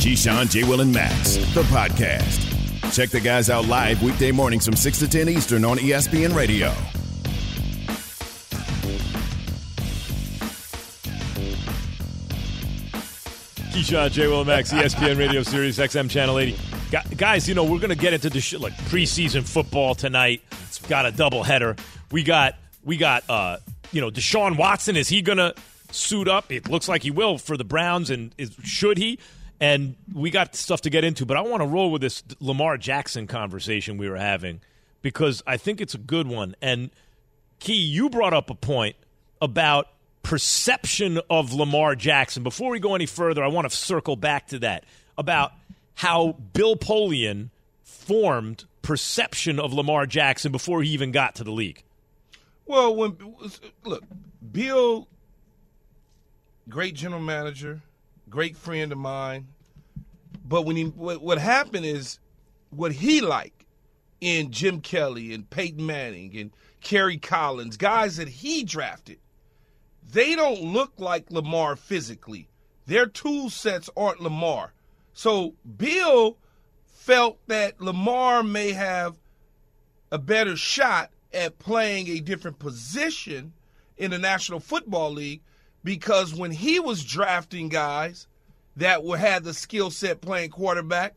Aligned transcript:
Keyshawn, 0.00 0.50
J. 0.50 0.64
Will, 0.64 0.80
and 0.80 0.94
Max, 0.94 1.36
the 1.52 1.62
podcast. 1.64 2.46
Check 2.94 3.10
the 3.10 3.20
guys 3.20 3.50
out 3.50 3.66
live 3.66 4.02
weekday 4.02 4.32
mornings 4.32 4.64
from 4.64 4.74
6 4.74 4.98
to 5.00 5.06
10 5.06 5.28
Eastern 5.28 5.62
on 5.62 5.76
ESPN 5.76 6.34
Radio. 6.34 6.72
Keyshawn, 13.72 14.10
J. 14.10 14.26
Will, 14.26 14.40
and 14.40 14.46
Max, 14.48 14.72
ESPN 14.72 15.18
Radio 15.18 15.42
Sirius 15.42 15.78
XM 15.78 16.08
Channel 16.08 16.38
80. 16.38 16.56
Guys, 17.18 17.46
you 17.46 17.54
know, 17.54 17.64
we're 17.64 17.78
going 17.78 17.90
to 17.90 17.94
get 17.94 18.14
into 18.14 18.30
the 18.30 18.40
sh- 18.40 18.54
like 18.54 18.72
preseason 18.88 19.46
football 19.46 19.94
tonight. 19.94 20.42
It's 20.62 20.78
got 20.78 21.04
a 21.04 21.12
double 21.12 21.42
header. 21.42 21.76
We 22.10 22.22
got, 22.22 22.54
we 22.84 22.96
got, 22.96 23.28
uh, 23.28 23.58
you 23.92 24.00
know, 24.00 24.10
Deshaun 24.10 24.56
Watson. 24.56 24.96
Is 24.96 25.08
he 25.08 25.20
going 25.20 25.36
to 25.36 25.54
suit 25.92 26.26
up? 26.26 26.50
It 26.50 26.70
looks 26.70 26.88
like 26.88 27.02
he 27.02 27.10
will 27.10 27.36
for 27.36 27.58
the 27.58 27.64
Browns, 27.64 28.08
and 28.08 28.34
is, 28.38 28.50
should 28.64 28.96
he? 28.96 29.18
And 29.60 29.96
we 30.12 30.30
got 30.30 30.54
stuff 30.54 30.80
to 30.82 30.90
get 30.90 31.04
into, 31.04 31.26
but 31.26 31.36
I 31.36 31.42
want 31.42 31.62
to 31.62 31.66
roll 31.66 31.90
with 31.90 32.00
this 32.00 32.22
Lamar 32.40 32.78
Jackson 32.78 33.26
conversation 33.26 33.98
we 33.98 34.08
were 34.08 34.16
having 34.16 34.60
because 35.02 35.42
I 35.46 35.58
think 35.58 35.80
it's 35.80 35.94
a 35.94 35.98
good 35.98 36.26
one. 36.26 36.56
And 36.62 36.90
Key, 37.58 37.74
you 37.74 38.08
brought 38.08 38.32
up 38.32 38.48
a 38.48 38.54
point 38.54 38.96
about 39.40 39.88
perception 40.22 41.20
of 41.28 41.52
Lamar 41.52 41.94
Jackson. 41.94 42.42
Before 42.42 42.70
we 42.70 42.80
go 42.80 42.94
any 42.94 43.06
further, 43.06 43.44
I 43.44 43.48
want 43.48 43.70
to 43.70 43.76
circle 43.76 44.16
back 44.16 44.48
to 44.48 44.58
that 44.60 44.84
about 45.18 45.52
how 45.94 46.32
Bill 46.54 46.76
Polian 46.76 47.50
formed 47.82 48.64
perception 48.80 49.60
of 49.60 49.74
Lamar 49.74 50.06
Jackson 50.06 50.52
before 50.52 50.82
he 50.82 50.90
even 50.90 51.12
got 51.12 51.34
to 51.36 51.44
the 51.44 51.52
league. 51.52 51.82
Well, 52.64 52.94
when 52.96 53.16
look, 53.84 54.04
Bill, 54.52 55.06
great 56.68 56.94
general 56.94 57.20
manager, 57.20 57.82
great 58.30 58.56
friend 58.56 58.90
of 58.92 58.98
mine, 58.98 59.48
but 60.50 60.66
when 60.66 60.76
he 60.76 60.84
what, 60.84 61.22
what 61.22 61.38
happened 61.38 61.86
is 61.86 62.18
what 62.68 62.92
he 62.92 63.22
liked 63.22 63.64
in 64.20 64.50
Jim 64.50 64.82
Kelly 64.82 65.32
and 65.32 65.48
Peyton 65.48 65.86
Manning 65.86 66.36
and 66.36 66.50
Kerry 66.82 67.16
Collins, 67.16 67.78
guys 67.78 68.18
that 68.18 68.28
he 68.28 68.64
drafted 68.64 69.18
they 70.12 70.34
don't 70.34 70.60
look 70.60 70.92
like 70.98 71.30
Lamar 71.30 71.76
physically. 71.76 72.48
Their 72.86 73.06
tool 73.06 73.50
sets 73.50 73.88
aren't 73.96 74.20
Lamar. 74.20 74.72
So 75.12 75.54
Bill 75.76 76.36
felt 76.86 77.38
that 77.46 77.80
Lamar 77.80 78.42
may 78.42 78.72
have 78.72 79.18
a 80.10 80.18
better 80.18 80.56
shot 80.56 81.10
at 81.32 81.58
playing 81.58 82.08
a 82.08 82.20
different 82.20 82.58
position 82.58 83.52
in 83.96 84.10
the 84.10 84.18
National 84.18 84.58
Football 84.58 85.12
League 85.12 85.42
because 85.84 86.34
when 86.34 86.50
he 86.50 86.80
was 86.80 87.04
drafting 87.04 87.68
guys 87.68 88.26
that 88.76 89.04
were 89.04 89.18
had 89.18 89.44
the 89.44 89.54
skill 89.54 89.90
set 89.90 90.20
playing 90.20 90.50
quarterback, 90.50 91.14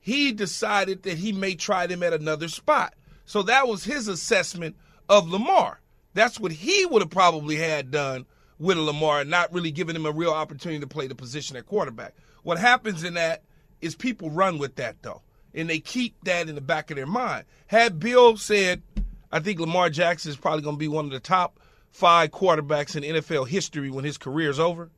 he 0.00 0.32
decided 0.32 1.02
that 1.02 1.18
he 1.18 1.32
may 1.32 1.54
try 1.54 1.86
them 1.86 2.02
at 2.02 2.12
another 2.12 2.48
spot. 2.48 2.94
So 3.24 3.42
that 3.42 3.68
was 3.68 3.84
his 3.84 4.08
assessment 4.08 4.76
of 5.08 5.28
Lamar. 5.28 5.80
That's 6.14 6.40
what 6.40 6.52
he 6.52 6.86
would 6.86 7.02
have 7.02 7.10
probably 7.10 7.56
had 7.56 7.90
done 7.90 8.26
with 8.58 8.78
Lamar, 8.78 9.24
not 9.24 9.52
really 9.52 9.70
giving 9.70 9.94
him 9.94 10.06
a 10.06 10.10
real 10.12 10.32
opportunity 10.32 10.80
to 10.80 10.86
play 10.86 11.06
the 11.06 11.14
position 11.14 11.56
at 11.56 11.66
quarterback. 11.66 12.14
What 12.42 12.58
happens 12.58 13.04
in 13.04 13.14
that 13.14 13.42
is 13.80 13.94
people 13.94 14.30
run 14.30 14.58
with 14.58 14.76
that 14.76 15.02
though, 15.02 15.22
and 15.54 15.68
they 15.68 15.78
keep 15.78 16.16
that 16.24 16.48
in 16.48 16.54
the 16.54 16.60
back 16.60 16.90
of 16.90 16.96
their 16.96 17.06
mind. 17.06 17.44
Had 17.66 17.98
Bill 17.98 18.36
said, 18.36 18.82
I 19.30 19.40
think 19.40 19.60
Lamar 19.60 19.90
Jackson 19.90 20.30
is 20.30 20.36
probably 20.36 20.62
going 20.62 20.76
to 20.76 20.80
be 20.80 20.88
one 20.88 21.04
of 21.04 21.10
the 21.10 21.20
top 21.20 21.60
five 21.90 22.30
quarterbacks 22.30 22.96
in 22.96 23.02
NFL 23.02 23.48
history 23.48 23.90
when 23.90 24.04
his 24.04 24.18
career 24.18 24.50
is 24.50 24.58
over. 24.58 24.90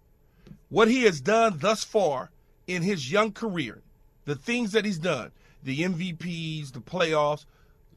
What 0.70 0.88
he 0.88 1.02
has 1.04 1.20
done 1.20 1.58
thus 1.58 1.84
far 1.84 2.30
in 2.66 2.82
his 2.82 3.12
young 3.12 3.32
career, 3.32 3.82
the 4.24 4.34
things 4.34 4.72
that 4.72 4.84
he's 4.84 4.98
done, 4.98 5.32
the 5.62 5.80
MVPs, 5.80 6.72
the 6.72 6.80
playoffs, 6.80 7.44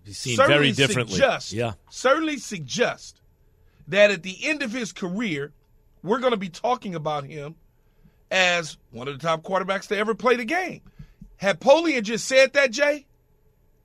He's 0.04 0.18
seen 0.18 0.38
very 0.38 0.72
differently. 0.72 1.16
Suggest, 1.16 1.54
yeah. 1.54 1.74
Certainly 1.90 2.38
suggest 2.38 3.22
that 3.88 4.12
at 4.12 4.24
the 4.24 4.38
end 4.44 4.62
of 4.62 4.72
his 4.72 4.92
career, 4.92 5.54
we're 6.04 6.20
going 6.20 6.32
to 6.32 6.38
be 6.38 6.50
talking 6.50 6.96
about 6.96 7.24
him 7.24 7.56
as 8.30 8.78
one 8.92 9.08
of 9.08 9.18
the 9.18 9.26
top 9.26 9.44
quarterbacks 9.44 9.88
to 9.88 9.98
ever 9.98 10.14
play 10.14 10.36
the 10.36 10.46
game. 10.46 10.82
Had 11.38 11.60
Polian 11.60 12.04
just 12.04 12.28
said 12.28 12.54
that, 12.54 12.72
Jay, 12.72 13.06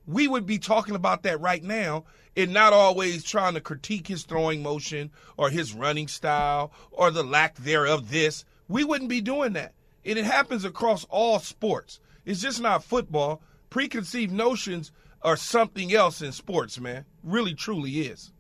we 0.07 0.27
would 0.27 0.47
be 0.47 0.59
talking 0.59 0.95
about 0.95 1.23
that 1.23 1.41
right 1.41 1.63
now 1.63 2.05
and 2.37 2.53
not 2.53 2.73
always 2.73 3.25
trying 3.25 3.55
to 3.55 3.61
critique 3.61 4.09
his 4.09 4.23
throwing 4.25 4.63
motion 4.63 5.11
or 5.37 5.51
his 5.51 5.75
running 5.75 6.09
style 6.09 6.73
or 6.91 7.11
the 7.11 7.23
lack 7.23 7.57
thereof 7.57 8.11
this. 8.11 8.45
We 8.69 8.85
wouldn't 8.85 9.11
be 9.11 9.21
doing 9.21 9.55
that. 9.55 9.73
And 10.05 10.19
it 10.19 10.25
happens 10.25 10.65
across 10.65 11.05
all 11.11 11.39
sports. 11.39 12.01
It's 12.25 12.41
just 12.41 12.61
not 12.61 12.85
football. 12.85 13.43
Preconceived 13.71 14.33
notions– 14.33 14.93
are 15.23 15.37
something 15.37 15.93
else 15.93 16.23
in 16.23 16.33
sports, 16.33 16.79
man. 16.79 17.05
Really, 17.23 17.55
truly 17.55 18.01
is. 18.01 18.33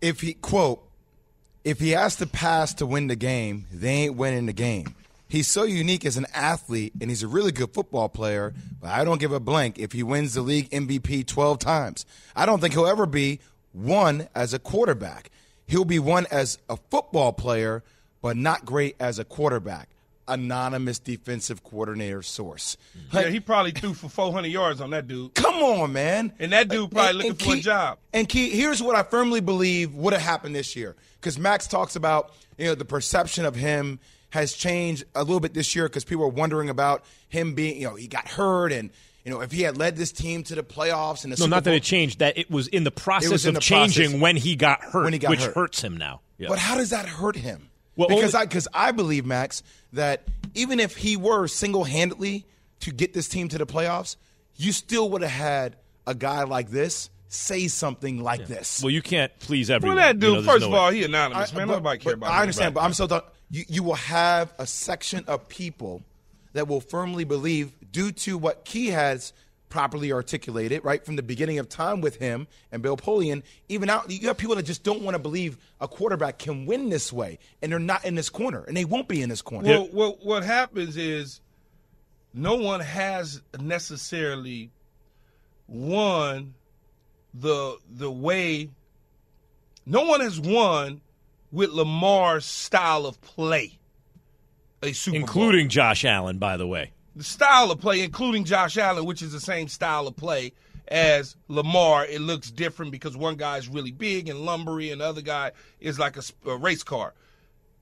If 0.00 0.20
he 0.20 0.34
quote, 0.34 0.82
if 1.64 1.80
he 1.80 1.90
has 1.90 2.16
to 2.16 2.26
pass 2.26 2.74
to 2.74 2.86
win 2.86 3.06
the 3.06 3.16
game, 3.16 3.66
they 3.72 3.88
ain't 3.88 4.16
winning 4.16 4.46
the 4.46 4.52
game. 4.52 4.94
He's 5.28 5.48
so 5.48 5.64
unique 5.64 6.04
as 6.04 6.16
an 6.16 6.26
athlete, 6.34 6.92
and 7.00 7.10
he's 7.10 7.22
a 7.22 7.28
really 7.28 7.50
good 7.50 7.72
football 7.72 8.08
player. 8.08 8.54
But 8.80 8.90
I 8.90 9.04
don't 9.04 9.18
give 9.18 9.32
a 9.32 9.40
blank 9.40 9.78
if 9.78 9.92
he 9.92 10.02
wins 10.02 10.34
the 10.34 10.42
league 10.42 10.70
MVP 10.70 11.26
12 11.26 11.58
times. 11.58 12.06
I 12.36 12.46
don't 12.46 12.60
think 12.60 12.74
he'll 12.74 12.86
ever 12.86 13.06
be 13.06 13.40
one 13.72 14.28
as 14.34 14.54
a 14.54 14.58
quarterback. 14.58 15.30
He'll 15.66 15.86
be 15.86 15.98
one 15.98 16.26
as 16.30 16.58
a 16.68 16.76
football 16.90 17.32
player, 17.32 17.82
but 18.24 18.38
not 18.38 18.64
great 18.64 18.96
as 18.98 19.18
a 19.18 19.24
quarterback 19.24 19.90
anonymous 20.26 20.98
defensive 20.98 21.62
coordinator 21.62 22.22
source. 22.22 22.78
Like, 23.12 23.26
yeah, 23.26 23.30
he 23.30 23.40
probably 23.40 23.72
threw 23.72 23.92
for 23.92 24.08
400 24.08 24.48
yards 24.48 24.80
on 24.80 24.88
that 24.90 25.06
dude. 25.06 25.34
Come 25.34 25.56
on, 25.56 25.92
man. 25.92 26.32
And 26.38 26.50
that 26.54 26.68
dude 26.68 26.90
probably 26.90 27.10
and, 27.10 27.18
looking 27.18 27.30
and 27.32 27.42
for 27.42 27.54
a 27.56 27.60
job. 27.60 27.98
And 28.14 28.26
Key, 28.26 28.48
here's 28.48 28.82
what 28.82 28.96
I 28.96 29.02
firmly 29.02 29.42
believe 29.42 29.94
would 29.94 30.14
have 30.14 30.22
happened 30.22 30.54
this 30.54 30.74
year. 30.74 30.96
Because 31.20 31.38
Max 31.38 31.66
talks 31.66 31.96
about, 31.96 32.32
you 32.56 32.64
know, 32.64 32.74
the 32.74 32.86
perception 32.86 33.44
of 33.44 33.54
him 33.54 33.98
has 34.30 34.54
changed 34.54 35.04
a 35.14 35.22
little 35.22 35.38
bit 35.40 35.52
this 35.52 35.76
year 35.76 35.86
because 35.86 36.04
people 36.04 36.24
are 36.24 36.28
wondering 36.28 36.70
about 36.70 37.04
him 37.28 37.52
being, 37.52 37.78
you 37.78 37.86
know, 37.86 37.94
he 37.94 38.08
got 38.08 38.26
hurt 38.26 38.72
and 38.72 38.88
you 39.26 39.30
know, 39.30 39.42
if 39.42 39.52
he 39.52 39.60
had 39.60 39.76
led 39.76 39.96
this 39.96 40.12
team 40.12 40.42
to 40.44 40.54
the 40.54 40.62
playoffs 40.62 41.24
and 41.24 41.32
the 41.32 41.36
no, 41.36 41.44
Super 41.44 41.50
not 41.50 41.64
Bowl, 41.64 41.72
that 41.72 41.76
it 41.76 41.82
changed. 41.82 42.20
That 42.20 42.38
it 42.38 42.50
was 42.50 42.68
in 42.68 42.84
the 42.84 42.90
process 42.90 43.44
in 43.44 43.50
of 43.50 43.54
the 43.56 43.60
changing 43.60 44.04
process 44.04 44.20
when 44.20 44.36
he 44.36 44.56
got 44.56 44.82
hurt, 44.82 45.04
when 45.04 45.12
he 45.12 45.18
got 45.18 45.30
which 45.30 45.40
hurt. 45.40 45.54
hurts 45.54 45.82
him 45.82 45.96
now. 45.96 46.20
Yeah. 46.36 46.48
But 46.48 46.58
how 46.58 46.76
does 46.76 46.90
that 46.90 47.06
hurt 47.06 47.36
him? 47.36 47.70
Well, 47.96 48.08
because 48.08 48.34
only- 48.34 48.42
I 48.42 48.46
because 48.46 48.68
I 48.74 48.92
believe 48.92 49.24
Max 49.26 49.62
that 49.92 50.24
even 50.54 50.80
if 50.80 50.96
he 50.96 51.16
were 51.16 51.46
single 51.46 51.84
handedly 51.84 52.44
to 52.80 52.92
get 52.92 53.14
this 53.14 53.28
team 53.28 53.48
to 53.48 53.58
the 53.58 53.66
playoffs, 53.66 54.16
you 54.56 54.72
still 54.72 55.10
would 55.10 55.22
have 55.22 55.30
had 55.30 55.76
a 56.06 56.14
guy 56.14 56.44
like 56.44 56.70
this 56.70 57.10
say 57.28 57.66
something 57.68 58.22
like 58.22 58.40
yeah. 58.40 58.46
this. 58.46 58.82
Well, 58.82 58.90
you 58.90 59.02
can't 59.02 59.36
please 59.40 59.70
everyone. 59.70 59.96
Well, 59.96 60.06
that 60.06 60.20
dude, 60.20 60.30
you 60.30 60.36
know, 60.42 60.52
first 60.52 60.60
no 60.62 60.68
of 60.68 60.74
all, 60.74 60.88
way. 60.88 60.96
he 60.96 61.04
anonymous, 61.04 61.52
I, 61.52 61.56
man. 61.56 61.68
but, 61.68 61.74
Nobody 61.74 61.98
care 61.98 62.16
but 62.16 62.26
about. 62.28 62.38
I 62.38 62.40
understand, 62.42 62.68
right. 62.68 62.74
but 62.74 62.80
I'm 62.82 62.92
so 62.92 63.06
th- 63.06 63.22
you 63.50 63.64
you 63.68 63.82
will 63.82 63.94
have 63.94 64.52
a 64.58 64.66
section 64.66 65.24
of 65.26 65.48
people 65.48 66.02
that 66.52 66.68
will 66.68 66.80
firmly 66.80 67.24
believe, 67.24 67.72
due 67.90 68.12
to 68.12 68.38
what 68.38 68.64
Key 68.64 68.88
has 68.88 69.32
properly 69.74 70.12
articulated 70.12 70.84
right 70.84 71.04
from 71.04 71.16
the 71.16 71.22
beginning 71.22 71.58
of 71.58 71.68
time 71.68 72.00
with 72.00 72.14
him 72.14 72.46
and 72.70 72.80
Bill 72.80 72.96
Polian. 72.96 73.42
Even 73.68 73.90
out, 73.90 74.08
you 74.08 74.28
have 74.28 74.36
people 74.36 74.54
that 74.54 74.62
just 74.62 74.84
don't 74.84 75.02
want 75.02 75.16
to 75.16 75.18
believe 75.18 75.58
a 75.80 75.88
quarterback 75.88 76.38
can 76.38 76.64
win 76.64 76.90
this 76.90 77.12
way, 77.12 77.40
and 77.60 77.72
they're 77.72 77.80
not 77.80 78.04
in 78.04 78.14
this 78.14 78.30
corner, 78.30 78.62
and 78.68 78.76
they 78.76 78.84
won't 78.84 79.08
be 79.08 79.20
in 79.20 79.28
this 79.28 79.42
corner. 79.42 79.68
Well, 79.68 79.88
well 79.92 80.18
what 80.22 80.44
happens 80.44 80.96
is 80.96 81.40
no 82.32 82.54
one 82.54 82.78
has 82.78 83.42
necessarily 83.58 84.70
won 85.66 86.54
the 87.34 87.76
the 87.90 88.12
way. 88.12 88.70
No 89.84 90.04
one 90.04 90.20
has 90.20 90.38
won 90.38 91.00
with 91.50 91.70
Lamar's 91.70 92.44
style 92.44 93.06
of 93.06 93.20
play. 93.22 93.76
A 94.84 94.92
Super 94.92 95.16
including 95.16 95.66
Bowl. 95.66 95.70
Josh 95.70 96.04
Allen, 96.04 96.38
by 96.38 96.56
the 96.56 96.66
way 96.68 96.92
the 97.16 97.24
style 97.24 97.70
of 97.70 97.80
play, 97.80 98.02
including 98.02 98.44
Josh 98.44 98.76
Allen, 98.76 99.04
which 99.04 99.22
is 99.22 99.32
the 99.32 99.40
same 99.40 99.68
style 99.68 100.06
of 100.06 100.16
play 100.16 100.52
as 100.88 101.36
Lamar, 101.48 102.04
it 102.04 102.20
looks 102.20 102.50
different 102.50 102.92
because 102.92 103.16
one 103.16 103.36
guy 103.36 103.56
is 103.56 103.68
really 103.68 103.92
big 103.92 104.28
and 104.28 104.40
lumbery, 104.40 104.92
and 104.92 105.00
the 105.00 105.06
other 105.06 105.22
guy 105.22 105.52
is 105.80 105.98
like 105.98 106.16
a, 106.16 106.22
a 106.46 106.56
race 106.56 106.82
car. 106.82 107.14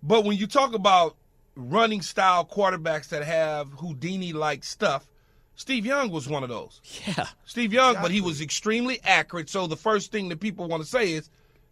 But 0.03 0.25
when 0.25 0.37
you 0.37 0.47
talk 0.47 0.75
about 0.75 1.17
running 1.57 2.03
style 2.03 2.45
quarterbacks 2.45 3.09
that 3.09 3.25
have 3.25 3.69
Houdini 3.73 4.33
like 4.33 4.65
stuff. 4.65 5.07
Steve 5.55 5.85
Young 5.85 6.11
was 6.11 6.29
one 6.29 6.43
of 6.43 6.49
those. 6.49 6.81
Yeah. 7.07 7.27
Steve 7.45 7.73
Young, 7.73 7.97
but 8.01 8.11
he 8.11 8.21
was 8.21 8.41
extremely 8.41 9.01
accurate. 9.05 9.51
So 9.51 9.67
the 9.67 9.77
first 9.77 10.11
thing 10.11 10.29
that 10.31 10.41
people 10.41 10.67
want 10.67 10.83
to 10.83 10.89
say 10.89 11.13
is, 11.13 11.29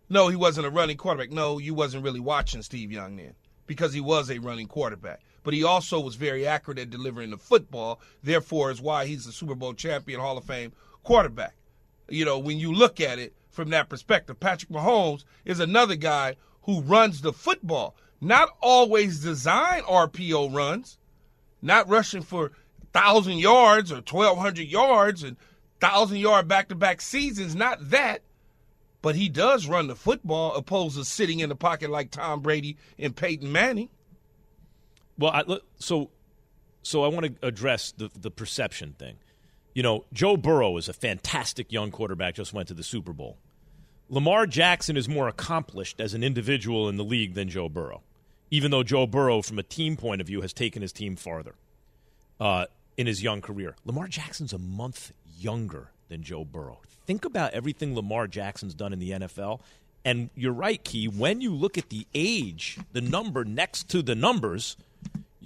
no, 0.09 0.29
he 0.29 0.37
wasn't 0.37 0.67
a 0.67 0.71
running 0.71 0.97
quarterback. 0.97 1.31
No, 1.31 1.59
you 1.59 1.73
wasn't 1.73 2.05
really 2.05 2.21
watching 2.21 2.63
Steve 2.63 2.93
Young 2.93 3.17
then 3.17 3.35
because 3.67 3.93
he 3.93 4.01
was 4.01 4.31
a 4.31 4.39
running 4.39 4.67
quarterback. 4.67 5.21
But 5.43 5.55
he 5.55 5.65
also 5.65 6.01
was 6.01 6.17
very 6.17 6.47
accurate 6.47 6.79
at 6.79 6.91
delivering 6.91 7.31
the 7.31 7.39
football. 7.39 8.01
Therefore, 8.23 8.71
is 8.71 8.81
why 8.81 9.07
he's 9.07 9.25
the 9.25 9.33
Super 9.33 9.55
Bowl 9.55 9.75
champion, 9.75 10.21
Hall 10.21 10.37
of 10.37 10.45
Fame 10.45 10.73
quarterback. 11.03 11.55
You 12.09 12.25
know, 12.25 12.39
when 12.39 12.59
you 12.59 12.73
look 12.73 13.01
at 13.01 13.19
it 13.19 13.35
from 13.49 13.71
that 13.71 13.89
perspective, 13.89 14.39
Patrick 14.41 14.71
Mahomes 14.71 15.25
is 15.45 15.61
another 15.61 15.97
guy 15.97 16.37
who 16.63 16.83
runs 16.83 17.21
the 17.21 17.33
football. 17.33 17.95
Not 18.21 18.51
always 18.61 19.21
design 19.21 19.83
RPO 19.83 20.55
runs, 20.55 20.99
not 21.63 21.89
rushing 21.89 22.23
for 22.23 22.53
thousand 22.93 23.39
yards 23.39 23.91
or 23.91 24.01
twelve 24.01 24.39
hundred 24.39 24.69
yards 24.69 25.23
and 25.23 25.37
thousand 25.81 26.19
yard 26.19 26.47
back 26.49 26.69
to 26.69 26.75
back 26.75 27.01
seasons. 27.01 27.55
Not 27.55 27.91
that, 27.91 28.23
but 29.01 29.15
he 29.15 29.29
does 29.29 29.67
run 29.67 29.87
the 29.87 29.97
football, 29.97 30.55
opposed 30.55 30.97
to 30.97 31.05
sitting 31.05 31.41
in 31.41 31.49
the 31.49 31.57
pocket 31.57 31.91
like 31.91 32.11
Tom 32.11 32.41
Brady 32.41 32.77
and 32.99 33.17
Peyton 33.17 33.51
Manning. 33.51 33.89
Well, 35.21 35.33
I, 35.33 35.59
so 35.79 36.11
so 36.83 37.05
I 37.05 37.09
want 37.09 37.27
to 37.27 37.47
address 37.47 37.93
the 37.93 38.11
the 38.19 38.31
perception 38.31 38.95
thing. 38.99 39.17
You 39.75 39.83
know, 39.85 40.07
Joe 40.13 40.37
Burrow 40.37 40.77
is 40.79 40.89
a 40.89 40.93
fantastic 40.93 41.71
young 41.71 41.91
quarterback. 41.91 42.35
Just 42.35 42.53
went 42.53 42.69
to 42.69 42.75
the 42.75 42.83
Super 42.83 43.13
Bowl. 43.13 43.37
Lamar 44.09 44.47
Jackson 44.47 44.97
is 44.97 45.09
more 45.09 45.29
accomplished 45.29 46.01
as 46.01 46.15
an 46.15 46.25
individual 46.25 46.89
in 46.89 46.97
the 46.97 47.05
league 47.05 47.35
than 47.35 47.49
Joe 47.49 47.69
Burrow, 47.69 48.03
even 48.51 48.73
though 48.73 48.83
Joe 48.83 49.07
Burrow, 49.07 49.43
from 49.43 49.59
a 49.59 49.63
team 49.63 49.97
point 49.97 50.21
of 50.21 50.27
view, 50.27 50.41
has 50.41 50.53
taken 50.53 50.83
his 50.83 50.93
team 50.93 51.15
farther 51.15 51.55
uh, 52.41 52.67
in 52.97 53.07
his 53.07 53.23
young 53.23 53.41
career. 53.41 53.77
Lamar 53.85 54.09
Jackson's 54.09 54.53
a 54.53 54.59
month 54.59 55.13
younger 55.39 55.93
than 56.09 56.23
Joe 56.23 56.45
Burrow. 56.45 56.81
Think 57.07 57.25
about 57.25 57.53
everything 57.53 57.95
Lamar 57.95 58.27
Jackson's 58.27 58.75
done 58.75 58.93
in 58.93 58.99
the 58.99 59.11
NFL. 59.11 59.61
And 60.05 60.31
you're 60.35 60.53
right, 60.53 60.83
Key. 60.83 61.07
When 61.07 61.41
you 61.41 61.55
look 61.55 61.77
at 61.77 61.91
the 61.91 62.07
age, 62.15 62.79
the 62.93 63.03
number 63.03 63.45
next 63.45 63.89
to 63.91 64.03
the 64.03 64.15
numbers, 64.15 64.77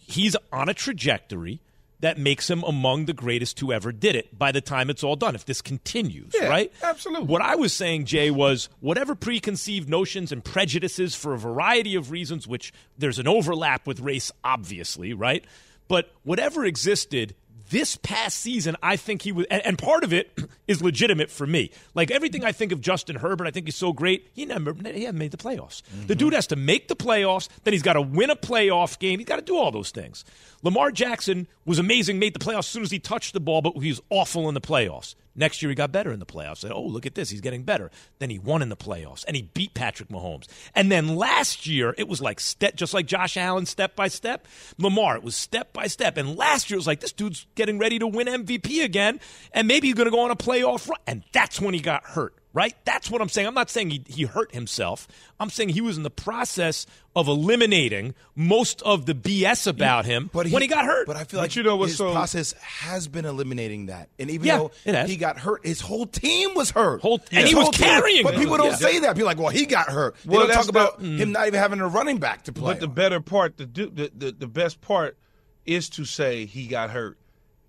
he's 0.06 0.36
on 0.52 0.68
a 0.68 0.74
trajectory 0.74 1.60
that 2.00 2.18
makes 2.18 2.50
him 2.50 2.62
among 2.64 3.06
the 3.06 3.14
greatest 3.14 3.58
who 3.60 3.72
ever 3.72 3.90
did 3.90 4.14
it 4.14 4.38
by 4.38 4.52
the 4.52 4.60
time 4.60 4.90
it's 4.90 5.02
all 5.02 5.16
done, 5.16 5.34
if 5.34 5.46
this 5.46 5.62
continues, 5.62 6.34
yeah, 6.34 6.48
right? 6.48 6.72
Absolutely. 6.82 7.26
What 7.26 7.40
I 7.40 7.54
was 7.54 7.72
saying, 7.72 8.04
Jay, 8.04 8.30
was 8.30 8.68
whatever 8.80 9.14
preconceived 9.14 9.88
notions 9.88 10.30
and 10.30 10.44
prejudices 10.44 11.14
for 11.14 11.32
a 11.32 11.38
variety 11.38 11.94
of 11.94 12.10
reasons, 12.10 12.46
which 12.46 12.74
there's 12.98 13.18
an 13.18 13.26
overlap 13.26 13.86
with 13.86 14.00
race, 14.00 14.30
obviously, 14.44 15.14
right? 15.14 15.44
But 15.88 16.12
whatever 16.24 16.64
existed, 16.66 17.34
this 17.74 17.96
past 17.96 18.38
season, 18.38 18.76
I 18.84 18.94
think 18.94 19.22
he 19.22 19.32
was, 19.32 19.46
and, 19.50 19.76
part 19.76 20.04
of 20.04 20.12
it 20.12 20.38
is 20.68 20.80
legitimate 20.80 21.28
for 21.28 21.44
me. 21.44 21.72
Like 21.92 22.12
everything 22.12 22.44
I 22.44 22.52
think 22.52 22.70
of 22.70 22.80
Justin 22.80 23.16
Herbert, 23.16 23.48
I 23.48 23.50
think 23.50 23.66
he's 23.66 23.74
so 23.74 23.92
great. 23.92 24.30
He 24.32 24.46
never, 24.46 24.74
he 24.74 25.02
hasn't 25.02 25.18
made 25.18 25.32
the 25.32 25.36
playoffs. 25.36 25.82
Mm-hmm. 25.82 26.06
The 26.06 26.14
dude 26.14 26.34
has 26.34 26.46
to 26.48 26.56
make 26.56 26.86
the 26.86 26.94
playoffs, 26.94 27.48
then 27.64 27.72
he's 27.72 27.82
got 27.82 27.94
to 27.94 28.00
win 28.00 28.30
a 28.30 28.36
playoff 28.36 29.00
game. 29.00 29.18
He's 29.18 29.26
got 29.26 29.36
to 29.36 29.42
do 29.42 29.56
all 29.56 29.72
those 29.72 29.90
things. 29.90 30.24
Lamar 30.62 30.92
Jackson 30.92 31.48
was 31.64 31.80
amazing, 31.80 32.20
made 32.20 32.32
the 32.32 32.38
playoffs 32.38 32.60
as 32.60 32.66
soon 32.68 32.84
as 32.84 32.92
he 32.92 33.00
touched 33.00 33.32
the 33.32 33.40
ball, 33.40 33.60
but 33.60 33.76
he 33.78 33.88
was 33.88 34.00
awful 34.08 34.48
in 34.48 34.54
the 34.54 34.60
playoffs. 34.60 35.16
Next 35.36 35.62
year, 35.62 35.68
he 35.68 35.74
got 35.74 35.90
better 35.90 36.12
in 36.12 36.20
the 36.20 36.26
playoffs. 36.26 36.58
Said, 36.58 36.72
oh, 36.72 36.82
look 36.82 37.06
at 37.06 37.14
this. 37.14 37.30
He's 37.30 37.40
getting 37.40 37.64
better. 37.64 37.90
Then 38.18 38.30
he 38.30 38.38
won 38.38 38.62
in 38.62 38.68
the 38.68 38.76
playoffs, 38.76 39.24
and 39.26 39.36
he 39.36 39.42
beat 39.42 39.74
Patrick 39.74 40.08
Mahomes. 40.08 40.46
And 40.74 40.92
then 40.92 41.16
last 41.16 41.66
year, 41.66 41.94
it 41.98 42.08
was 42.08 42.20
like 42.20 42.40
step, 42.40 42.76
just 42.76 42.94
like 42.94 43.06
Josh 43.06 43.36
Allen, 43.36 43.66
step 43.66 43.96
by 43.96 44.08
step. 44.08 44.46
Lamar, 44.78 45.16
it 45.16 45.22
was 45.22 45.34
step 45.34 45.72
by 45.72 45.86
step. 45.86 46.16
And 46.16 46.36
last 46.36 46.70
year, 46.70 46.76
it 46.76 46.78
was 46.78 46.86
like, 46.86 47.00
this 47.00 47.12
dude's 47.12 47.46
getting 47.54 47.78
ready 47.78 47.98
to 47.98 48.06
win 48.06 48.28
MVP 48.28 48.84
again, 48.84 49.20
and 49.52 49.66
maybe 49.66 49.88
he's 49.88 49.96
going 49.96 50.06
to 50.06 50.12
go 50.12 50.20
on 50.20 50.30
a 50.30 50.36
playoff 50.36 50.88
run. 50.88 50.98
And 51.06 51.24
that's 51.32 51.60
when 51.60 51.74
he 51.74 51.80
got 51.80 52.04
hurt 52.04 52.34
right? 52.54 52.74
That's 52.84 53.10
what 53.10 53.20
I'm 53.20 53.28
saying. 53.28 53.48
I'm 53.48 53.54
not 53.54 53.68
saying 53.68 53.90
he, 53.90 54.02
he 54.06 54.22
hurt 54.22 54.54
himself. 54.54 55.06
I'm 55.38 55.50
saying 55.50 55.70
he 55.70 55.80
was 55.80 55.96
in 55.96 56.04
the 56.04 56.10
process 56.10 56.86
of 57.14 57.28
eliminating 57.28 58.14
most 58.34 58.80
of 58.82 59.06
the 59.06 59.14
BS 59.14 59.66
about 59.66 60.06
him 60.06 60.30
but 60.32 60.46
he, 60.46 60.52
when 60.52 60.62
he 60.62 60.68
got 60.68 60.84
hurt. 60.84 61.06
But 61.06 61.16
I 61.16 61.24
feel 61.24 61.40
like 61.40 61.54
you 61.56 61.64
know 61.64 61.82
his 61.82 61.96
so, 61.96 62.12
process 62.12 62.52
has 62.52 63.08
been 63.08 63.24
eliminating 63.24 63.86
that. 63.86 64.08
And 64.18 64.30
even 64.30 64.46
yeah, 64.46 64.68
though 64.84 65.04
he 65.04 65.16
got 65.16 65.38
hurt, 65.38 65.66
his 65.66 65.80
whole 65.80 66.06
team 66.06 66.54
was 66.54 66.70
hurt. 66.70 67.02
Whole, 67.02 67.20
yeah. 67.30 67.40
And 67.40 67.48
he 67.48 67.54
was 67.54 67.68
carrying 67.70 68.22
But 68.22 68.36
people 68.36 68.56
don't 68.56 68.70
yeah. 68.70 68.76
say 68.76 69.00
that. 69.00 69.16
People 69.16 69.26
like, 69.26 69.38
well, 69.38 69.48
he 69.48 69.66
got 69.66 69.88
hurt. 69.88 70.16
They 70.24 70.36
well, 70.36 70.46
don't 70.46 70.54
talk 70.54 70.68
about 70.68 71.00
the, 71.00 71.06
him 71.06 71.32
not 71.32 71.48
even 71.48 71.60
having 71.60 71.80
a 71.80 71.88
running 71.88 72.18
back 72.18 72.44
to 72.44 72.52
play. 72.52 72.74
But 72.74 72.80
the 72.80 72.88
better 72.88 73.20
part, 73.20 73.56
the, 73.56 73.66
the, 73.66 74.12
the, 74.16 74.32
the 74.32 74.48
best 74.48 74.80
part 74.80 75.18
is 75.66 75.88
to 75.90 76.04
say 76.04 76.46
he 76.46 76.68
got 76.68 76.90
hurt, 76.90 77.18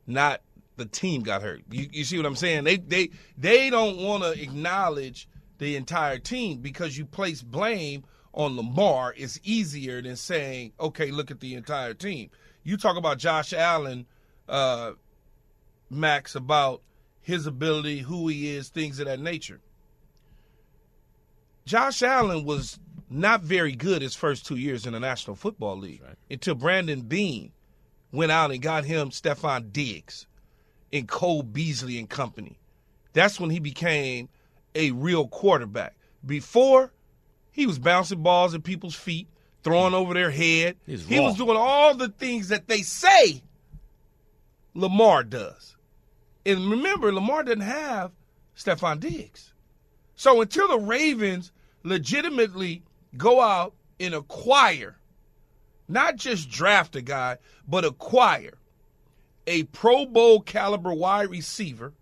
not 0.06 0.42
the 0.76 0.86
team 0.86 1.22
got 1.22 1.42
hurt. 1.42 1.62
You, 1.70 1.88
you 1.92 2.04
see 2.04 2.18
what 2.18 2.26
I'm 2.26 2.36
saying? 2.36 2.64
They 2.64 2.78
they 2.78 3.10
they 3.38 3.70
don't 3.70 3.98
want 3.98 4.24
to 4.24 4.42
acknowledge 4.42 5.28
the 5.58 5.76
entire 5.76 6.20
team 6.20 6.60
because 6.60 6.98
you 6.98 7.06
place 7.06 7.42
blame 7.42 8.04
on 8.34 8.58
Lamar 8.58 9.14
is 9.14 9.40
easier 9.44 10.02
than 10.02 10.18
saying, 10.18 10.74
okay, 10.80 11.12
look 11.12 11.32
at 11.32 11.40
the 11.40 11.56
entire 11.56 11.94
team. 11.94 12.30
You 12.64 12.76
talk 12.76 12.98
about 12.98 13.18
Josh 13.18 13.54
Allen, 13.54 14.06
uh, 14.50 14.92
Max, 15.90 16.36
about 16.36 16.82
his 17.22 17.48
ability, 17.48 18.00
who 18.00 18.28
he 18.28 18.54
is, 18.54 18.70
things 18.70 19.00
of 19.00 19.06
that 19.06 19.20
nature. 19.20 19.62
Josh 21.66 22.04
Allen 22.04 22.44
was 22.44 22.78
not 23.10 23.42
very 23.42 23.76
good 23.76 24.02
his 24.02 24.16
first 24.16 24.46
two 24.46 24.58
years 24.58 24.86
in 24.86 24.94
the 24.94 25.00
National 25.00 25.36
Football 25.36 25.78
League 25.78 26.04
right. 26.04 26.18
until 26.30 26.56
Brandon 26.56 27.02
Beane 27.02 27.52
went 28.12 28.32
out 28.32 28.52
and 28.52 28.62
got 28.62 28.86
him 28.86 29.10
Stefon 29.10 29.72
Diggs 29.72 30.28
and 30.92 31.08
Cole 31.08 31.44
Beasley 31.44 32.00
and 32.00 32.10
company. 32.10 32.60
That's 33.14 33.40
when 33.40 33.50
he 33.50 33.60
became 33.60 34.30
a 34.76 34.92
real 34.92 35.28
quarterback. 35.28 35.96
Before, 36.26 36.92
he 37.52 37.66
was 37.66 37.80
bouncing 37.80 38.22
balls 38.22 38.54
at 38.54 38.64
people's 38.64 38.96
feet, 38.96 39.28
throwing 39.64 39.94
over 39.94 40.14
their 40.14 40.32
head. 40.32 40.76
He 40.86 41.20
was 41.20 41.36
doing 41.36 41.58
all 41.58 41.96
the 41.96 42.10
things 42.10 42.50
that 42.50 42.68
they 42.68 42.82
say 42.82 43.42
Lamar 44.74 45.24
does. 45.24 45.78
And 46.46 46.70
remember, 46.70 47.12
Lamar 47.14 47.44
didn't 47.44 47.64
have 47.64 48.12
Stefon 48.56 49.00
Diggs. 49.00 49.54
So 50.16 50.42
until 50.42 50.68
the 50.68 50.80
Ravens 50.80 51.52
legitimately 51.84 52.84
go 53.18 53.42
out 53.42 53.74
and 54.00 54.14
acquire, 54.14 54.98
not 55.88 56.18
just 56.18 56.50
draft 56.50 56.96
a 56.96 57.02
guy, 57.02 57.38
but 57.68 57.86
acquire 57.86 58.58
a 59.48 59.64
Pro 59.64 60.06
Bowl 60.06 60.42
caliber 60.42 60.94
wide 60.94 61.30
receiver, 61.30 61.94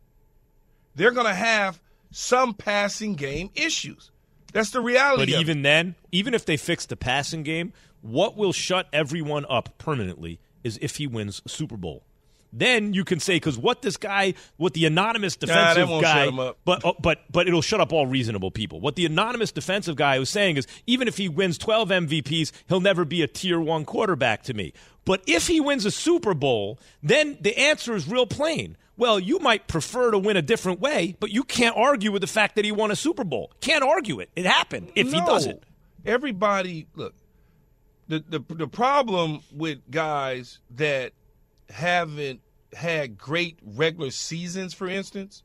they're 0.95 1.11
going 1.11 1.27
to 1.27 1.33
have 1.33 1.81
some 2.11 2.53
passing 2.53 3.15
game 3.15 3.49
issues. 3.55 4.11
That's 4.53 4.69
the 4.69 4.81
reality. 4.81 5.33
But 5.33 5.41
even 5.41 5.63
then, 5.63 5.95
even 6.11 6.33
if 6.33 6.45
they 6.45 6.57
fix 6.57 6.85
the 6.85 6.95
passing 6.95 7.43
game, 7.43 7.73
what 8.01 8.37
will 8.37 8.53
shut 8.53 8.87
everyone 8.93 9.45
up 9.49 9.77
permanently 9.77 10.39
is 10.63 10.77
if 10.81 10.97
he 10.97 11.07
wins 11.07 11.41
Super 11.47 11.77
Bowl 11.77 12.03
then 12.53 12.93
you 12.93 13.03
can 13.03 13.19
say 13.19 13.35
because 13.35 13.57
what 13.57 13.81
this 13.81 13.97
guy, 13.97 14.35
what 14.57 14.73
the 14.73 14.85
anonymous 14.85 15.35
defensive 15.35 15.89
nah, 15.89 16.01
guy, 16.01 16.29
but 16.63 16.85
uh, 16.85 16.93
but 17.01 17.21
but 17.31 17.47
it'll 17.47 17.63
shut 17.63 17.81
up 17.81 17.91
all 17.91 18.05
reasonable 18.05 18.51
people. 18.51 18.79
What 18.79 18.95
the 18.95 19.07
anonymous 19.07 19.51
defensive 19.51 19.95
guy 19.95 20.19
was 20.19 20.29
saying 20.29 20.57
is, 20.57 20.67
even 20.85 21.07
if 21.07 21.17
he 21.17 21.27
wins 21.27 21.57
12 21.57 21.89
MVPs, 21.89 22.51
he'll 22.69 22.79
never 22.79 23.05
be 23.05 23.23
a 23.23 23.27
tier 23.27 23.59
one 23.59 23.85
quarterback 23.85 24.43
to 24.43 24.53
me. 24.53 24.71
But 25.03 25.23
if 25.25 25.47
he 25.47 25.59
wins 25.59 25.85
a 25.85 25.91
Super 25.91 26.33
Bowl, 26.33 26.79
then 27.01 27.37
the 27.41 27.57
answer 27.57 27.95
is 27.95 28.07
real 28.07 28.27
plain. 28.27 28.77
Well, 28.95 29.19
you 29.19 29.39
might 29.39 29.67
prefer 29.67 30.11
to 30.11 30.19
win 30.19 30.37
a 30.37 30.41
different 30.41 30.79
way, 30.79 31.15
but 31.19 31.31
you 31.31 31.43
can't 31.43 31.75
argue 31.75 32.11
with 32.11 32.21
the 32.21 32.27
fact 32.27 32.55
that 32.55 32.63
he 32.63 32.71
won 32.71 32.91
a 32.91 32.95
Super 32.95 33.23
Bowl. 33.23 33.51
Can't 33.59 33.83
argue 33.83 34.19
it. 34.19 34.29
It 34.35 34.45
happened. 34.45 34.91
If 34.95 35.11
no. 35.11 35.19
he 35.19 35.25
doesn't, 35.25 35.63
everybody 36.05 36.87
look. 36.95 37.15
The, 38.07 38.23
the 38.29 38.43
the 38.53 38.67
problem 38.67 39.39
with 39.51 39.79
guys 39.89 40.59
that 40.75 41.13
haven't 41.69 42.41
had 42.73 43.17
great 43.17 43.59
regular 43.63 44.11
seasons, 44.11 44.73
for 44.73 44.87
instance, 44.87 45.43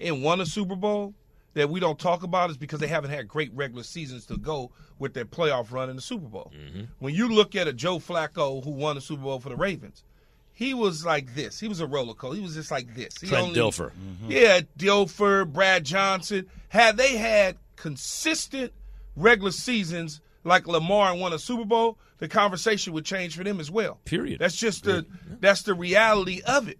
and 0.00 0.22
won 0.22 0.40
a 0.40 0.46
Super 0.46 0.76
Bowl 0.76 1.14
that 1.54 1.68
we 1.68 1.80
don't 1.80 1.98
talk 1.98 2.22
about 2.22 2.50
is 2.50 2.56
because 2.56 2.78
they 2.78 2.86
haven't 2.86 3.10
had 3.10 3.26
great 3.26 3.52
regular 3.52 3.82
seasons 3.82 4.26
to 4.26 4.36
go 4.36 4.70
with 4.98 5.14
their 5.14 5.24
playoff 5.24 5.72
run 5.72 5.90
in 5.90 5.96
the 5.96 6.02
Super 6.02 6.26
Bowl. 6.26 6.52
Mm-hmm. 6.54 6.84
When 6.98 7.14
you 7.14 7.28
look 7.28 7.56
at 7.56 7.66
a 7.66 7.72
Joe 7.72 7.98
Flacco 7.98 8.62
who 8.62 8.70
won 8.70 8.94
the 8.94 9.00
Super 9.00 9.22
Bowl 9.22 9.40
for 9.40 9.48
the 9.48 9.56
Ravens, 9.56 10.04
he 10.52 10.74
was 10.74 11.04
like 11.04 11.34
this. 11.34 11.60
He 11.60 11.68
was 11.68 11.80
a 11.80 11.86
roller 11.86 12.14
coaster. 12.14 12.36
He 12.36 12.42
was 12.42 12.54
just 12.54 12.70
like 12.70 12.94
this. 12.94 13.14
He 13.20 13.28
Trent 13.28 13.48
only, 13.48 13.60
Dilfer. 13.60 13.90
Mm-hmm. 13.90 14.30
Yeah, 14.30 14.60
Dilfer, 14.76 15.50
Brad 15.50 15.84
Johnson. 15.84 16.46
Had 16.68 16.96
they 16.96 17.16
had 17.16 17.56
consistent 17.76 18.72
regular 19.16 19.52
seasons 19.52 20.20
like 20.44 20.66
Lamar 20.66 21.12
and 21.12 21.20
won 21.20 21.32
a 21.32 21.38
Super 21.38 21.64
Bowl, 21.64 21.98
the 22.18 22.28
conversation 22.28 22.92
would 22.92 23.04
change 23.04 23.36
for 23.36 23.44
them 23.44 23.60
as 23.60 23.70
well. 23.70 24.00
Period. 24.04 24.40
That's 24.40 24.56
just 24.56 24.84
the 24.84 25.06
yeah. 25.08 25.36
that's 25.40 25.62
the 25.62 25.74
reality 25.74 26.42
of 26.46 26.68
it. 26.68 26.78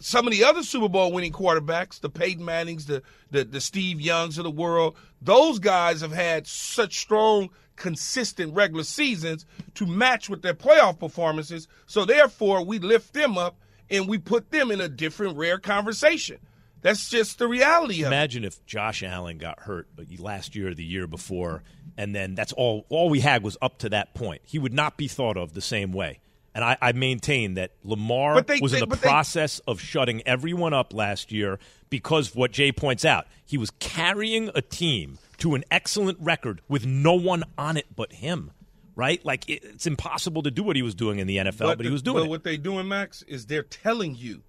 Some 0.00 0.26
of 0.26 0.32
the 0.32 0.44
other 0.44 0.62
Super 0.62 0.88
Bowl 0.88 1.12
winning 1.12 1.32
quarterbacks, 1.32 2.00
the 2.00 2.08
Peyton 2.08 2.44
Mannings, 2.44 2.86
the, 2.86 3.02
the 3.30 3.44
the 3.44 3.60
Steve 3.60 4.00
Youngs 4.00 4.38
of 4.38 4.44
the 4.44 4.50
world, 4.50 4.96
those 5.20 5.58
guys 5.58 6.00
have 6.00 6.12
had 6.12 6.46
such 6.46 6.98
strong 6.98 7.50
consistent 7.76 8.54
regular 8.54 8.84
seasons 8.84 9.46
to 9.74 9.86
match 9.86 10.28
with 10.28 10.42
their 10.42 10.54
playoff 10.54 10.98
performances. 10.98 11.68
So 11.86 12.04
therefore, 12.04 12.64
we 12.64 12.78
lift 12.78 13.14
them 13.14 13.38
up 13.38 13.56
and 13.90 14.08
we 14.08 14.18
put 14.18 14.50
them 14.50 14.70
in 14.70 14.80
a 14.80 14.88
different 14.88 15.36
rare 15.36 15.58
conversation. 15.58 16.38
That's 16.80 17.08
just 17.08 17.38
the 17.38 17.48
reality 17.48 18.02
of 18.02 18.08
Imagine 18.08 18.44
if 18.44 18.64
Josh 18.64 19.02
Allen 19.02 19.38
got 19.38 19.60
hurt 19.60 19.88
last 20.18 20.54
year 20.54 20.68
or 20.68 20.74
the 20.74 20.84
year 20.84 21.06
before, 21.06 21.62
and 21.96 22.14
then 22.14 22.34
that's 22.34 22.52
all 22.52 22.86
all 22.88 23.08
we 23.08 23.20
had 23.20 23.42
was 23.42 23.56
up 23.60 23.78
to 23.78 23.88
that 23.90 24.14
point. 24.14 24.42
He 24.44 24.58
would 24.58 24.72
not 24.72 24.96
be 24.96 25.08
thought 25.08 25.36
of 25.36 25.54
the 25.54 25.60
same 25.60 25.92
way. 25.92 26.20
And 26.54 26.64
I, 26.64 26.76
I 26.80 26.92
maintain 26.92 27.54
that 27.54 27.72
Lamar 27.84 28.40
they, 28.42 28.58
was 28.60 28.72
in 28.72 28.80
they, 28.80 28.86
the 28.86 28.96
they, 28.96 29.08
process 29.08 29.60
of 29.60 29.80
shutting 29.80 30.22
everyone 30.26 30.72
up 30.74 30.92
last 30.92 31.30
year 31.30 31.58
because 31.88 32.34
what 32.34 32.50
Jay 32.50 32.72
points 32.72 33.04
out, 33.04 33.26
he 33.44 33.56
was 33.56 33.70
carrying 33.78 34.50
a 34.54 34.62
team 34.62 35.18
to 35.38 35.54
an 35.54 35.62
excellent 35.70 36.18
record 36.20 36.60
with 36.68 36.84
no 36.84 37.14
one 37.14 37.44
on 37.56 37.76
it 37.76 37.86
but 37.94 38.12
him. 38.12 38.50
Right? 38.96 39.24
Like 39.24 39.48
it, 39.48 39.62
it's 39.62 39.86
impossible 39.86 40.42
to 40.42 40.50
do 40.50 40.64
what 40.64 40.74
he 40.74 40.82
was 40.82 40.96
doing 40.96 41.20
in 41.20 41.28
the 41.28 41.36
NFL, 41.36 41.58
but, 41.58 41.78
but 41.78 41.86
he 41.86 41.92
was 41.92 42.02
doing 42.02 42.16
but 42.16 42.24
it. 42.24 42.30
what 42.30 42.42
they're 42.42 42.56
doing, 42.56 42.88
Max, 42.88 43.22
is 43.22 43.46
they're 43.46 43.62
telling 43.62 44.16
you 44.16 44.42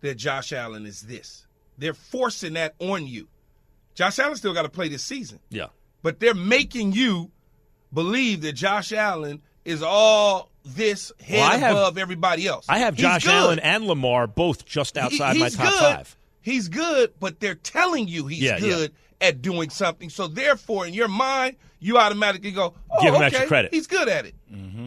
that 0.00 0.16
Josh 0.16 0.52
Allen 0.52 0.86
is 0.86 1.02
this. 1.02 1.46
They're 1.78 1.94
forcing 1.94 2.54
that 2.54 2.74
on 2.78 3.06
you. 3.06 3.28
Josh 3.94 4.18
Allen 4.18 4.36
still 4.36 4.54
got 4.54 4.62
to 4.62 4.68
play 4.68 4.88
this 4.88 5.04
season. 5.04 5.40
Yeah. 5.50 5.66
But 6.02 6.20
they're 6.20 6.34
making 6.34 6.92
you 6.92 7.30
believe 7.92 8.42
that 8.42 8.52
Josh 8.52 8.92
Allen 8.92 9.42
is 9.64 9.82
all 9.82 10.50
this 10.64 11.12
head 11.20 11.38
well, 11.38 11.58
have, 11.58 11.70
above 11.72 11.98
everybody 11.98 12.46
else. 12.46 12.66
I 12.68 12.78
have 12.78 12.94
he's 12.94 13.02
Josh 13.02 13.24
good. 13.24 13.32
Allen 13.32 13.58
and 13.58 13.84
Lamar 13.84 14.26
both 14.26 14.64
just 14.64 14.96
outside 14.96 15.36
he, 15.36 15.40
my 15.40 15.48
top 15.48 15.68
good. 15.68 15.78
five. 15.78 16.16
He's 16.42 16.68
good, 16.68 17.12
but 17.20 17.40
they're 17.40 17.54
telling 17.54 18.08
you 18.08 18.26
he's 18.26 18.40
yeah, 18.40 18.58
good 18.58 18.92
yeah. 19.20 19.28
at 19.28 19.42
doing 19.42 19.70
something. 19.70 20.08
So 20.08 20.26
therefore, 20.26 20.86
in 20.86 20.94
your 20.94 21.08
mind, 21.08 21.56
you 21.80 21.98
automatically 21.98 22.50
go, 22.50 22.74
oh, 22.90 23.02
Give 23.02 23.14
him 23.14 23.16
okay, 23.16 23.26
extra 23.26 23.46
credit. 23.46 23.74
He's 23.74 23.86
good 23.86 24.08
at 24.08 24.26
it. 24.26 24.34
Mm-hmm. 24.52 24.86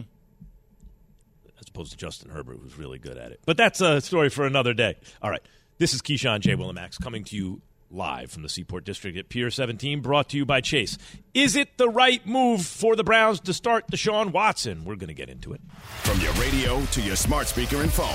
As 1.74 1.78
opposed 1.78 1.90
to 1.90 1.96
Justin 1.98 2.30
Herbert, 2.30 2.58
who's 2.62 2.78
really 2.78 3.00
good 3.00 3.18
at 3.18 3.32
it. 3.32 3.40
But 3.44 3.56
that's 3.56 3.80
a 3.80 4.00
story 4.00 4.28
for 4.28 4.46
another 4.46 4.74
day. 4.74 4.94
All 5.20 5.28
right. 5.28 5.42
This 5.78 5.92
is 5.92 6.02
Keyshawn 6.02 6.38
J. 6.38 6.54
Willimax 6.54 7.02
coming 7.02 7.24
to 7.24 7.36
you 7.36 7.62
live 7.90 8.30
from 8.30 8.44
the 8.44 8.48
Seaport 8.48 8.84
District 8.84 9.18
at 9.18 9.28
Pier 9.28 9.50
17, 9.50 10.00
brought 10.00 10.28
to 10.28 10.36
you 10.36 10.46
by 10.46 10.60
Chase. 10.60 10.96
Is 11.34 11.56
it 11.56 11.76
the 11.76 11.88
right 11.88 12.24
move 12.24 12.64
for 12.64 12.94
the 12.94 13.02
Browns 13.02 13.40
to 13.40 13.52
start 13.52 13.90
Deshaun 13.90 14.30
Watson? 14.30 14.84
We're 14.84 14.94
going 14.94 15.08
to 15.08 15.14
get 15.14 15.28
into 15.28 15.52
it. 15.52 15.60
From 16.04 16.20
your 16.20 16.32
radio 16.34 16.80
to 16.80 17.00
your 17.00 17.16
smart 17.16 17.48
speaker 17.48 17.82
and 17.82 17.92
phone. 17.92 18.06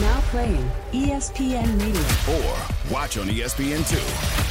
Now 0.00 0.20
playing 0.26 0.70
ESPN 0.92 1.80
Radio. 1.80 2.38
Or 2.38 2.92
watch 2.92 3.18
on 3.18 3.26
ESPN2. 3.26 3.96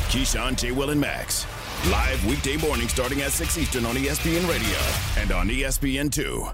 Keyshawn 0.10 0.58
J. 0.58 0.74
Will 0.74 0.90
and 0.90 1.00
Max. 1.00 1.46
Live 1.90 2.26
weekday 2.26 2.58
morning 2.58 2.90
starting 2.90 3.22
at 3.22 3.32
6 3.32 3.58
Eastern 3.60 3.86
on 3.86 3.96
ESPN 3.96 4.46
Radio 4.50 5.22
and 5.22 5.32
on 5.32 5.48
ESPN2. 5.48 6.54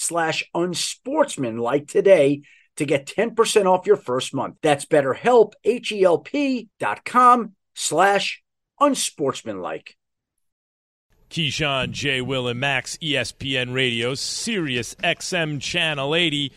slash 0.00 0.42
unsportsmanlike 0.54 1.86
today 1.86 2.42
to 2.76 2.86
get 2.86 3.06
10% 3.06 3.66
off 3.66 3.86
your 3.86 3.96
first 3.96 4.34
month. 4.34 4.56
That's 4.62 4.86
betterhelp, 4.86 5.52
H-E-L-P 5.64 6.68
dot 6.78 7.04
com 7.04 7.54
slash 7.74 8.42
unsportsmanlike. 8.80 9.96
Keyshawn, 11.30 11.92
J. 11.92 12.20
Will, 12.20 12.48
and 12.48 12.58
Max, 12.58 12.96
ESPN 12.96 13.72
Radio, 13.72 14.14
Sirius 14.14 14.96
XM 14.96 15.60
Channel 15.60 16.14
80, 16.14 16.52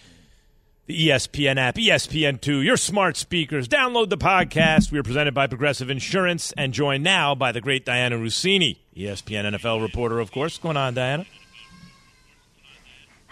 the 0.87 1.09
ESPN 1.09 1.57
app, 1.57 1.75
ESPN2, 1.75 2.63
your 2.63 2.77
smart 2.77 3.15
speakers. 3.15 3.67
Download 3.67 4.09
the 4.09 4.17
podcast. 4.17 4.91
We 4.91 4.97
are 4.97 5.03
presented 5.03 5.35
by 5.35 5.45
Progressive 5.45 5.91
Insurance 5.91 6.53
and 6.57 6.73
joined 6.73 7.03
now 7.03 7.35
by 7.35 7.51
the 7.51 7.61
great 7.61 7.85
Dianna 7.85 8.19
Russini, 8.19 8.77
ESPN 8.97 9.53
NFL 9.53 9.81
reporter, 9.81 10.19
of 10.19 10.31
course. 10.31 10.53
What's 10.53 10.63
going 10.63 10.77
on, 10.77 10.95
Dianna? 10.95 11.27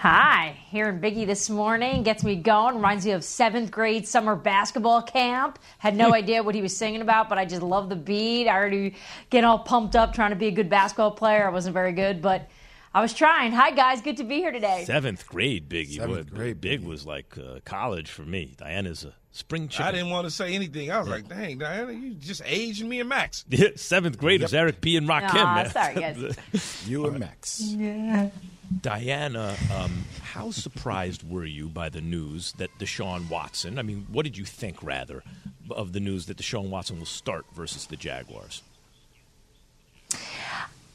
Hi, 0.01 0.57
hearing 0.71 0.99
Biggie 0.99 1.27
this 1.27 1.47
morning 1.47 2.01
gets 2.01 2.23
me 2.23 2.35
going. 2.35 2.73
Reminds 2.73 3.05
me 3.05 3.11
of 3.11 3.23
seventh 3.23 3.69
grade 3.69 4.07
summer 4.07 4.35
basketball 4.35 5.03
camp. 5.03 5.59
Had 5.77 5.95
no 5.95 6.11
idea 6.15 6.41
what 6.41 6.55
he 6.55 6.61
was 6.63 6.75
singing 6.75 7.01
about, 7.01 7.29
but 7.29 7.37
I 7.37 7.45
just 7.45 7.61
love 7.61 7.87
the 7.87 7.95
beat. 7.95 8.47
I 8.47 8.55
already 8.55 8.95
get 9.29 9.43
all 9.43 9.59
pumped 9.59 9.95
up 9.95 10.11
trying 10.11 10.31
to 10.31 10.35
be 10.35 10.47
a 10.47 10.51
good 10.51 10.71
basketball 10.71 11.11
player. 11.11 11.45
I 11.45 11.51
wasn't 11.51 11.75
very 11.75 11.91
good, 11.91 12.19
but 12.19 12.49
I 12.95 13.01
was 13.01 13.13
trying. 13.13 13.51
Hi 13.51 13.69
guys, 13.69 14.01
good 14.01 14.17
to 14.17 14.23
be 14.23 14.37
here 14.37 14.51
today. 14.51 14.85
Seventh 14.87 15.27
grade 15.27 15.69
Biggie. 15.69 15.97
Seventh 15.97 16.31
Boy, 16.31 16.35
grade 16.35 16.61
Big 16.61 16.83
was 16.83 17.05
like 17.05 17.37
uh, 17.37 17.59
college 17.63 18.09
for 18.09 18.23
me. 18.23 18.55
Dianna's 18.57 19.05
a 19.05 19.13
spring 19.31 19.67
chicken. 19.67 19.85
I 19.85 19.91
didn't 19.91 20.09
want 20.09 20.25
to 20.25 20.31
say 20.31 20.55
anything. 20.55 20.89
I 20.89 20.97
was 20.97 21.09
like, 21.09 21.29
dang, 21.29 21.59
Dianna, 21.59 22.01
you 22.01 22.15
just 22.15 22.41
aged 22.43 22.83
me 22.83 23.01
and 23.01 23.09
Max. 23.09 23.45
Yeah, 23.49 23.67
seventh 23.75 24.17
graders, 24.17 24.51
Eric 24.51 24.81
B. 24.81 24.97
and 24.97 25.07
Rakim. 25.07 25.45
Aw, 25.45 25.63
sorry, 25.65 25.93
guys. 26.53 26.87
You 26.87 27.05
and 27.05 27.19
Max. 27.19 27.75
Dianna, 28.79 29.55
um, 29.71 30.05
how 30.23 30.51
surprised 30.51 31.29
were 31.29 31.45
you 31.45 31.67
by 31.67 31.89
the 31.89 32.01
news 32.01 32.53
that 32.53 32.69
Deshaun 32.79 33.29
Watson? 33.29 33.77
I 33.77 33.81
mean, 33.81 34.07
what 34.11 34.23
did 34.23 34.37
you 34.37 34.45
think, 34.45 34.81
rather, 34.81 35.23
of 35.69 35.93
the 35.93 35.99
news 35.99 36.27
that 36.27 36.37
Deshaun 36.37 36.69
Watson 36.69 36.97
will 36.97 37.05
start 37.05 37.45
versus 37.53 37.85
the 37.87 37.97
Jaguars? 37.97 38.63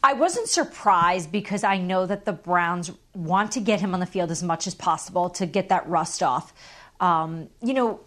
I 0.03 0.15
wasn't 0.15 0.49
surprised 0.49 1.33
because 1.33 1.65
I 1.65 1.79
know 1.79 2.07
that 2.07 2.25
the 2.25 2.33
Browns 2.33 2.93
want 3.15 3.53
to 3.53 3.61
get 3.61 3.81
him 3.81 3.93
on 3.93 4.01
the 4.01 4.07
field 4.07 4.31
as 4.31 4.43
much 4.43 4.67
as 4.67 4.75
possible 4.75 5.31
to 5.31 5.47
get 5.47 5.69
that 5.69 5.89
rust 5.89 6.23
off. 6.23 6.53
Um, 7.01 7.49
you 7.63 7.75
know, 7.75 8.01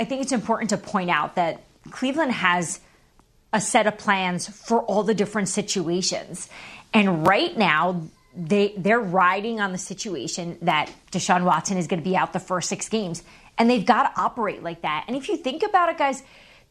I 0.00 0.04
think 0.04 0.22
it's 0.22 0.32
important 0.32 0.70
to 0.70 0.78
point 0.78 1.10
out 1.10 1.36
that 1.36 1.62
Cleveland 1.90 2.32
has 2.32 2.80
a 3.52 3.60
set 3.60 3.86
of 3.86 3.98
plans 3.98 4.48
for 4.48 4.82
all 4.82 5.02
the 5.02 5.14
different 5.14 5.48
situations. 5.48 6.48
And 6.94 7.26
right 7.26 7.56
now, 7.56 8.02
they 8.36 8.74
they're 8.76 9.00
riding 9.00 9.60
on 9.60 9.72
the 9.72 9.78
situation 9.78 10.58
that 10.62 10.90
Deshaun 11.10 11.44
Watson 11.44 11.76
is 11.76 11.86
going 11.86 12.02
to 12.02 12.08
be 12.08 12.16
out 12.16 12.32
the 12.32 12.40
first 12.40 12.68
six 12.68 12.88
games, 12.88 13.22
and 13.58 13.68
they've 13.68 13.84
got 13.84 14.14
to 14.14 14.20
operate 14.20 14.62
like 14.62 14.82
that. 14.82 15.04
And 15.06 15.16
if 15.16 15.28
you 15.28 15.36
think 15.36 15.62
about 15.62 15.88
it, 15.88 15.98
guys, 15.98 16.22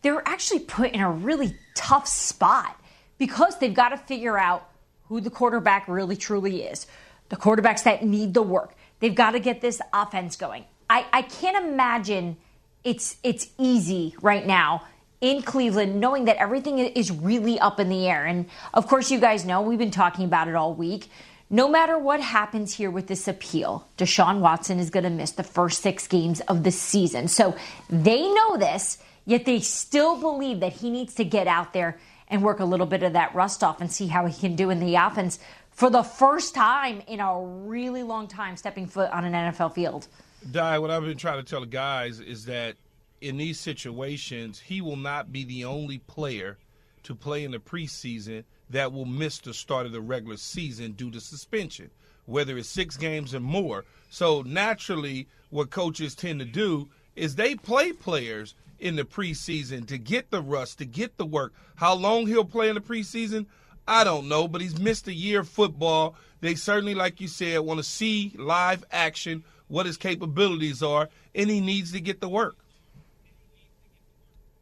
they're 0.02 0.28
actually 0.28 0.60
put 0.60 0.92
in 0.92 1.02
a 1.02 1.12
really 1.12 1.56
tough 1.76 2.08
spot 2.08 2.80
because 3.18 3.60
they've 3.60 3.74
got 3.74 3.90
to 3.90 3.98
figure 3.98 4.38
out 4.38 4.68
who 5.08 5.22
the 5.22 5.30
quarterback 5.30 5.88
really 5.88 6.16
truly 6.16 6.64
is, 6.64 6.88
the 7.30 7.36
quarterbacks 7.36 7.84
that 7.84 8.04
need 8.04 8.34
the 8.34 8.42
work. 8.42 8.74
They've 9.00 9.14
got 9.14 9.32
to 9.32 9.40
get 9.40 9.62
this 9.62 9.82
offense 9.94 10.36
going. 10.36 10.66
I, 10.90 11.06
I 11.14 11.22
can't 11.22 11.66
imagine 11.66 12.38
it's 12.84 13.18
it's 13.24 13.48
easy 13.58 14.16
right 14.22 14.46
now 14.46 14.84
in 15.22 15.44
Cleveland, 15.44 16.00
knowing 16.00 16.26
that 16.26 16.38
everything 16.38 16.80
is 16.80 17.12
really 17.12 17.60
up 17.60 17.80
in 17.80 17.90
the 17.90 18.08
air. 18.08 18.26
And 18.26 18.48
of 18.74 18.88
course, 18.88 19.12
you 19.12 19.20
guys 19.20 19.46
know 19.46 19.62
we've 19.62 19.78
been 19.78 19.92
talking 19.92 20.26
about 20.26 20.48
it 20.48 20.56
all 20.56 20.74
week. 20.74 21.10
No 21.54 21.68
matter 21.68 22.00
what 22.00 22.22
happens 22.22 22.74
here 22.74 22.90
with 22.90 23.08
this 23.08 23.28
appeal, 23.28 23.86
Deshaun 23.98 24.40
Watson 24.40 24.80
is 24.80 24.90
going 24.90 25.04
to 25.04 25.10
miss 25.10 25.32
the 25.32 25.44
first 25.44 25.82
six 25.82 26.08
games 26.08 26.40
of 26.40 26.64
the 26.64 26.72
season. 26.72 27.28
So 27.28 27.58
they 27.90 28.22
know 28.22 28.56
this, 28.56 29.00
yet 29.26 29.44
they 29.44 29.60
still 29.60 30.18
believe 30.18 30.62
that 30.62 30.72
he 30.72 30.90
needs 30.90 31.14
to 31.16 31.26
get 31.26 31.48
out 31.48 31.74
there 31.74 32.00
and 32.30 32.42
work 32.42 32.62
a 32.62 32.66
little 32.66 32.86
bit 32.86 33.04
of 33.04 33.12
that 33.14 33.36
rust 33.36 33.66
off 33.66 33.82
and 33.82 33.92
see 33.92 34.08
how 34.08 34.26
he 34.28 34.40
can 34.40 34.56
do 34.56 34.70
in 34.70 34.80
the 34.80 34.96
offense 34.96 35.40
for 35.72 35.90
the 35.90 36.04
first 36.04 36.56
time 36.56 37.02
in 37.06 37.20
a 37.20 37.42
really 37.42 38.02
long 38.04 38.30
time 38.30 38.56
stepping 38.56 38.88
foot 38.88 39.12
on 39.12 39.26
an 39.26 39.34
NFL 39.34 39.76
field. 39.76 40.08
Di, 40.50 40.80
what 40.80 40.90
I've 40.90 41.04
been 41.04 41.18
trying 41.18 41.44
to 41.44 41.50
tell 41.50 41.60
the 41.60 41.66
guys 41.66 42.22
is 42.22 42.46
that 42.46 42.78
in 43.20 43.36
these 43.36 43.60
situations, 43.60 44.58
he 44.58 44.80
will 44.80 44.96
not 44.96 45.34
be 45.34 45.44
the 45.44 45.66
only 45.66 45.98
player 45.98 46.58
to 47.04 47.14
play 47.14 47.44
in 47.44 47.52
the 47.52 47.60
preseason 47.60 48.46
that 48.72 48.92
will 48.92 49.06
miss 49.06 49.40
the 49.40 49.54
start 49.54 49.86
of 49.86 49.92
the 49.92 50.02
regular 50.02 50.38
season 50.38 50.94
due 50.94 51.12
to 51.12 51.20
suspension, 51.20 51.90
whether 52.26 52.58
it's 52.58 52.70
six 52.70 52.98
games 52.98 53.34
or 53.36 53.40
more. 53.40 53.86
So 54.10 54.42
naturally, 54.42 55.28
what 55.50 55.70
coaches 55.70 56.16
tend 56.16 56.40
to 56.40 56.46
do 56.46 56.90
is 57.16 57.36
they 57.36 57.56
play 57.56 57.92
players 57.92 58.56
in 58.80 58.96
the 58.96 59.04
preseason 59.04 59.88
to 59.88 59.98
get 59.98 60.32
the 60.32 60.42
rust, 60.42 60.80
to 60.80 60.86
get 60.86 61.18
the 61.18 61.26
work. 61.26 61.54
How 61.76 61.94
long 61.94 62.28
he'll 62.28 62.46
play 62.46 62.70
in 62.70 62.76
the 62.76 62.82
preseason, 62.82 63.46
I 63.88 64.04
don't 64.04 64.28
know, 64.28 64.48
but 64.48 64.62
he's 64.62 64.80
missed 64.80 65.08
a 65.08 65.14
year 65.14 65.42
of 65.42 65.50
football. 65.50 66.16
They 66.40 66.56
certainly, 66.56 66.96
like 66.96 67.22
you 67.22 67.28
said, 67.28 67.60
want 67.60 67.80
to 67.80 67.84
see 67.84 68.34
live 68.38 68.84
action, 68.92 69.44
what 69.68 69.86
his 69.86 69.98
capabilities 69.98 70.82
are, 70.82 71.10
and 71.36 71.50
he 71.50 71.62
needs 71.62 71.92
to 71.92 72.02
get 72.02 72.22
the 72.22 72.30
work. 72.30 72.58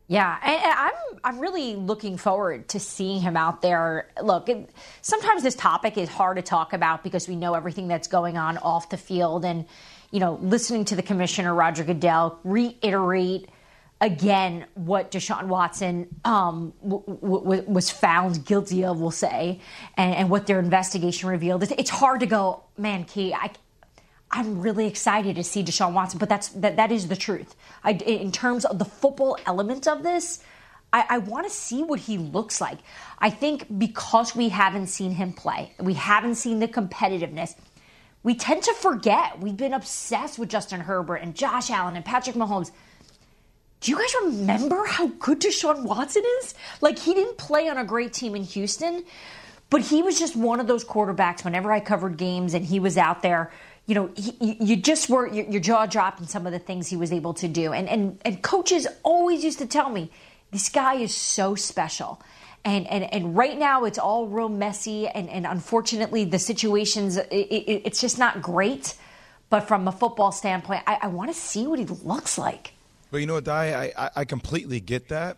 Yeah, 0.09 0.39
and 0.43 0.59
I'm 0.63 1.19
I'm 1.23 1.39
really 1.39 1.75
looking 1.75 2.17
forward 2.17 2.67
to 2.69 2.79
seeing 2.79 3.21
him 3.21 3.37
out 3.37 3.61
there. 3.61 4.09
Look, 4.23 4.49
sometimes 5.03 5.43
this 5.43 5.53
topic 5.53 5.99
is 5.99 6.09
hard 6.09 6.37
to 6.37 6.43
talk 6.43 6.73
about 6.73 7.03
because 7.03 7.27
we 7.27 7.35
know 7.35 7.53
everything 7.53 7.87
that's 7.87 8.07
going 8.07 8.35
on 8.35 8.57
off 8.57 8.89
the 8.89 8.97
field, 8.97 9.45
and 9.45 9.67
you 10.11 10.19
know, 10.19 10.39
listening 10.41 10.85
to 10.85 10.95
the 10.95 11.03
commissioner 11.03 11.53
Roger 11.53 11.83
Goodell 11.83 12.39
reiterate 12.43 13.49
again 14.01 14.65
what 14.73 15.11
Deshaun 15.11 15.45
Watson 15.45 16.07
um, 16.25 16.73
w- 16.83 17.03
w- 17.21 17.63
was 17.67 17.91
found 17.91 18.45
guilty 18.45 18.85
of, 18.85 18.99
we'll 18.99 19.11
say, 19.11 19.61
and, 19.95 20.15
and 20.15 20.29
what 20.31 20.47
their 20.47 20.59
investigation 20.59 21.29
revealed. 21.29 21.63
It's 21.77 21.91
hard 21.91 22.21
to 22.21 22.25
go, 22.25 22.63
man, 22.79 23.03
Key. 23.03 23.35
I, 23.35 23.51
I'm 24.31 24.62
really 24.62 24.86
excited 24.86 25.36
to 25.38 25.43
see 25.43 25.63
Deshaun 25.63 25.93
Watson, 25.93 26.19
but 26.19 26.29
that's 26.29 26.50
that, 26.50 26.75
that 26.75 26.91
is 26.91 27.07
the 27.07 27.15
truth. 27.15 27.55
I, 27.83 27.93
in 27.93 28.31
terms 28.31 28.65
of 28.65 28.77
the 28.77 28.86
football 28.86 29.38
element 29.45 29.88
of 29.88 30.03
this, 30.03 30.43
I, 30.93 31.05
I 31.09 31.17
want 31.19 31.48
to 31.48 31.53
see 31.53 31.83
what 31.83 32.00
he 32.00 32.18
looks 32.18 32.61
like. 32.61 32.77
I 33.18 33.29
think 33.29 33.79
because 33.79 34.35
we 34.35 34.50
haven't 34.50 34.87
seen 34.87 35.11
him 35.11 35.33
play, 35.33 35.74
we 35.79 35.96
haven't 35.96 36.35
seen 36.35 36.59
the 36.59 36.68
competitiveness. 36.68 37.55
We 38.22 38.35
tend 38.35 38.63
to 38.63 38.74
forget. 38.74 39.39
We've 39.39 39.55
been 39.55 39.74
obsessed 39.74 40.37
with 40.37 40.50
Justin 40.50 40.81
Herbert 40.81 41.18
and 41.18 41.33
Josh 41.35 41.70
Allen 41.72 41.96
and 41.96 42.03
Patrick 42.03 42.35
Mahomes. 42.35 42.72
Do 43.79 43.92
you 43.92 43.98
guys 43.98 44.13
remember 44.24 44.85
how 44.85 45.07
good 45.07 45.39
Deshaun 45.39 45.83
Watson 45.83 46.24
is? 46.42 46.53
Like 46.81 47.00
he 47.00 47.13
didn't 47.13 47.37
play 47.37 47.70
on 47.70 47.77
a 47.77 47.85
great 47.85 48.11
team 48.11 48.35
in 48.35 48.44
Houston, 48.44 49.05
but 49.70 49.81
he 49.81 50.01
was 50.01 50.20
just 50.20 50.35
one 50.35 50.59
of 50.59 50.68
those 50.68 50.83
quarterbacks. 50.83 51.46
Whenever 51.46 51.72
I 51.72 51.79
covered 51.79 52.18
games 52.18 52.53
and 52.53 52.65
he 52.65 52.79
was 52.79 52.98
out 52.98 53.22
there 53.22 53.51
you 53.89 53.95
know, 53.95 54.11
he, 54.15 54.55
you 54.59 54.75
just 54.75 55.09
were 55.09 55.25
your, 55.27 55.45
your, 55.45 55.59
jaw 55.59 55.87
dropped 55.87 56.19
in 56.19 56.27
some 56.27 56.45
of 56.45 56.51
the 56.51 56.59
things 56.59 56.87
he 56.87 56.95
was 56.95 57.11
able 57.11 57.33
to 57.33 57.47
do. 57.47 57.73
And 57.73 57.89
and 57.89 58.21
and 58.23 58.39
coaches 58.43 58.85
always 59.01 59.43
used 59.43 59.57
to 59.59 59.65
tell 59.65 59.89
me, 59.89 60.11
this 60.51 60.69
guy 60.69 60.93
is 60.93 61.15
so 61.15 61.55
special. 61.55 62.21
And 62.63 62.85
and 62.85 63.11
and 63.11 63.35
right 63.35 63.57
now 63.57 63.85
it's 63.85 63.97
all 63.97 64.27
real 64.27 64.47
messy, 64.47 65.07
and 65.07 65.27
and 65.27 65.47
unfortunately 65.47 66.23
the 66.23 66.37
situations 66.37 67.17
it, 67.17 67.31
it, 67.31 67.81
it's 67.83 67.99
just 67.99 68.19
not 68.19 68.43
great. 68.43 68.93
But 69.49 69.61
from 69.61 69.87
a 69.87 69.91
football 69.91 70.31
standpoint, 70.31 70.83
I, 70.85 70.99
I 71.01 71.07
want 71.07 71.33
to 71.33 71.35
see 71.35 71.65
what 71.65 71.79
he 71.79 71.85
looks 71.85 72.37
like. 72.37 72.73
But 73.09 73.21
you 73.21 73.25
know 73.25 73.33
what, 73.33 73.45
Di, 73.45 73.91
I 73.97 74.11
I 74.15 74.23
completely 74.25 74.79
get 74.79 75.07
that. 75.07 75.37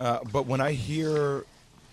Uh, 0.00 0.18
but 0.32 0.46
when 0.46 0.60
I 0.60 0.72
hear 0.72 1.44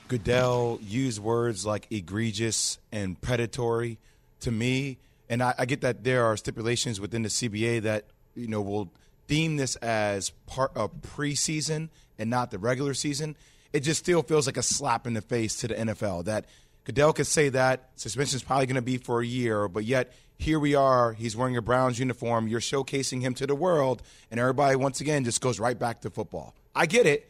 Goodell 0.08 0.80
use 0.82 1.20
words 1.20 1.68
like 1.68 1.86
egregious 1.92 2.80
and 2.92 3.22
predatory, 3.22 4.00
to 4.40 4.50
me 4.50 4.98
and 5.30 5.44
I, 5.44 5.54
I 5.58 5.66
get 5.66 5.82
that 5.82 6.04
there 6.04 6.26
are 6.26 6.36
stipulations 6.36 7.00
within 7.00 7.22
the 7.22 7.30
CBA 7.30 7.84
that 7.84 8.06
you 8.36 8.48
know 8.48 8.62
will 8.62 8.92
deem 9.28 9.58
this 9.58 9.76
as 9.78 10.32
part 10.48 10.72
of 10.76 10.92
preseason 11.02 11.90
and 12.18 12.30
not 12.30 12.52
the 12.52 12.60
regular 12.60 12.94
season. 12.94 13.36
It 13.72 13.82
just 13.82 14.00
still 14.00 14.24
feels 14.24 14.48
like 14.48 14.58
a 14.58 14.64
slap 14.64 15.06
in 15.06 15.14
the 15.14 15.22
face 15.22 15.58
to 15.58 15.68
the 15.68 15.76
NFL 15.76 16.26
that 16.26 16.46
Goodell 16.84 17.14
could 17.14 17.28
say 17.28 17.50
that 17.50 17.90
suspension 17.96 18.36
is 18.38 18.44
probably 18.44 18.66
going 18.66 18.76
to 18.76 18.82
be 18.82 18.98
for 18.98 19.22
a 19.22 19.26
year, 19.26 19.68
but 19.68 19.86
yet 19.86 20.12
here 20.40 20.60
we 20.60 20.74
are. 20.74 21.14
He's 21.14 21.38
wearing 21.38 21.56
a 21.56 21.62
Browns 21.62 22.00
uniform. 22.00 22.48
You're 22.48 22.62
showcasing 22.62 23.22
him 23.22 23.36
to 23.36 23.46
the 23.46 23.54
world, 23.54 24.02
and 24.32 24.40
everybody 24.40 24.76
once 24.76 25.00
again 25.02 25.24
just 25.24 25.42
goes 25.42 25.60
right 25.60 25.78
back 25.78 26.02
to 26.02 26.10
football. 26.10 26.56
I 26.74 26.88
get 26.88 27.06
it, 27.06 27.30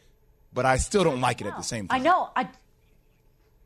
but 0.54 0.64
I 0.64 0.78
still 0.78 1.04
don't 1.04 1.20
like 1.20 1.40
it 1.40 1.46
at 1.46 1.56
the 1.56 1.62
same 1.62 1.88
time. 1.88 2.00
I 2.00 2.02
know. 2.02 2.30
I 2.34 2.48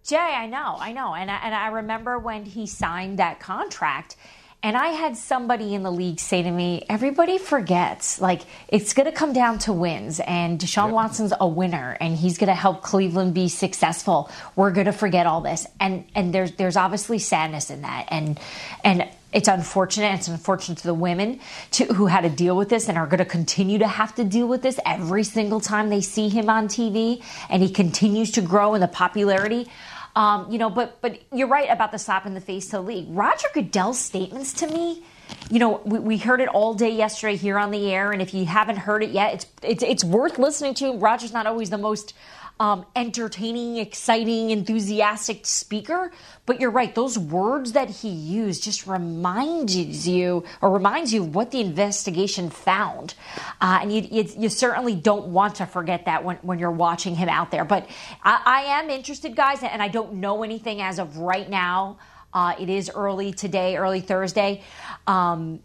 Jay, 0.05 0.17
I 0.19 0.47
know, 0.47 0.77
I 0.79 0.93
know, 0.93 1.15
and 1.15 1.31
I, 1.31 1.37
and 1.45 1.55
I 1.55 1.69
remember 1.69 2.19
when 2.19 2.45
he 2.45 2.67
signed 2.67 3.19
that 3.21 3.41
contract. 3.41 4.17
And 4.63 4.77
I 4.77 4.89
had 4.89 5.17
somebody 5.17 5.75
in 5.75 5.83
the 5.83 5.91
league 5.91 6.21
say 6.21 6.43
to 6.43 6.51
me, 6.51 6.85
everybody 6.89 7.39
forgets, 7.39 8.21
like, 8.21 8.43
it's 8.69 8.95
going 8.95 9.07
to 9.07 9.13
come 9.13 9.33
down 9.35 9.59
to 9.61 9.73
wins. 9.75 10.21
And 10.21 10.59
Deshaun 10.59 10.87
yep. 10.87 10.95
Watson's 10.95 11.35
a 11.39 11.47
winner 11.47 11.99
and 12.01 12.17
he's 12.17 12.39
going 12.39 12.49
to 12.49 12.55
help 12.55 12.83
Cleveland 12.83 13.35
be 13.35 13.49
successful. 13.49 14.31
We're 14.57 14.71
going 14.71 14.87
to 14.87 14.93
forget 14.93 15.27
all 15.27 15.43
this. 15.43 15.67
And, 15.81 16.07
and 16.15 16.35
there's, 16.35 16.53
there's 16.53 16.77
obviously 16.77 17.19
sadness 17.19 17.69
in 17.69 17.83
that. 17.83 18.07
And, 18.09 18.41
and 18.83 19.07
it's 19.35 19.49
unfortunate. 19.49 20.15
It's 20.15 20.29
unfortunate 20.29 20.79
to 20.79 20.87
the 20.87 20.95
women 20.95 21.41
to, 21.73 21.85
who 21.87 22.07
had 22.07 22.23
to 22.23 22.31
deal 22.31 22.57
with 22.57 22.71
this 22.71 22.89
and 22.89 22.97
are 22.97 23.07
going 23.07 23.19
to 23.19 23.27
continue 23.27 23.81
to 23.81 23.89
have 23.89 24.15
to 24.15 24.25
deal 24.25 24.47
with 24.47 24.63
this 24.63 24.81
every 24.87 25.25
single 25.25 25.61
time 25.61 25.91
they 25.91 26.01
see 26.01 26.31
him 26.31 26.49
on 26.49 26.69
TV. 26.69 27.23
And 27.51 27.63
he 27.63 27.69
continues 27.69 28.31
to 28.33 28.41
grow 28.41 28.75
in 28.75 28.81
the 28.81 28.89
popularity. 28.89 29.69
Um, 30.17 30.51
you 30.51 30.59
know, 30.59 30.71
but 30.71 31.01
but 31.01 31.21
you're 31.33 31.49
right 31.49 31.69
about 31.69 31.91
the 31.91 31.99
slap 31.99 32.25
in 32.25 32.35
the 32.35 32.41
face 32.41 32.67
to 32.67 32.77
the 32.77 32.83
league. 32.83 33.07
Roger 33.09 33.49
Goodell's 33.53 33.99
statements 33.99 34.53
to 34.55 34.69
me, 34.69 35.03
you 35.51 35.59
know, 35.59 35.81
we, 35.85 35.99
we, 35.99 36.19
heard 36.19 36.41
it 36.41 36.49
all 36.49 36.75
day 36.75 36.91
yesterday 36.91 37.37
here 37.37 37.59
on 37.59 37.73
the 37.73 37.93
air, 37.93 38.13
and 38.13 38.23
if 38.23 38.33
you 38.33 38.45
haven't 38.45 38.77
heard 38.77 39.03
it 39.03 39.11
yet, 39.11 39.35
it's 39.35 39.47
it's, 39.63 39.83
it's 39.83 40.05
worth 40.05 40.39
listening 40.39 40.75
to. 40.75 40.97
Roger's 40.97 41.33
not 41.33 41.47
always 41.47 41.71
the 41.71 41.79
most 41.79 42.15
um, 42.61 42.87
entertaining, 42.95 43.79
exciting, 43.79 44.51
enthusiastic 44.51 45.45
speaker. 45.45 46.13
But 46.47 46.61
you're 46.61 46.71
right; 46.71 46.95
those 46.95 47.19
words 47.19 47.73
that 47.73 47.91
he 47.91 48.09
used 48.09 48.63
just 48.63 48.87
reminds 48.87 50.07
you 50.07 50.45
or 50.61 50.71
reminds 50.71 51.13
you 51.13 51.25
of 51.25 51.35
what 51.35 51.51
the 51.51 51.61
investigation 51.61 52.51
found, 52.51 53.15
uh, 53.61 53.81
and 53.83 53.93
you, 53.93 54.03
you, 54.11 54.29
you, 54.39 54.49
certainly 54.49 54.95
don't 54.95 55.27
want 55.29 55.57
to 55.57 55.67
forget 55.67 56.05
that 56.05 56.23
when, 56.25 56.37
when 56.43 56.59
you're 56.59 56.71
watching 56.71 57.17
him 57.17 57.29
out 57.29 57.51
there. 57.51 57.65
But 57.65 57.89
I, 58.23 58.43
I 58.45 58.61
am 58.81 58.91
interested, 58.91 59.35
guys, 59.35 59.63
and 59.63 59.83
I 59.83 59.89
don't 59.89 60.15
know 60.15 60.43
anything 60.43 60.81
as 60.81 60.99
of 60.99 61.17
right 61.19 61.49
now. 61.49 61.99
Uh, 62.33 62.55
it 62.59 62.69
is 62.69 62.91
early 62.95 63.33
today, 63.33 63.77
early 63.77 64.01
Thursday. 64.01 64.63
Um, 65.07 65.61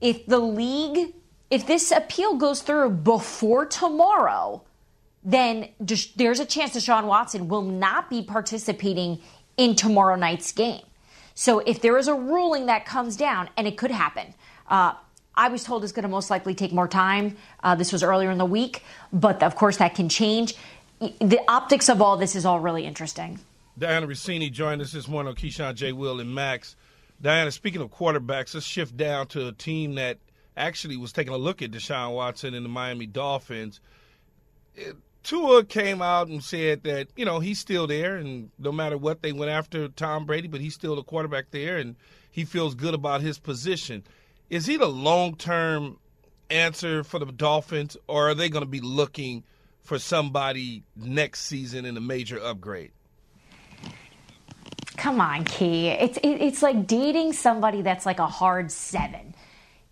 if 0.00 0.26
the 0.26 0.38
league, 0.38 1.14
if 1.50 1.66
this 1.66 1.90
appeal 1.90 2.36
goes 2.36 2.62
through 2.62 2.90
before 2.90 3.66
tomorrow, 3.66 4.62
then 5.28 5.68
there's 5.78 6.40
a 6.40 6.46
chance 6.46 6.74
Deshaun 6.74 7.04
Watson 7.04 7.48
will 7.48 7.62
not 7.62 8.08
be 8.08 8.22
participating 8.22 9.20
in 9.58 9.76
tomorrow 9.76 10.16
night's 10.16 10.52
game. 10.52 10.82
So 11.34 11.58
if 11.58 11.82
there 11.82 11.98
is 11.98 12.08
a 12.08 12.14
ruling 12.14 12.66
that 12.66 12.86
comes 12.86 13.14
down, 13.14 13.50
and 13.54 13.66
it 13.66 13.76
could 13.76 13.90
happen, 13.90 14.32
uh, 14.68 14.94
I 15.34 15.48
was 15.48 15.64
told 15.64 15.84
it's 15.84 15.92
going 15.92 16.04
to 16.04 16.08
most 16.08 16.30
likely 16.30 16.54
take 16.54 16.72
more 16.72 16.88
time. 16.88 17.36
Uh, 17.62 17.74
this 17.74 17.92
was 17.92 18.02
earlier 18.02 18.30
in 18.30 18.38
the 18.38 18.46
week, 18.46 18.82
but 19.12 19.42
of 19.42 19.54
course 19.54 19.76
that 19.76 19.94
can 19.94 20.08
change. 20.08 20.54
The 20.98 21.40
optics 21.46 21.90
of 21.90 22.00
all 22.00 22.16
this 22.16 22.34
is 22.34 22.46
all 22.46 22.58
really 22.58 22.86
interesting. 22.86 23.38
Dianna 23.78 24.06
Russini 24.06 24.50
joined 24.50 24.80
us 24.80 24.92
this 24.92 25.06
morning 25.06 25.28
on 25.28 25.36
Keyshawn 25.36 25.74
J. 25.74 25.92
Will 25.92 26.20
and 26.20 26.34
Max. 26.34 26.74
Dianna, 27.22 27.52
speaking 27.52 27.82
of 27.82 27.90
quarterbacks, 27.90 28.54
let's 28.54 28.64
shift 28.64 28.96
down 28.96 29.26
to 29.28 29.46
a 29.46 29.52
team 29.52 29.96
that 29.96 30.16
actually 30.56 30.96
was 30.96 31.12
taking 31.12 31.34
a 31.34 31.36
look 31.36 31.60
at 31.60 31.70
Deshaun 31.70 32.14
Watson 32.14 32.54
and 32.54 32.64
the 32.64 32.70
Miami 32.70 33.06
Dolphins. 33.06 33.80
It, 34.74 34.96
Tua 35.22 35.64
came 35.64 36.00
out 36.00 36.28
and 36.28 36.42
said 36.42 36.84
that, 36.84 37.08
you 37.16 37.24
know, 37.24 37.40
he's 37.40 37.58
still 37.58 37.86
there, 37.86 38.16
and 38.16 38.50
no 38.58 38.72
matter 38.72 38.96
what, 38.96 39.22
they 39.22 39.32
went 39.32 39.50
after 39.50 39.88
Tom 39.88 40.24
Brady, 40.26 40.48
but 40.48 40.60
he's 40.60 40.74
still 40.74 40.96
the 40.96 41.02
quarterback 41.02 41.50
there, 41.50 41.76
and 41.76 41.96
he 42.30 42.44
feels 42.44 42.74
good 42.74 42.94
about 42.94 43.20
his 43.20 43.38
position. 43.38 44.04
Is 44.48 44.66
he 44.66 44.76
the 44.76 44.88
long 44.88 45.36
term 45.36 45.98
answer 46.50 47.04
for 47.04 47.18
the 47.18 47.26
Dolphins, 47.26 47.96
or 48.06 48.30
are 48.30 48.34
they 48.34 48.48
going 48.48 48.64
to 48.64 48.70
be 48.70 48.80
looking 48.80 49.44
for 49.82 49.98
somebody 49.98 50.84
next 50.96 51.42
season 51.42 51.84
in 51.84 51.96
a 51.96 52.00
major 52.00 52.38
upgrade? 52.42 52.92
Come 54.96 55.20
on, 55.20 55.44
Key. 55.44 55.88
It's 55.88 56.18
it, 56.18 56.28
it's 56.28 56.62
like 56.62 56.86
dating 56.86 57.32
somebody 57.32 57.82
that's 57.82 58.04
like 58.04 58.18
a 58.18 58.26
hard 58.26 58.72
seven. 58.72 59.34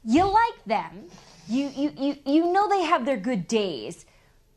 You 0.04 0.24
like 0.24 0.64
them, 0.66 1.04
you 1.48 1.70
you 1.74 1.92
you 1.96 2.16
you 2.26 2.52
know 2.52 2.68
they 2.68 2.82
have 2.82 3.04
their 3.04 3.16
good 3.16 3.46
days, 3.46 4.04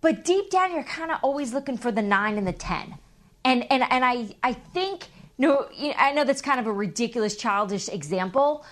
but 0.02 0.24
deep 0.24 0.50
down 0.50 0.74
you're 0.74 0.84
kind 0.84 1.12
of 1.12 1.20
always 1.22 1.54
looking 1.54 1.78
for 1.78 1.92
the 1.92 2.02
nine 2.02 2.38
and 2.38 2.48
the 2.48 2.54
ten. 2.54 2.96
And 3.44 3.66
and 3.72 3.84
and 3.90 4.04
I 4.06 4.36
I 4.44 4.54
think 4.54 5.08
no, 5.40 5.70
I 5.98 6.12
know 6.12 6.26
that's 6.26 6.42
kind 6.42 6.60
of 6.60 6.68
a 6.68 6.72
ridiculous, 6.72 7.38
childish 7.38 7.88
example, 7.88 8.66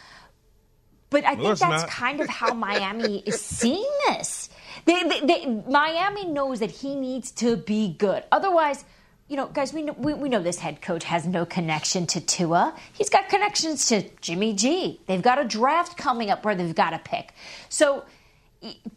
but 1.10 1.24
I 1.26 1.36
think 1.36 1.58
that's 1.58 1.84
not. 1.84 1.88
kind 1.88 2.20
of 2.20 2.28
how 2.28 2.54
Miami 2.68 3.20
is 3.20 3.40
seeing 3.42 3.90
this. 4.08 4.50
They, 4.84 5.02
they, 5.04 5.20
they, 5.22 5.46
Miami 5.46 6.26
knows 6.26 6.60
that 6.60 6.70
he 6.70 6.96
needs 6.96 7.32
to 7.32 7.56
be 7.56 7.94
good. 7.98 8.24
Otherwise, 8.34 8.84
you 9.30 9.38
know, 9.38 9.48
guys, 9.48 9.74
we 9.74 9.84
know, 9.84 9.94
we, 9.98 10.13
we 10.13 10.28
know 10.28 10.42
this 10.42 10.60
head 10.60 10.82
coach 10.82 11.06
has 11.06 11.26
no 11.26 11.46
connection 11.46 12.06
to 12.08 12.20
Tua. 12.20 12.76
He's 12.94 13.10
got 13.10 13.30
connections 13.30 13.88
to 13.88 14.04
Jimmy 14.20 14.54
G. 14.54 15.00
They've 15.08 15.22
got 15.22 15.40
a 15.40 15.46
draft 15.46 15.98
coming 15.98 16.30
up 16.30 16.44
where 16.44 16.56
they've 16.56 16.76
got 16.76 16.90
to 16.90 17.00
pick. 17.00 17.34
So, 17.70 18.04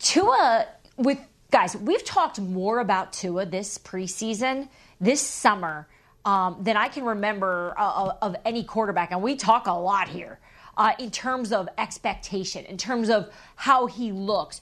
Tua, 0.01 0.67
with 0.97 1.19
guys, 1.51 1.77
we've 1.77 2.05
talked 2.05 2.41
more 2.41 2.79
about 2.79 3.13
Tua 3.13 3.47
this 3.47 3.79
preseason, 3.79 4.69
this 5.01 5.21
summer, 5.21 5.89
um, 6.25 6.59
than 6.61 6.77
I 6.77 6.89
can 6.89 7.05
remember 7.05 7.75
uh, 7.77 8.13
of 8.23 8.37
any 8.45 8.63
quarterback. 8.63 9.11
And 9.11 9.23
we 9.23 9.37
talk 9.37 9.67
a 9.67 9.73
lot 9.73 10.09
here 10.09 10.39
uh, 10.77 10.93
in 10.99 11.11
terms 11.11 11.53
of 11.53 11.69
expectation, 11.79 12.65
in 12.67 12.77
terms 12.77 13.11
of 13.11 13.31
how 13.57 13.87
he 13.87 14.13
looks. 14.13 14.61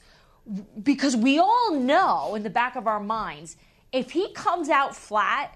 Because 0.81 1.15
we 1.15 1.37
all 1.37 1.75
know 1.75 2.33
in 2.35 2.43
the 2.43 2.49
back 2.49 2.75
of 2.75 2.87
our 2.87 2.99
minds, 2.99 3.55
if 3.91 4.11
he 4.11 4.31
comes 4.33 4.69
out 4.69 4.95
flat, 4.95 5.55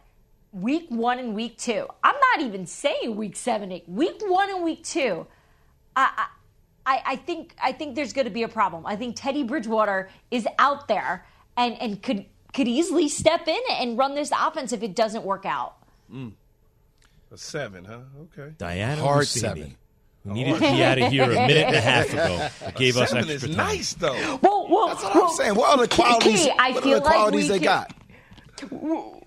week 0.51 0.85
one 0.89 1.17
and 1.17 1.33
week 1.33 1.57
two. 1.57 1.87
I'm 2.03 2.15
not 2.31 2.45
even 2.45 2.67
saying 2.67 3.15
week 3.15 3.35
seven, 3.35 3.71
eight. 3.71 3.89
Week 3.89 4.21
one 4.21 4.49
and 4.49 4.63
week 4.63 4.83
two. 4.83 5.25
I, 5.95 6.27
I, 6.85 7.01
I 7.05 7.15
think 7.15 7.55
I 7.61 7.71
think 7.71 7.95
there's 7.95 8.13
going 8.13 8.25
to 8.25 8.31
be 8.31 8.43
a 8.43 8.47
problem. 8.47 8.85
I 8.85 8.95
think 8.95 9.15
Teddy 9.15 9.43
Bridgewater 9.43 10.09
is 10.31 10.47
out 10.59 10.87
there 10.87 11.25
and 11.57 11.79
and 11.81 12.01
could 12.01 12.25
could 12.53 12.67
easily 12.67 13.07
step 13.09 13.47
in 13.47 13.59
and 13.71 13.97
run 13.97 14.15
this 14.15 14.31
offense 14.37 14.73
if 14.73 14.83
it 14.83 14.95
doesn't 14.95 15.23
work 15.23 15.45
out. 15.45 15.75
Mm. 16.13 16.33
A 17.31 17.37
seven, 17.37 17.85
huh? 17.85 17.99
Okay. 18.37 18.53
Dianna 18.57 18.97
Hard 18.99 19.23
Russini, 19.25 19.39
seven. 19.39 19.75
who 20.23 20.33
needed 20.33 20.53
to 20.55 20.59
be 20.59 20.83
out 20.83 20.99
of 20.99 21.11
here 21.11 21.23
a 21.23 21.27
minute 21.29 21.57
and 21.67 21.75
a 21.75 21.81
half 21.81 22.11
ago. 22.13 22.47
Gave 22.75 22.97
us 22.97 23.09
seven 23.09 23.29
extra 23.29 23.49
is 23.49 23.55
time. 23.55 23.65
nice 23.65 23.93
though. 23.95 24.39
Well, 24.43 24.67
well, 24.69 24.87
That's 24.89 25.03
what 25.03 25.15
well, 25.15 25.23
I'm 25.29 25.35
saying. 25.35 25.55
What 25.55 25.69
are 25.79 25.87
the 25.87 25.95
qualities? 25.95 26.43
Key, 26.45 26.51
I 26.59 26.71
what 26.71 26.83
feel 26.83 26.93
are 26.97 26.99
the 26.99 27.05
qualities 27.05 27.49
like 27.49 27.61
we 27.61 27.67
they 27.67 27.73
could- 27.73 28.71
got? 28.71 29.22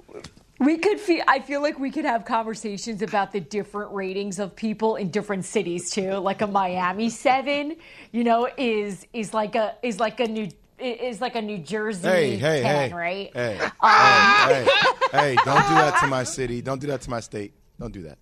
We 0.59 0.79
could 0.79 0.99
feel. 0.99 1.23
I 1.29 1.40
feel 1.40 1.61
like 1.61 1.79
we 1.79 1.90
could 1.90 2.07
have 2.07 2.25
conversations 2.25 3.03
about 3.03 3.31
the 3.33 3.40
different 3.40 3.92
ratings 3.92 4.38
of 4.38 4.57
people 4.57 4.97
in 4.97 5.11
different 5.11 5.45
cities 5.45 5.90
too. 5.90 6.12
Like 6.12 6.40
a 6.40 6.47
Miami 6.47 7.11
seven, 7.11 7.77
you 8.12 8.25
know, 8.25 8.49
is 8.57 9.07
is 9.12 9.35
like 9.35 9.55
a 9.55 9.75
is 9.83 10.01
like 10.01 10.19
a 10.21 10.27
new 10.27 10.49
is 10.79 11.21
like 11.21 11.37
a 11.37 11.42
New 11.42 11.59
Jersey 11.59 12.07
Hey, 12.09 12.37
hey, 12.37 12.62
ten, 12.62 12.90
hey, 12.90 12.97
right? 12.97 13.31
Hey, 13.35 13.59
Um, 13.61 13.71
hey, 13.81 14.64
hey, 14.64 15.09
hey! 15.12 15.37
Don't 15.45 15.69
do 15.69 15.75
that 15.75 15.99
to 16.01 16.07
my 16.07 16.25
city. 16.25 16.62
Don't 16.62 16.81
do 16.81 16.87
that 16.88 17.03
to 17.03 17.11
my 17.11 17.21
state. 17.21 17.53
Don't 17.79 17.92
do 17.92 18.03
that. 18.03 18.19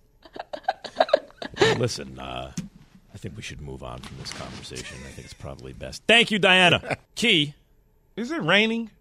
Listen, 1.79 2.19
uh, 2.19 2.51
I 3.13 3.17
think 3.17 3.35
we 3.37 3.41
should 3.43 3.61
move 3.61 3.81
on 3.83 3.99
from 3.99 4.17
this 4.19 4.31
conversation. 4.33 4.97
I 5.05 5.09
think 5.11 5.25
it's 5.25 5.33
probably 5.33 5.73
best. 5.73 6.03
Thank 6.07 6.31
you, 6.31 6.39
Dianna. 6.39 6.97
Key, 7.15 7.53
Is 8.17 8.31
it 8.31 8.41
raining? 8.41 8.91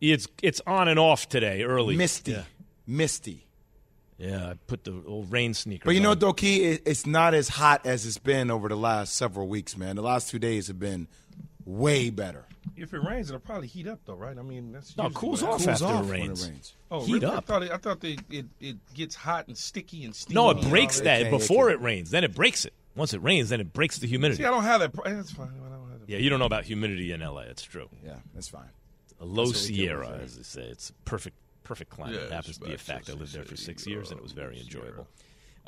it's 0.00 0.26
it's 0.42 0.60
on 0.66 0.88
and 0.88 0.98
off 0.98 1.28
today 1.28 1.62
early. 1.62 1.94
Misty, 1.96 2.32
Yeah, 2.32 2.42
misty. 2.90 3.46
yeah 4.18 4.50
I 4.50 4.54
put 4.66 4.84
the 4.84 5.02
old 5.06 5.32
rain 5.32 5.54
sneakers. 5.54 5.84
But 5.86 5.94
you 5.94 6.00
know, 6.00 6.14
Doki, 6.14 6.58
it- 6.72 6.82
it's 6.86 7.06
not 7.06 7.34
as 7.34 7.48
hot 7.48 7.86
as 7.86 8.04
it's 8.06 8.18
been 8.18 8.50
over 8.50 8.68
the 8.68 8.76
last 8.76 9.14
several 9.14 9.48
weeks, 9.48 9.76
man. 9.76 9.96
The 9.96 10.02
last 10.02 10.28
two 10.30 10.38
days 10.38 10.66
have 10.68 10.78
been 10.78 11.08
way 11.64 12.10
better. 12.10 12.46
If 12.76 12.92
it 12.92 12.98
rains, 13.02 13.30
it'll 13.30 13.40
probably 13.40 13.68
heat 13.68 13.86
up 13.88 14.00
though, 14.04 14.14
right? 14.14 14.36
I 14.36 14.42
mean, 14.42 14.72
that's 14.72 14.96
No, 14.96 15.04
it 15.04 15.08
usually 15.08 15.20
cools 15.20 15.42
what 15.42 15.52
off 15.52 15.60
happens. 15.60 15.82
after 15.82 15.94
off 15.94 16.04
it 16.04 16.06
when 16.08 16.20
it 16.20 16.20
rains. 16.28 16.48
rains. 16.48 16.74
Oh, 16.90 17.04
Heat 17.04 17.12
really? 17.14 17.26
up. 17.26 17.34
I 17.36 17.40
thought 17.40 17.62
it, 17.62 17.70
I 17.72 17.76
thought 17.78 18.00
they, 18.00 18.18
it 18.30 18.46
it 18.60 18.76
gets 18.94 19.14
hot 19.14 19.48
and 19.48 19.56
sticky 19.56 20.04
and 20.04 20.14
steamy. 20.14 20.34
No, 20.34 20.50
it 20.50 20.58
oh, 20.60 20.68
breaks 20.68 20.98
that. 20.98 21.04
that 21.04 21.22
can't- 21.22 21.34
it 21.34 21.38
before 21.38 21.70
it 21.70 21.80
rains. 21.80 22.10
Then 22.10 22.24
it 22.24 22.34
breaks 22.34 22.64
it. 22.64 22.74
Once 22.96 23.14
it 23.14 23.22
rains, 23.22 23.48
then 23.48 23.60
it 23.60 23.72
breaks 23.72 23.98
the 23.98 24.06
humidity. 24.06 24.42
See, 24.42 24.46
I 24.46 24.50
don't 24.50 24.64
have 24.64 24.80
that. 24.80 24.92
That's 25.04 25.30
fine. 25.30 25.48
I 25.64 25.68
don't 25.70 25.90
have 25.90 26.00
that. 26.00 26.08
Yeah, 26.10 26.18
you 26.18 26.28
don't 26.28 26.38
know 26.40 26.44
about 26.46 26.64
humidity 26.64 27.12
in 27.12 27.20
LA. 27.20 27.42
It's 27.42 27.62
true. 27.62 27.88
Yeah, 28.04 28.16
that's 28.34 28.48
fine. 28.48 28.68
A 29.20 29.24
low 29.24 29.46
That's 29.46 29.60
what 29.62 29.70
we 29.70 29.76
do 29.76 29.82
Sierra, 29.82 30.18
as 30.22 30.36
they 30.36 30.42
say. 30.42 30.62
It's 30.62 30.90
a 30.90 30.92
perfect, 31.04 31.36
perfect 31.70 31.90
climate. 31.90 32.16
Yeah, 32.16 32.26
it 32.26 32.32
happens 32.32 32.58
to 32.58 32.64
be 32.66 32.74
a 32.74 32.78
fact. 32.78 33.08
I 33.08 33.12
lived 33.12 33.32
there 33.32 33.44
for 33.44 33.56
six 33.56 33.86
years, 33.86 34.10
and 34.10 34.18
it 34.18 34.22
was 34.24 34.32
very 34.32 34.58
enjoyable. 34.58 35.06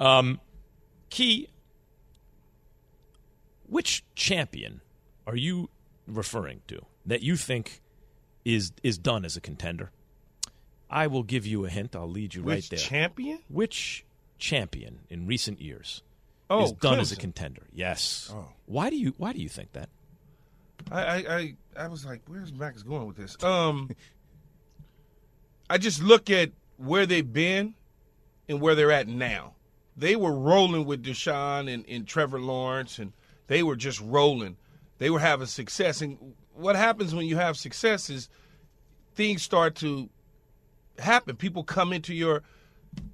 Um, 0.00 0.40
Key, 1.10 1.48
which 3.68 4.04
champion 4.16 4.80
are 5.28 5.36
you 5.36 5.70
referring 6.08 6.62
to 6.66 6.80
that 7.06 7.22
you 7.22 7.36
think 7.36 7.82
is 8.44 8.72
is 8.82 8.98
done 8.98 9.24
as 9.24 9.36
a 9.36 9.40
contender? 9.40 9.92
I 10.90 11.06
will 11.06 11.22
give 11.22 11.46
you 11.46 11.64
a 11.64 11.68
hint. 11.68 11.94
I'll 11.94 12.10
lead 12.10 12.34
you 12.34 12.42
right 12.42 12.66
there. 12.68 12.80
champion? 12.80 13.38
which 13.48 14.04
champion 14.38 15.02
in 15.08 15.26
recent 15.28 15.60
years 15.60 16.02
Oh, 16.50 16.64
is 16.64 16.72
done 16.72 16.98
as 16.98 17.12
a 17.12 17.16
contender? 17.16 17.62
Yes. 17.72 18.28
Oh. 18.34 18.48
Why 18.66 18.90
do 18.90 18.96
you 18.96 19.14
Why 19.18 19.32
do 19.32 19.40
you 19.40 19.48
think 19.48 19.72
that? 19.74 19.88
I, 20.90 21.02
I, 21.04 21.16
I, 21.36 21.54
I 21.76 21.88
was 21.88 22.04
like, 22.04 22.22
where's 22.26 22.52
Max 22.52 22.82
going 22.82 23.06
with 23.06 23.16
this? 23.16 23.36
Um, 23.44 23.88
I 25.72 25.78
just 25.78 26.02
look 26.02 26.28
at 26.28 26.50
where 26.76 27.06
they've 27.06 27.32
been 27.32 27.72
and 28.46 28.60
where 28.60 28.74
they're 28.74 28.92
at 28.92 29.08
now. 29.08 29.54
They 29.96 30.16
were 30.16 30.34
rolling 30.34 30.84
with 30.84 31.02
Deshaun 31.02 31.72
and, 31.72 31.86
and 31.88 32.06
Trevor 32.06 32.38
Lawrence, 32.38 32.98
and 32.98 33.14
they 33.46 33.62
were 33.62 33.74
just 33.74 33.98
rolling. 34.02 34.58
They 34.98 35.08
were 35.08 35.18
having 35.18 35.46
success. 35.46 36.02
And 36.02 36.34
what 36.52 36.76
happens 36.76 37.14
when 37.14 37.24
you 37.24 37.36
have 37.36 37.56
success 37.56 38.10
is 38.10 38.28
things 39.14 39.42
start 39.42 39.74
to 39.76 40.10
happen. 40.98 41.36
People 41.36 41.64
come 41.64 41.94
into 41.94 42.12
your 42.12 42.42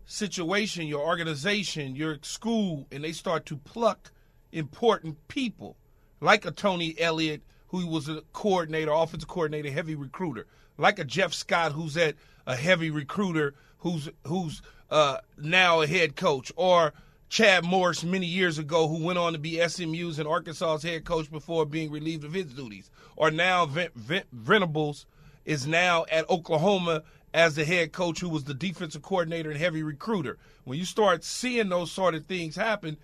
situation, 0.04 0.88
your 0.88 1.06
organization, 1.06 1.94
your 1.94 2.18
school, 2.22 2.88
and 2.90 3.04
they 3.04 3.12
start 3.12 3.46
to 3.46 3.56
pluck 3.56 4.10
important 4.50 5.28
people, 5.28 5.76
like 6.20 6.44
a 6.44 6.50
Tony 6.50 6.96
Elliott, 6.98 7.42
who 7.68 7.86
was 7.86 8.08
a 8.08 8.22
coordinator, 8.32 8.90
offensive 8.90 9.28
coordinator, 9.28 9.70
heavy 9.70 9.94
recruiter, 9.94 10.48
like 10.76 10.98
a 10.98 11.04
Jeff 11.04 11.32
Scott, 11.32 11.70
who's 11.70 11.96
at 11.96 12.16
a 12.48 12.56
heavy 12.56 12.90
recruiter, 12.90 13.54
who's 13.78 14.08
who's 14.26 14.62
uh, 14.90 15.18
now 15.36 15.82
a 15.82 15.86
head 15.86 16.16
coach, 16.16 16.50
or 16.56 16.94
Chad 17.28 17.62
Morris 17.62 18.02
many 18.02 18.26
years 18.26 18.58
ago, 18.58 18.88
who 18.88 19.04
went 19.04 19.18
on 19.18 19.34
to 19.34 19.38
be 19.38 19.60
SMU's 19.68 20.18
and 20.18 20.26
Arkansas's 20.26 20.82
head 20.82 21.04
coach 21.04 21.30
before 21.30 21.66
being 21.66 21.90
relieved 21.90 22.24
of 22.24 22.32
his 22.32 22.46
duties, 22.46 22.90
or 23.16 23.30
now 23.30 23.66
Ven- 23.66 23.90
Ven- 23.94 24.24
Venables 24.32 25.04
is 25.44 25.66
now 25.66 26.06
at 26.10 26.28
Oklahoma 26.30 27.02
as 27.34 27.54
the 27.54 27.66
head 27.66 27.92
coach 27.92 28.20
who 28.20 28.30
was 28.30 28.44
the 28.44 28.54
defensive 28.54 29.02
coordinator 29.02 29.50
and 29.50 29.60
heavy 29.60 29.82
recruiter. 29.82 30.38
When 30.64 30.78
you 30.78 30.86
start 30.86 31.24
seeing 31.24 31.68
those 31.68 31.92
sort 31.92 32.14
of 32.14 32.24
things 32.24 32.56
happen, 32.56 32.96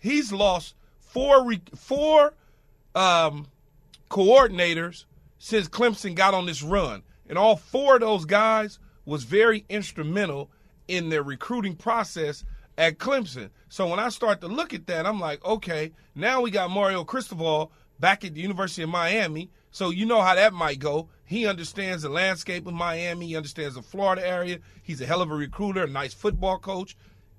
he's 0.00 0.32
lost 0.32 0.76
four 1.00 1.52
four 1.74 2.34
um, 2.94 3.48
coordinators 4.08 5.06
since 5.38 5.68
Clemson 5.68 6.14
got 6.14 6.34
on 6.34 6.46
this 6.46 6.62
run, 6.62 7.02
and 7.28 7.36
all 7.36 7.56
four 7.56 7.96
of 7.96 8.00
those 8.02 8.24
guys 8.24 8.78
was 9.04 9.24
very 9.24 9.64
instrumental 9.68 10.50
in 10.88 11.08
their 11.08 11.22
recruiting 11.22 11.76
process 11.76 12.44
at 12.78 12.98
Clemson. 12.98 13.50
So 13.68 13.86
when 13.88 13.98
I 13.98 14.08
start 14.08 14.40
to 14.40 14.48
look 14.48 14.74
at 14.74 14.86
that, 14.86 15.06
I'm 15.06 15.20
like, 15.20 15.44
okay, 15.44 15.92
now 16.14 16.40
we 16.40 16.50
got 16.50 16.70
Mario 16.70 17.04
Cristobal 17.04 17.72
back 18.00 18.24
at 18.24 18.34
the 18.34 18.40
University 18.40 18.82
of 18.82 18.88
Miami. 18.88 19.50
So 19.70 19.90
you 19.90 20.06
know 20.06 20.20
how 20.20 20.34
that 20.34 20.52
might 20.52 20.78
go. 20.78 21.08
He 21.24 21.46
understands 21.46 22.02
the 22.02 22.08
landscape 22.08 22.66
of 22.66 22.74
Miami. 22.74 23.28
He 23.28 23.36
understands 23.36 23.74
the 23.74 23.82
Florida 23.82 24.26
area. 24.26 24.58
He's 24.82 25.00
a 25.00 25.06
hell 25.06 25.22
of 25.22 25.30
a 25.30 25.34
recruiter, 25.34 25.84
a 25.84 25.88
nice 25.88 26.12
football 26.12 26.58
coach. 26.58 26.96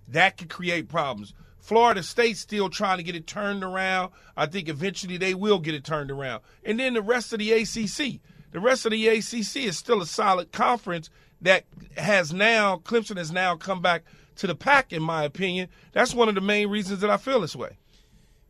That 0.08 0.38
could 0.38 0.49
create 0.49 0.89
problems. 0.89 1.34
Florida 1.60 2.04
State's 2.04 2.41
still 2.41 2.69
trying 2.69 2.97
to 2.97 3.04
get 3.04 3.15
it 3.15 3.26
turned 3.26 3.63
around. 3.63 4.12
I 4.36 4.47
think 4.47 4.67
eventually 4.67 5.17
they 5.17 5.34
will 5.34 5.60
get 5.60 5.76
it 5.76 5.86
turned 5.86 6.12
around. 6.12 6.41
And 6.65 6.80
then 6.80 6.93
the 6.93 7.02
rest 7.02 7.32
of 7.34 7.39
the 7.39 7.54
ACC. 7.54 8.19
The 8.52 8.60
rest 8.60 8.86
of 8.86 8.91
the 8.91 9.08
ACC 9.08 9.63
is 9.65 9.78
still 9.78 10.02
a 10.02 10.06
solid 10.06 10.52
conference 10.52 11.10
that 11.43 11.65
has 11.97 12.34
now, 12.34 12.77
Clemson 12.77 13.17
has 13.17 13.32
now 13.32 13.56
come 13.56 13.82
back 13.82 14.03
to 14.38 14.47
the 14.47 14.56
pack, 14.56 14.91
in 14.91 15.03
my 15.03 15.23
opinion. 15.23 15.69
That's 15.91 16.13
one 16.13 16.29
of 16.29 16.36
the 16.36 16.41
main 16.41 16.69
reasons 16.69 17.01
that 17.01 17.10
I 17.10 17.17
feel 17.17 17.39
this 17.39 17.56
way. 17.56 17.77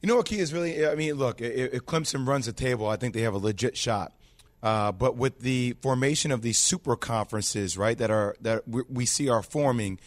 You 0.02 0.08
know 0.08 0.18
what 0.18 0.26
key 0.26 0.40
is 0.40 0.54
really? 0.54 0.86
I 0.86 0.96
mean, 0.96 1.16
look, 1.16 1.42
if, 1.42 1.86
Clemson 1.86 2.28
runs 2.28 2.46
the 2.46 2.54
table, 2.54 2.88
I 2.88 2.96
think 2.96 3.14
they 3.14 3.22
have 3.22 3.34
a 3.34 3.38
legit 3.38 3.78
shot. 3.78 4.14
Uh, 4.62 4.92
but 4.92 5.18
with 5.18 5.40
the 5.40 5.76
formation 5.82 6.32
of 6.32 6.42
these 6.42 6.58
super 6.58 6.96
conferences, 6.96 7.78
right, 7.78 7.98
that 7.98 8.12
are 8.12 8.36
that 8.42 8.68
we, 8.68 8.84
we 8.90 9.06
see 9.06 9.30
are 9.30 9.44
forming, 9.44 10.00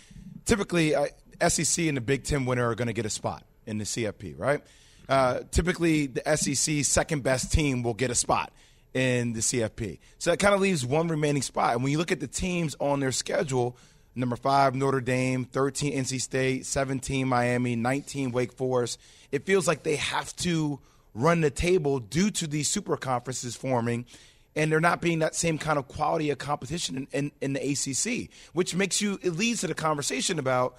typically 0.46 0.94
uh, 0.94 1.06
SEC 1.46 1.86
and 1.86 1.96
the 1.96 2.00
Big 2.00 2.24
Ten 2.24 2.46
winner 2.46 2.68
are 2.68 2.74
going 2.74 2.88
to 2.88 2.94
get 2.94 3.04
a 3.04 3.10
spot 3.10 3.44
in 3.66 3.78
the 3.78 3.84
CFP, 3.84 4.38
right? 4.38 4.62
Uh, 5.08 5.40
typically, 5.50 6.06
the 6.06 6.36
SEC 6.36 6.84
second 6.84 7.22
best 7.22 7.52
team 7.52 7.82
will 7.82 7.94
get 7.94 8.10
a 8.10 8.14
spot 8.14 8.50
in 8.96 9.34
the 9.34 9.40
CFP. 9.40 9.98
So 10.18 10.30
that 10.30 10.38
kind 10.38 10.54
of 10.54 10.60
leaves 10.62 10.84
one 10.86 11.08
remaining 11.08 11.42
spot. 11.42 11.74
And 11.74 11.82
when 11.82 11.92
you 11.92 11.98
look 11.98 12.12
at 12.12 12.18
the 12.18 12.26
teams 12.26 12.74
on 12.80 12.98
their 12.98 13.12
schedule, 13.12 13.76
number 14.14 14.36
five 14.36 14.74
Notre 14.74 15.02
Dame, 15.02 15.44
13 15.44 15.92
NC 16.02 16.18
State, 16.18 16.64
17 16.64 17.28
Miami, 17.28 17.76
19 17.76 18.32
Wake 18.32 18.54
Forest, 18.54 18.98
it 19.30 19.44
feels 19.44 19.68
like 19.68 19.82
they 19.82 19.96
have 19.96 20.34
to 20.36 20.80
run 21.12 21.42
the 21.42 21.50
table 21.50 21.98
due 21.98 22.30
to 22.30 22.46
these 22.46 22.68
super 22.70 22.96
conferences 22.96 23.54
forming. 23.54 24.06
And 24.54 24.72
they're 24.72 24.80
not 24.80 25.02
being 25.02 25.18
that 25.18 25.34
same 25.34 25.58
kind 25.58 25.78
of 25.78 25.88
quality 25.88 26.30
of 26.30 26.38
competition 26.38 26.96
in, 26.96 27.08
in, 27.12 27.32
in 27.42 27.52
the 27.52 27.72
ACC, 27.72 28.30
which 28.54 28.74
makes 28.74 29.02
you, 29.02 29.18
it 29.20 29.32
leads 29.32 29.60
to 29.60 29.66
the 29.66 29.74
conversation 29.74 30.38
about 30.38 30.78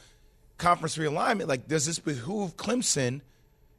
conference 0.57 0.97
realignment. 0.97 1.47
Like, 1.47 1.67
does 1.67 1.85
this 1.85 1.99
behoove 1.99 2.57
Clemson, 2.57 3.21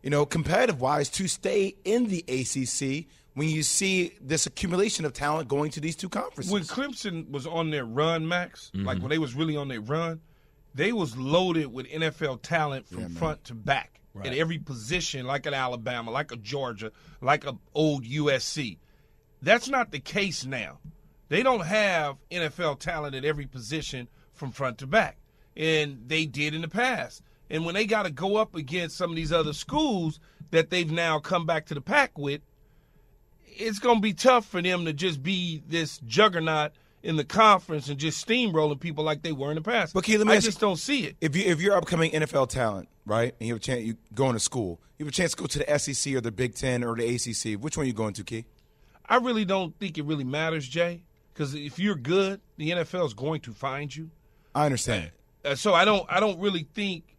you 0.01 0.11
know, 0.11 0.25
competitive 0.25 0.81
wise, 0.81 1.09
to 1.09 1.27
stay 1.27 1.75
in 1.85 2.07
the 2.07 2.25
ACC 2.29 3.09
when 3.39 3.49
you 3.49 3.63
see 3.63 4.15
this 4.21 4.47
accumulation 4.47 5.05
of 5.05 5.13
talent 5.13 5.49
going 5.49 5.71
to 5.73 5.81
these 5.81 5.97
two 5.97 6.09
conferences? 6.09 6.53
When 6.53 6.63
Clemson 6.63 7.31
was 7.31 7.47
on 7.47 7.71
their 7.71 7.85
run, 7.85 8.27
Max, 8.27 8.71
mm-hmm. 8.75 8.87
like 8.87 8.99
when 8.99 9.11
they 9.11 9.19
was 9.19 9.35
really 9.35 9.57
on 9.57 9.69
their 9.69 9.81
run, 9.81 10.21
they 10.75 10.93
was 10.93 11.17
loaded 11.17 11.73
with 11.73 11.87
NFL 11.87 12.43
talent 12.43 12.89
from 12.89 13.01
yeah, 13.01 13.19
front 13.19 13.45
to 13.45 13.55
back 13.55 14.01
right. 14.15 14.27
at 14.27 14.35
every 14.35 14.59
position, 14.59 15.27
like 15.27 15.47
an 15.47 15.55
Alabama, 15.55 16.11
like 16.11 16.33
a 16.33 16.37
Georgia, 16.37 16.93
like 17.21 17.47
a 17.47 17.57
old 17.75 18.05
USC. 18.05 18.79
That's 19.41 19.69
not 19.69 19.93
the 19.93 20.01
case 20.01 20.45
now. 20.45 20.79
They 21.29 21.43
don't 21.43 21.65
have 21.65 22.17
NFL 22.31 22.81
talent 22.81 23.15
at 23.15 23.25
every 23.25 23.47
position 23.47 24.09
from 24.35 24.51
front 24.51 24.79
to 24.79 24.87
back 24.87 25.19
and 25.59 26.05
they 26.07 26.25
did 26.25 26.55
in 26.55 26.63
the 26.63 26.69
past. 26.69 27.23
And 27.51 27.67
when 27.67 27.75
they 27.75 27.85
got 27.85 28.05
to 28.05 28.11
go 28.11 28.37
up 28.37 28.55
against 28.55 28.97
some 28.97 29.11
of 29.11 29.17
these 29.17 29.33
other 29.33 29.53
schools 29.53 30.21
that 30.51 30.71
they've 30.71 30.91
now 30.91 31.19
come 31.19 31.45
back 31.45 31.67
to 31.67 31.75
the 31.75 31.81
pack 31.81 32.17
with, 32.17 32.41
it's 33.59 33.79
going 33.79 33.97
to 33.97 34.03
be 34.03 34.13
tough 34.13 34.47
for 34.47 34.63
them 34.63 34.85
to 34.85 34.93
just 34.93 35.23
be 35.23 35.63
this 35.69 35.99
juggernaut 36.07 36.73
in 37.03 37.17
the 37.17 37.25
conference 37.25 37.89
and 37.89 37.99
just 37.99 38.27
steamrolling 38.27 38.81
people 38.81 39.05
like 39.05 39.23
they 39.23 39.33
were 39.33 39.51
in 39.51 39.57
the 39.57 39.63
past. 39.63 39.95
But 39.95 40.05
Keith, 40.05 40.19
let 40.19 40.27
me 40.27 40.35
I 40.35 40.41
just 40.41 40.59
you, 40.59 40.67
don't 40.67 40.77
see 40.77 41.05
it. 41.05 41.17
If 41.21 41.37
you 41.37 41.45
if 41.45 41.61
you're 41.61 41.77
upcoming 41.77 42.11
NFL 42.13 42.49
talent, 42.49 42.89
right, 43.07 43.35
and 43.39 43.49
you 43.49 43.55
have 43.55 43.63
a 43.63 43.65
chance, 43.65 43.83
you 43.83 43.97
going 44.15 44.35
to 44.35 44.41
school, 44.41 44.81
you 44.99 45.05
have 45.05 45.13
a 45.13 45.17
chance 45.17 45.33
to 45.33 45.37
go 45.37 45.47
to 45.47 45.59
the 45.59 45.79
SEC 45.79 46.15
or 46.15 46.21
the 46.21 46.33
Big 46.33 46.55
Ten 46.55 46.83
or 46.83 46.97
the 46.97 47.15
ACC. 47.15 47.61
Which 47.61 47.77
one 47.77 47.85
are 47.85 47.87
you 47.87 47.93
going 47.93 48.15
to, 48.15 48.25
Key? 48.25 48.47
I 49.09 49.17
really 49.17 49.45
don't 49.45 49.79
think 49.79 49.97
it 49.97 50.05
really 50.05 50.25
matters, 50.25 50.69
Jay, 50.69 51.03
because 51.33 51.55
if 51.55 51.79
you're 51.79 51.95
good, 51.95 52.41
the 52.57 52.71
NFL 52.71 53.07
is 53.07 53.15
going 53.15 53.41
to 53.43 53.53
find 53.53 53.95
you. 53.95 54.11
I 54.55 54.67
understand. 54.67 55.13
Uh, 55.45 55.55
so 55.55 55.75
I 55.75 55.85
don't 55.85 56.05
I 56.09 56.21
don't 56.21 56.39
really 56.41 56.67
think 56.75 57.17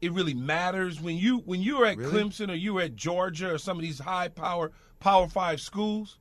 it 0.00 0.12
really 0.12 0.34
matters 0.34 1.00
when 1.00 1.16
you 1.16 1.38
when 1.38 1.62
you're 1.62 1.86
at 1.86 1.96
really? 1.96 2.12
Clemson 2.12 2.50
or 2.50 2.54
you're 2.54 2.80
at 2.80 2.94
Georgia 2.94 3.54
or 3.54 3.58
some 3.58 3.76
of 3.76 3.82
these 3.82 3.98
high 3.98 4.28
power 4.28 4.72
Power 5.00 5.28
Five 5.28 5.60
schools. 5.60 6.18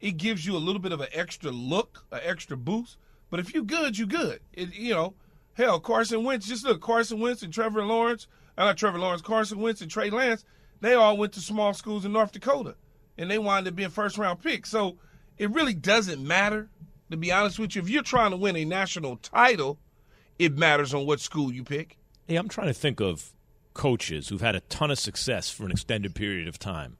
It 0.00 0.18
gives 0.18 0.44
you 0.44 0.56
a 0.56 0.58
little 0.58 0.80
bit 0.80 0.92
of 0.92 1.00
an 1.00 1.08
extra 1.12 1.50
look, 1.50 2.04
an 2.12 2.20
extra 2.22 2.56
boost. 2.56 2.98
But 3.30 3.40
if 3.40 3.54
you're 3.54 3.64
good, 3.64 3.98
you're 3.98 4.06
good. 4.06 4.40
It, 4.52 4.74
you 4.74 4.94
know, 4.94 5.14
hell, 5.54 5.80
Carson 5.80 6.22
Wentz. 6.22 6.46
Just 6.46 6.64
look, 6.64 6.80
Carson 6.80 7.18
Wentz 7.18 7.42
and 7.42 7.52
Trevor 7.52 7.84
Lawrence. 7.84 8.26
Uh, 8.58 8.66
not 8.66 8.76
Trevor 8.76 8.98
Lawrence, 8.98 9.22
Carson 9.22 9.60
Wentz 9.60 9.80
and 9.80 9.90
Trey 9.90 10.10
Lance. 10.10 10.44
They 10.80 10.94
all 10.94 11.16
went 11.16 11.32
to 11.34 11.40
small 11.40 11.74
schools 11.74 12.04
in 12.04 12.12
North 12.12 12.32
Dakota, 12.32 12.76
and 13.16 13.30
they 13.30 13.38
wound 13.38 13.66
up 13.66 13.74
being 13.74 13.90
first 13.90 14.18
round 14.18 14.42
picks. 14.42 14.70
So 14.70 14.96
it 15.38 15.50
really 15.50 15.74
doesn't 15.74 16.24
matter. 16.24 16.68
To 17.10 17.16
be 17.16 17.30
honest 17.30 17.58
with 17.58 17.76
you, 17.76 17.82
if 17.82 17.88
you're 17.88 18.02
trying 18.02 18.32
to 18.32 18.36
win 18.36 18.56
a 18.56 18.64
national 18.64 19.16
title, 19.18 19.78
it 20.38 20.58
matters 20.58 20.92
on 20.92 21.06
what 21.06 21.20
school 21.20 21.52
you 21.52 21.62
pick. 21.62 21.98
Hey, 22.26 22.34
I'm 22.34 22.48
trying 22.48 22.66
to 22.66 22.74
think 22.74 23.00
of 23.00 23.32
coaches 23.74 24.28
who've 24.28 24.40
had 24.40 24.56
a 24.56 24.60
ton 24.60 24.90
of 24.90 24.98
success 24.98 25.48
for 25.48 25.64
an 25.64 25.70
extended 25.70 26.14
period 26.16 26.48
of 26.48 26.58
time, 26.58 26.96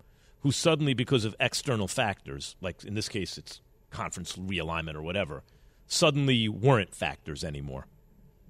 who 0.46 0.52
suddenly, 0.52 0.94
because 0.94 1.24
of 1.24 1.35
external 1.40 1.88
factors, 1.88 2.54
like 2.61 2.85
in 2.85 2.94
this 2.94 3.09
case, 3.09 3.37
it's 3.37 3.61
conference 3.90 4.37
realignment 4.37 4.94
or 4.94 5.02
whatever, 5.02 5.42
suddenly 5.88 6.48
weren't 6.48 6.94
factors 6.94 7.42
anymore 7.42 7.88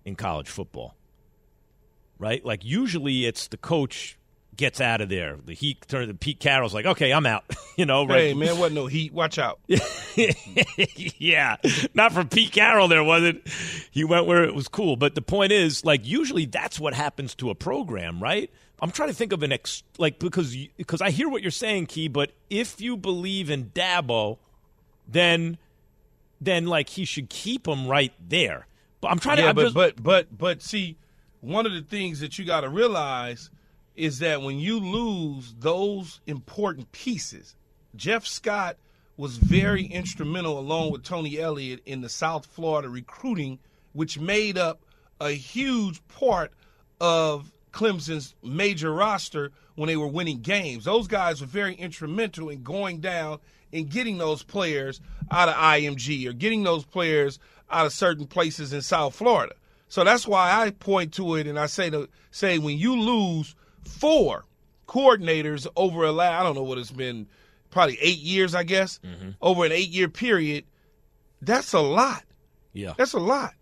in 0.05 0.15
college 0.15 0.51
football. 0.51 0.95
Right? 2.19 2.45
Like 2.45 2.67
usually 2.67 3.25
it's 3.25 3.49
the 3.49 3.57
coach 3.57 4.19
gets 4.57 4.79
out 4.79 5.01
of 5.01 5.09
there. 5.09 5.39
The 5.43 5.55
Heat 5.55 5.89
turned. 5.89 6.21
Pete 6.21 6.39
Carroll's 6.39 6.75
like, 6.75 6.85
okay, 6.85 7.15
I'm 7.15 7.25
out. 7.25 7.45
you 7.79 7.87
know, 7.87 8.07
right? 8.07 8.19
Hey 8.19 8.35
man, 8.35 8.59
wasn't 8.59 8.75
no 8.75 8.89
Heat. 8.89 9.15
Watch 9.15 9.39
out. 9.39 9.59
yeah, 9.67 11.57
not 11.95 12.13
for 12.13 12.25
Pete 12.25 12.53
Carroll. 12.53 12.89
There 12.89 13.05
wasn't. 13.05 13.41
He 13.91 14.05
went 14.05 14.27
where 14.27 14.45
it 14.45 14.55
was 14.55 14.69
cool. 14.69 14.97
But 14.97 15.15
the 15.15 15.23
point 15.23 15.53
is, 15.53 15.83
like, 15.83 16.07
usually 16.07 16.45
that's 16.45 16.79
what 16.79 16.93
happens 16.93 17.35
to 17.37 17.49
a 17.49 17.55
program, 17.55 18.23
right? 18.23 18.51
I'm 18.81 18.91
trying 18.91 19.09
to 19.09 19.15
think 19.15 19.33
of 19.33 19.43
an 19.43 19.53
ex 19.53 19.83
like 19.99 20.19
because 20.19 20.55
because 20.77 21.01
I 21.01 21.11
hear 21.11 21.29
what 21.29 21.43
you're 21.43 21.51
saying, 21.51 21.87
Key. 21.87 22.09
But 22.09 22.33
if 22.51 22.81
you 22.81 22.97
believe 22.97 23.51
in 23.51 23.67
Dabo, 23.71 24.39
then 25.09 25.59
then 26.41 26.67
like 26.67 26.91
he 26.91 27.05
should 27.05 27.31
keep 27.31 27.67
him 27.67 27.87
right 27.87 28.13
there. 28.21 28.67
But 29.01 29.11
I'm 29.11 29.19
trying 29.19 29.39
yeah, 29.39 29.49
to. 29.49 29.55
but 29.55 29.63
just, 29.63 29.75
but 29.75 30.03
but 30.03 30.39
but 30.39 30.63
see, 30.63 30.97
one 31.41 31.65
of 31.67 31.73
the 31.73 31.83
things 31.83 32.21
that 32.21 32.39
you 32.39 32.45
got 32.45 32.63
to 32.63 32.69
realize 32.69 33.51
is 33.95 34.19
that 34.19 34.43
when 34.43 34.59
you 34.59 34.79
lose 34.79 35.55
those 35.59 36.21
important 36.27 36.93
pieces, 36.93 37.57
Jeff 37.95 38.27
Scott 38.27 38.77
was 39.17 39.39
very 39.39 39.85
instrumental 39.87 40.59
along 40.59 40.93
with 40.93 41.03
Tony 41.03 41.39
Elliott 41.39 41.81
in 41.87 42.03
the 42.03 42.09
South 42.09 42.45
Florida 42.45 42.91
recruiting, 42.91 43.59
which 43.95 44.19
made 44.19 44.59
up 44.59 44.81
a 45.21 45.31
huge 45.31 46.07
part 46.09 46.53
of 47.01 47.51
Clemson's 47.77 48.35
major 48.43 48.91
roster 48.91 49.53
when 49.75 49.89
they 49.89 49.99
were 49.99 50.07
winning 50.07 50.41
games. 50.41 50.87
Those 50.87 51.07
guys 51.07 51.43
were 51.43 51.47
very 51.47 51.75
instrumental 51.75 52.49
in 52.49 52.63
going 52.63 53.01
down 53.01 53.39
and 53.71 53.91
getting 53.91 54.17
those 54.17 54.43
players 54.43 55.03
out 55.31 55.51
of 55.51 55.55
IMG 55.55 56.27
or 56.27 56.33
getting 56.33 56.63
those 56.63 56.87
players 56.87 57.39
out 57.71 57.85
of 57.85 57.93
certain 57.93 58.27
places 58.27 58.73
in 58.73 58.81
South 58.81 59.15
Florida. 59.15 59.55
So 59.89 60.05
that's 60.05 60.27
why 60.27 60.63
I 60.63 60.71
point 60.71 61.13
to 61.15 61.35
it 61.35 61.47
and 61.47 61.59
I 61.59 61.67
say 61.67 61.91
to 61.91 62.09
say 62.31 62.59
when 62.59 62.79
you 62.79 62.99
lose 62.99 63.55
four 63.85 64.47
coordinators 64.89 65.67
over 65.77 66.05
a 66.05 66.15
I 66.17 66.43
don't 66.43 66.55
know 66.55 66.63
what 66.63 66.79
it's 66.79 66.91
been, 66.91 67.27
probably 67.71 67.99
eight 68.01 68.21
years, 68.21 68.55
I 68.55 68.63
guess, 68.63 69.01
mm-hmm. 69.05 69.31
over 69.43 69.67
an 69.67 69.73
eight 69.73 69.91
year 69.91 70.09
period. 70.09 70.65
That's 71.43 71.75
a 71.75 71.81
lot. 71.81 72.25
Yeah, 72.73 72.95
that's 72.97 73.13
a 73.13 73.21
lot. 73.21 73.53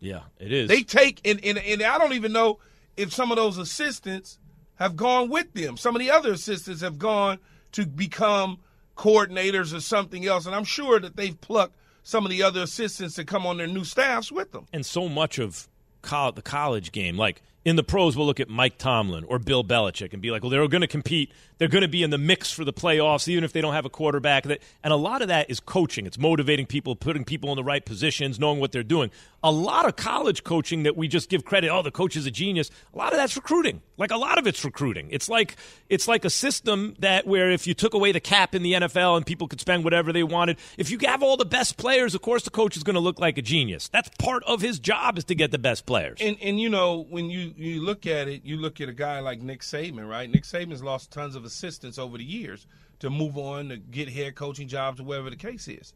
Yeah, 0.00 0.20
it 0.38 0.52
is. 0.52 0.68
They 0.68 0.82
take 0.82 1.20
and, 1.24 1.42
and 1.42 1.56
and 1.56 1.82
I 1.82 1.96
don't 1.96 2.12
even 2.12 2.32
know 2.32 2.58
if 2.96 3.12
some 3.12 3.30
of 3.30 3.36
those 3.36 3.58
assistants 3.58 4.38
have 4.76 4.96
gone 4.96 5.28
with 5.28 5.52
them. 5.52 5.76
Some 5.76 5.94
of 5.94 6.00
the 6.00 6.10
other 6.10 6.32
assistants 6.32 6.80
have 6.80 6.98
gone 6.98 7.38
to 7.72 7.86
become 7.86 8.58
coordinators 8.96 9.74
or 9.74 9.80
something 9.80 10.26
else, 10.26 10.46
and 10.46 10.54
I'm 10.54 10.64
sure 10.64 10.98
that 11.00 11.16
they've 11.16 11.38
plucked 11.40 11.76
some 12.02 12.24
of 12.24 12.30
the 12.30 12.42
other 12.42 12.62
assistants 12.62 13.14
to 13.16 13.24
come 13.24 13.46
on 13.46 13.58
their 13.58 13.66
new 13.66 13.84
staffs 13.84 14.32
with 14.32 14.52
them. 14.52 14.66
And 14.72 14.84
so 14.84 15.08
much 15.08 15.38
of 15.38 15.68
the 16.02 16.42
college 16.42 16.92
game, 16.92 17.16
like 17.16 17.42
in 17.64 17.76
the 17.76 17.82
pros, 17.82 18.16
we'll 18.16 18.26
look 18.26 18.40
at 18.40 18.48
Mike 18.48 18.78
Tomlin 18.78 19.24
or 19.24 19.38
Bill 19.38 19.62
Belichick 19.62 20.12
and 20.14 20.22
be 20.22 20.30
like, 20.30 20.42
well, 20.42 20.50
they're 20.50 20.66
going 20.66 20.80
to 20.80 20.86
compete. 20.86 21.30
They're 21.58 21.68
going 21.68 21.82
to 21.82 21.88
be 21.88 22.02
in 22.02 22.08
the 22.08 22.16
mix 22.16 22.50
for 22.50 22.64
the 22.64 22.72
playoffs, 22.72 23.28
even 23.28 23.44
if 23.44 23.52
they 23.52 23.60
don't 23.60 23.74
have 23.74 23.84
a 23.84 23.90
quarterback. 23.90 24.46
And 24.46 24.58
a 24.84 24.96
lot 24.96 25.20
of 25.20 25.28
that 25.28 25.50
is 25.50 25.60
coaching. 25.60 26.06
It's 26.06 26.18
motivating 26.18 26.64
people, 26.64 26.96
putting 26.96 27.22
people 27.22 27.50
in 27.50 27.56
the 27.56 27.64
right 27.64 27.84
positions, 27.84 28.38
knowing 28.38 28.60
what 28.60 28.72
they're 28.72 28.82
doing. 28.82 29.10
A 29.42 29.52
lot 29.52 29.86
of 29.86 29.96
college 29.96 30.42
coaching 30.42 30.84
that 30.84 30.96
we 30.96 31.06
just 31.06 31.28
give 31.28 31.44
credit, 31.44 31.68
oh, 31.68 31.82
the 31.82 31.90
coach 31.90 32.16
is 32.16 32.24
a 32.24 32.30
genius. 32.30 32.70
A 32.94 32.98
lot 32.98 33.12
of 33.12 33.18
that's 33.18 33.36
recruiting. 33.36 33.82
Like 33.98 34.10
a 34.10 34.16
lot 34.16 34.38
of 34.38 34.46
it's 34.46 34.64
recruiting. 34.64 35.08
It's 35.10 35.28
like 35.28 35.56
it's 35.90 36.08
like 36.08 36.24
a 36.24 36.30
system 36.30 36.94
that 37.00 37.26
where 37.26 37.50
if 37.50 37.66
you 37.66 37.74
took 37.74 37.92
away 37.92 38.12
the 38.12 38.20
cap 38.20 38.54
in 38.54 38.62
the 38.62 38.72
NFL 38.72 39.18
and 39.18 39.26
people 39.26 39.48
could 39.48 39.60
spend 39.60 39.84
whatever 39.84 40.12
they 40.14 40.22
wanted, 40.22 40.56
if 40.78 40.90
you 40.90 40.98
have 41.04 41.22
all 41.22 41.36
the 41.36 41.44
best 41.44 41.76
players, 41.76 42.14
of 42.14 42.22
course 42.22 42.44
the 42.44 42.50
coach 42.50 42.78
is 42.78 42.82
going 42.82 42.94
to 42.94 43.00
look 43.00 43.20
like 43.20 43.36
a 43.36 43.42
genius. 43.42 43.88
That's 43.88 44.08
part 44.18 44.42
of 44.44 44.62
his 44.62 44.78
job 44.78 45.18
is 45.18 45.24
to 45.24 45.34
get 45.34 45.50
the 45.50 45.58
best 45.58 45.84
players. 45.84 46.18
And 46.22 46.38
and 46.40 46.58
you 46.58 46.70
know 46.70 47.04
when 47.10 47.28
you 47.28 47.49
you 47.56 47.82
look 47.82 48.06
at 48.06 48.28
it, 48.28 48.44
you 48.44 48.56
look 48.56 48.80
at 48.80 48.88
a 48.88 48.92
guy 48.92 49.20
like 49.20 49.40
Nick 49.40 49.60
Saban, 49.60 50.08
right? 50.08 50.30
Nick 50.30 50.44
Saban's 50.44 50.82
lost 50.82 51.10
tons 51.10 51.34
of 51.34 51.44
assistants 51.44 51.98
over 51.98 52.18
the 52.18 52.24
years 52.24 52.66
to 53.00 53.10
move 53.10 53.36
on 53.36 53.68
to 53.70 53.76
get 53.76 54.08
head 54.08 54.34
coaching 54.34 54.68
jobs 54.68 55.00
or 55.00 55.04
whatever 55.04 55.30
the 55.30 55.36
case 55.36 55.68
is. 55.68 55.94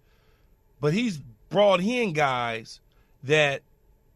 But 0.80 0.92
he's 0.92 1.18
brought 1.48 1.80
in 1.80 2.12
guys 2.12 2.80
that, 3.22 3.62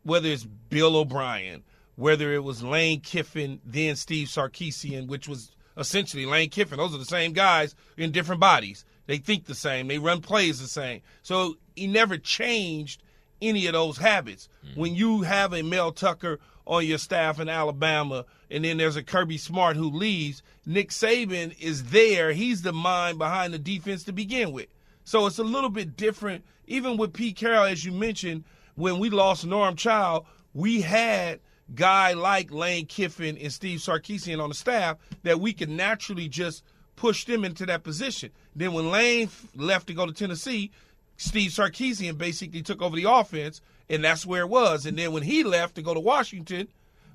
whether 0.03 0.29
it's 0.29 0.44
Bill 0.44 0.96
O'Brien, 0.96 1.62
whether 1.96 2.33
it 2.33 2.44
was 2.44 2.62
Lane 2.62 3.01
Kiffin, 3.01 3.61
then 3.64 3.96
Steve 3.96 4.29
Sarkisian, 4.29 5.09
which 5.09 5.29
was 5.29 5.51
essentially 5.77 6.27
Lane 6.27 6.51
Kiffin, 6.51 6.79
those 6.79 6.94
are 6.94 6.98
the 6.98 7.05
same 7.05 7.33
guys 7.33 7.74
in 7.96 8.11
different 8.11 8.40
bodies. 8.40 8.85
They 9.07 9.18
think 9.18 9.46
the 9.46 9.55
same, 9.55 9.88
they 9.88 9.98
run 9.98 10.20
plays 10.20 10.61
the 10.61 10.68
same. 10.68 11.01
So 11.22 11.57
he 11.74 11.87
never 11.87 12.18
changed 12.18 13.03
any 13.40 13.66
of 13.66 13.72
those 13.72 13.96
habits. 13.98 14.48
Hmm. 14.62 14.81
When 14.81 14.94
you 14.94 15.22
have 15.22 15.53
a 15.53 15.62
Mel 15.62 15.92
Tucker 15.92 16.38
on 16.69 16.87
your 16.87 16.99
staff 16.99 17.41
in 17.41 17.49
Alabama, 17.49 18.27
and 18.51 18.65
then 18.65 18.77
there's 18.77 18.97
a 18.97 19.03
Kirby 19.03 19.39
Smart 19.39 19.77
who 19.77 19.91
leaves, 19.91 20.43
Nick 20.67 20.91
Saban 20.91 21.59
is 21.59 21.85
there. 21.85 22.33
He's 22.33 22.63
the 22.63 22.75
mind 22.75 23.19
behind 23.19 23.55
the 23.55 23.59
defense 23.59 24.05
to 24.05 24.13
begin 24.13 24.53
with. 24.53 24.67
So 25.05 25.27
it's 25.27 25.39
a 25.39 25.45
little 25.45 25.71
bit 25.71 25.97
different. 25.97 26.45
Even 26.67 26.99
with 26.99 27.15
Pete 27.15 27.37
Carroll, 27.37 27.65
as 27.65 27.87
you 27.87 27.93
mentioned, 27.93 28.45
when 28.75 28.99
we 28.99 29.09
lost 29.09 29.47
Norm 29.47 29.77
Chow, 29.77 30.27
we 30.53 30.83
had 30.83 31.41
guy 31.75 32.13
like 32.13 32.53
Lane 32.53 32.85
Kiffin 32.85 33.39
and 33.39 33.53
Steve 33.53 33.81
Sarkisian 33.81 34.43
on 34.43 34.51
the 34.51 34.55
staff 34.55 34.99
that 35.23 35.41
we 35.41 35.55
could 35.55 35.71
naturally 35.71 36.29
just 36.29 36.63
push 36.97 37.25
them 37.25 37.45
into 37.45 37.65
that 37.65 37.83
position. 37.83 38.31
Then 38.55 38.75
when 38.75 38.91
Lane 38.91 39.31
left 39.57 39.87
to 39.87 39.95
go 39.95 40.05
to 40.05 40.13
Tennessee, 40.13 40.71
Steve 41.17 41.51
Sarkisian 41.51 42.19
basically 42.19 42.61
took 42.61 42.83
over 42.83 42.95
the 42.95 43.11
offense, 43.11 43.63
and 43.90 44.05
that's 44.05 44.27
where 44.27 44.42
it 44.42 44.48
was. 44.48 44.87
And 44.87 44.98
then 44.98 45.12
when 45.12 45.22
he 45.22 45.44
left 45.44 45.74
to 45.77 45.83
go 45.83 45.94
to 45.94 46.01
Washington, 46.01 46.68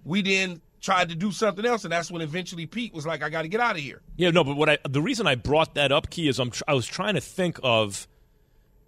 we 0.04 0.22
then 0.22 0.62
tried 0.82 1.10
to 1.10 1.16
do 1.16 1.32
something 1.32 1.66
else, 1.66 1.84
and 1.84 1.94
that's 1.94 2.12
when 2.12 2.22
eventually 2.22 2.66
Pete 2.66 2.94
was 2.94 3.06
like, 3.06 3.24
"I 3.24 3.30
got 3.30 3.44
to 3.44 3.48
get 3.48 3.62
out 3.62 3.76
of 3.76 3.82
here." 3.82 4.02
Yeah, 4.18 4.32
no, 4.32 4.44
but 4.44 4.56
what 4.56 4.70
I 4.70 4.78
the 4.88 5.02
reason 5.02 5.28
I 5.28 5.36
brought 5.36 5.76
that 5.76 5.92
up, 5.92 6.10
Key, 6.10 6.28
is 6.28 6.40
I'm 6.40 6.52
tr- 6.52 6.64
I 6.68 6.74
was 6.74 6.86
trying 6.86 7.16
to 7.16 7.22
think 7.22 7.60
of 7.64 8.08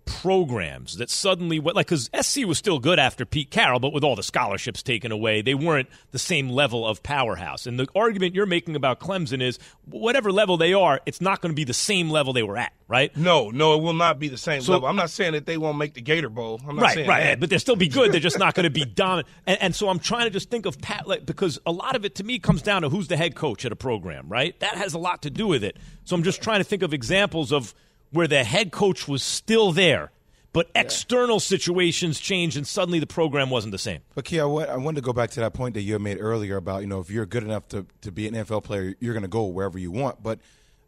programs 0.06 0.98
that 0.98 1.10
suddenly 1.10 1.60
went 1.60 1.76
like 1.76 1.88
because 1.88 2.10
SC 2.20 2.46
was 2.46 2.58
still 2.58 2.80
good 2.80 3.00
after 3.00 3.26
Pete 3.26 3.52
Carroll, 3.52 3.80
but 3.80 3.94
with 3.94 4.04
all 4.04 4.16
the 4.16 4.24
scholarships 4.24 4.82
taken 4.82 5.12
away, 5.12 5.42
they 5.42 5.54
weren't 5.54 5.90
the 6.12 6.20
same 6.20 6.50
level 6.50 6.86
of 6.88 7.04
powerhouse. 7.04 7.68
And 7.68 7.80
the 7.80 7.88
argument 7.96 8.34
you're 8.36 8.46
making 8.46 8.76
about 8.76 9.00
Clemson 9.00 9.42
is 9.42 9.60
whatever 9.86 10.32
level 10.32 10.58
they 10.58 10.74
are, 10.74 11.02
it's 11.06 11.22
not 11.22 11.42
going 11.42 11.52
to 11.52 11.56
be 11.56 11.64
the 11.64 11.74
same 11.74 12.10
level 12.10 12.34
they 12.34 12.44
were 12.44 12.58
at, 12.58 12.74
right? 12.88 13.16
No, 13.18 13.50
no, 13.52 13.76
it 13.76 13.82
will 13.82 13.94
not 13.94 14.20
be 14.20 14.28
the 14.28 14.38
same 14.38 14.62
So- 14.62 14.74
level. 14.74 14.88
I'm 14.88 14.96
not 14.96 15.10
saying 15.10 15.34
that 15.34 15.46
they 15.46 15.58
won't 15.58 15.78
make 15.78 15.94
the 15.94 16.02
Gator 16.02 16.30
Bowl. 16.30 16.60
I'm 16.68 16.76
not 16.76 16.84
right, 16.84 16.94
saying 16.96 17.08
right, 17.10 17.24
that. 17.24 17.40
but 17.40 17.50
they'll 17.50 17.60
still 17.60 17.76
be 17.76 17.88
good. 17.88 18.12
They're 18.12 18.20
just 18.20 18.40
not 18.40 18.54
going 18.56 18.66
to 18.66 18.70
be 18.70 18.86
dominant. 18.86 19.28
And, 19.46 19.62
and 19.62 19.76
so 19.76 19.90
I'm 19.90 20.00
trying 20.00 20.26
to 20.26 20.30
just 20.30 20.50
think 20.50 20.66
of 20.66 20.80
Pat, 20.80 21.08
like, 21.08 21.26
because 21.26 21.60
a 21.66 21.72
lot 21.72 21.96
of 21.96 22.06
it 22.06 22.16
to 22.16 22.24
me 22.24 22.40
comes 22.40 22.62
down 22.62 22.84
to 22.84 22.90
who's 22.90 23.08
the 23.08 23.18
head 23.18 23.36
coach 23.36 23.66
at 23.66 23.72
a 23.72 23.76
program, 23.76 24.30
right? 24.30 24.60
That 24.60 24.76
has 24.76 24.94
a 24.94 25.00
lot 25.00 25.24
to 25.24 25.30
do 25.30 25.48
with 25.48 25.64
it. 25.64 25.78
So 26.06 26.16
I'm 26.16 26.24
just 26.24 26.42
trying 26.42 26.60
to 26.60 26.64
think 26.64 26.84
of 26.84 26.94
examples 26.94 27.52
of 27.52 27.74
where 28.16 28.28
the 28.28 28.44
head 28.44 28.72
coach 28.72 29.08
was 29.08 29.22
still 29.22 29.72
there, 29.72 30.12
but 30.54 30.70
external 30.74 31.40
situations 31.40 32.20
changed 32.20 32.56
and 32.56 32.66
suddenly 32.66 33.00
the 33.00 33.08
program 33.08 33.50
wasn't 33.50 33.74
the 33.74 33.78
same. 33.78 34.00
But 34.16 34.24
Kia, 34.24 34.44
I 34.44 34.78
wanted 34.78 34.96
to 34.96 35.02
go 35.02 35.12
back 35.12 35.32
to 35.32 35.42
that 35.42 35.54
point 35.54 35.74
that 35.74 35.82
you 35.82 35.94
had 35.94 36.02
made 36.02 36.18
earlier 36.20 36.56
about 36.56 36.82
you 36.82 36.88
know 36.88 37.00
if 37.02 37.10
you're 37.10 37.26
good 37.26 37.44
enough 37.44 37.68
to, 37.70 37.86
to 38.02 38.12
be 38.12 38.28
an 38.28 38.34
NFL 38.34 38.64
player, 38.64 38.96
you're 39.02 39.14
going 39.14 39.24
to 39.24 39.28
go 39.28 39.44
wherever 39.46 39.78
you 39.78 39.92
want. 39.92 40.24
But 40.24 40.40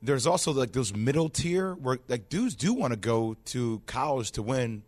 there's 0.01 0.25
also 0.25 0.53
like 0.53 0.71
those 0.71 0.95
middle 0.95 1.27
tier 1.27 1.73
where 1.73 1.99
like 2.07 2.29
dudes 2.29 2.55
do 2.55 2.73
want 2.73 2.93
to 2.93 2.97
go 2.97 3.35
to 3.45 3.81
college 3.85 4.31
to 4.31 4.41
win 4.41 4.83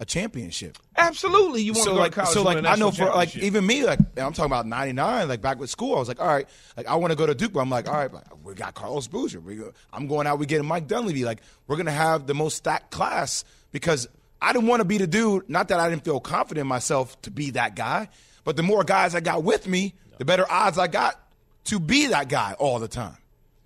a 0.00 0.04
championship. 0.04 0.78
Absolutely, 0.96 1.62
you 1.62 1.72
want 1.74 1.84
so 1.84 1.90
to 1.90 1.94
go 1.96 2.00
like 2.00 2.12
to 2.12 2.20
college. 2.22 2.34
so 2.34 2.42
like 2.42 2.64
I 2.64 2.74
know 2.76 2.90
for 2.90 3.04
like 3.04 3.36
even 3.36 3.64
me 3.66 3.84
like 3.84 4.00
I'm 4.16 4.32
talking 4.32 4.46
about 4.46 4.66
'99 4.66 5.28
like 5.28 5.40
back 5.42 5.58
with 5.60 5.70
school 5.70 5.94
I 5.94 5.98
was 5.98 6.08
like 6.08 6.20
all 6.20 6.26
right 6.26 6.48
like 6.76 6.88
I 6.88 6.94
want 6.96 7.12
to 7.12 7.16
go 7.16 7.26
to 7.26 7.34
Duke 7.34 7.52
but 7.52 7.60
I'm 7.60 7.70
like 7.70 7.86
all 7.88 7.94
right 7.94 8.10
we 8.42 8.54
got 8.54 8.74
Carlos 8.74 9.06
Boozer 9.08 9.40
we 9.40 9.56
go, 9.56 9.72
I'm 9.92 10.06
going 10.08 10.26
out 10.26 10.38
we 10.38 10.46
getting 10.46 10.66
Mike 10.66 10.88
Dunleavy 10.88 11.24
like 11.24 11.40
we're 11.66 11.76
gonna 11.76 11.90
have 11.92 12.26
the 12.26 12.34
most 12.34 12.56
stacked 12.56 12.90
class 12.90 13.44
because 13.72 14.08
I 14.42 14.52
didn't 14.54 14.68
want 14.68 14.80
to 14.80 14.84
be 14.86 14.96
the 14.98 15.06
dude 15.06 15.48
not 15.50 15.68
that 15.68 15.78
I 15.78 15.90
didn't 15.90 16.04
feel 16.04 16.18
confident 16.18 16.62
in 16.62 16.66
myself 16.68 17.20
to 17.22 17.30
be 17.30 17.50
that 17.50 17.76
guy 17.76 18.08
but 18.44 18.56
the 18.56 18.62
more 18.62 18.82
guys 18.84 19.14
I 19.14 19.20
got 19.20 19.44
with 19.44 19.68
me 19.68 19.94
the 20.18 20.24
better 20.24 20.50
odds 20.50 20.78
I 20.78 20.86
got 20.86 21.20
to 21.64 21.78
be 21.78 22.06
that 22.08 22.28
guy 22.28 22.54
all 22.58 22.78
the 22.78 22.88
time. 22.88 23.16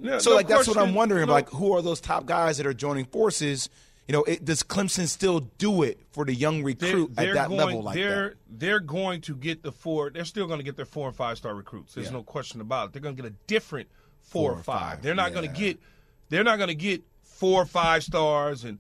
Yeah, 0.01 0.18
so 0.18 0.31
no 0.31 0.37
like 0.37 0.49
that's 0.49 0.66
what 0.66 0.77
I'm 0.77 0.94
wondering 0.94 1.27
No- 1.27 1.33
like 1.33 1.49
who 1.51 1.73
are 1.75 1.83
those 1.83 2.01
top 2.01 2.27
guys 2.27 2.57
that 2.59 2.66
are 2.66 2.75
joining 2.75 3.05
forces. 3.05 3.70
You 4.09 4.12
know, 4.12 4.23
it, 4.25 4.45
does 4.45 4.62
Clemson 4.62 5.09
still 5.09 5.40
do 5.59 5.83
it 5.83 5.99
for 6.12 6.25
the 6.27 6.35
young 6.35 6.62
recruit 6.62 7.12
at 7.17 7.33
that 7.35 7.49
going, 7.49 7.59
level 7.59 7.83
like 7.83 7.95
they're, 7.95 8.29
that? 8.31 8.37
They're 8.59 8.81
going 8.81 9.23
to 9.23 9.35
get 9.35 9.62
the 9.62 9.73
four. 9.73 10.11
They're 10.11 10.27
still 10.27 10.47
going 10.47 10.59
to 10.59 10.64
get 10.64 10.77
their 10.77 10.85
four 10.85 11.09
and 11.09 11.17
five 11.17 11.38
star 11.38 11.55
recruits. 11.55 11.95
There's 11.95 12.09
Yeah. 12.09 12.12
no 12.14 12.23
question 12.23 12.61
about 12.61 12.88
it. 12.88 12.93
They're 12.93 13.03
going 13.03 13.17
to 13.17 13.23
get 13.23 13.31
a 13.31 13.35
different 13.47 13.88
four, 14.21 14.51
Four 14.51 14.51
or 14.51 14.61
or 14.61 14.62
five. 14.62 14.81
five, 14.97 15.03
They're 15.03 15.14
not 15.14 15.33
going 15.33 15.51
to 15.51 15.59
get. 15.59 15.79
They're 16.29 16.45
not 16.45 16.57
going 16.57 16.69
to 16.69 16.75
get 16.75 17.03
four 17.23 17.62
or 17.62 17.67
five 17.67 18.03
stars 18.05 18.64
and 18.64 18.79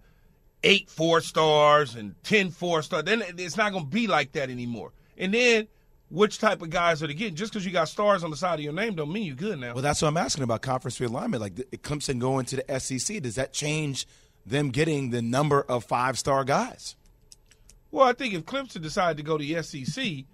eight 0.62 0.90
four 0.90 1.20
stars 1.22 1.94
and 1.94 2.14
ten 2.22 2.50
four 2.50 2.82
stars. 2.82 3.04
Then 3.04 3.22
it's 3.38 3.56
not 3.56 3.72
going 3.72 3.84
to 3.84 3.90
be 3.90 4.06
like 4.06 4.32
that 4.32 4.50
anymore. 4.50 4.92
And 5.16 5.32
then. 5.32 5.68
Which 6.10 6.38
type 6.38 6.62
of 6.62 6.70
guys 6.70 7.02
are 7.02 7.08
they 7.08 7.14
getting? 7.14 7.34
Just 7.34 7.52
because 7.52 7.66
you 7.66 7.72
got 7.72 7.88
stars 7.88 8.22
on 8.22 8.30
the 8.30 8.36
side 8.36 8.56
of 8.56 8.60
your 8.60 8.74
name 8.74 8.94
don't 8.94 9.10
mean 9.10 9.24
you're 9.24 9.34
good 9.34 9.58
now. 9.58 9.72
Well, 9.72 9.82
that's 9.82 10.00
what 10.00 10.08
I'm 10.08 10.16
asking 10.18 10.44
about 10.44 10.62
conference 10.62 11.00
realignment. 11.00 11.40
Like 11.40 11.54
Clemson 11.82 12.20
going 12.20 12.44
to 12.46 12.56
the 12.56 12.78
SEC, 12.78 13.20
does 13.22 13.34
that 13.34 13.52
change 13.52 14.06
them 14.46 14.70
getting 14.70 15.10
the 15.10 15.22
number 15.22 15.62
of 15.62 15.84
five 15.84 16.18
star 16.18 16.44
guys? 16.44 16.96
Well, 17.90 18.06
I 18.06 18.12
think 18.12 18.34
if 18.34 18.44
Clemson 18.44 18.82
decide 18.82 19.16
to 19.18 19.22
go 19.22 19.38
to 19.38 19.44
the 19.44 19.62
SEC, 19.62 20.24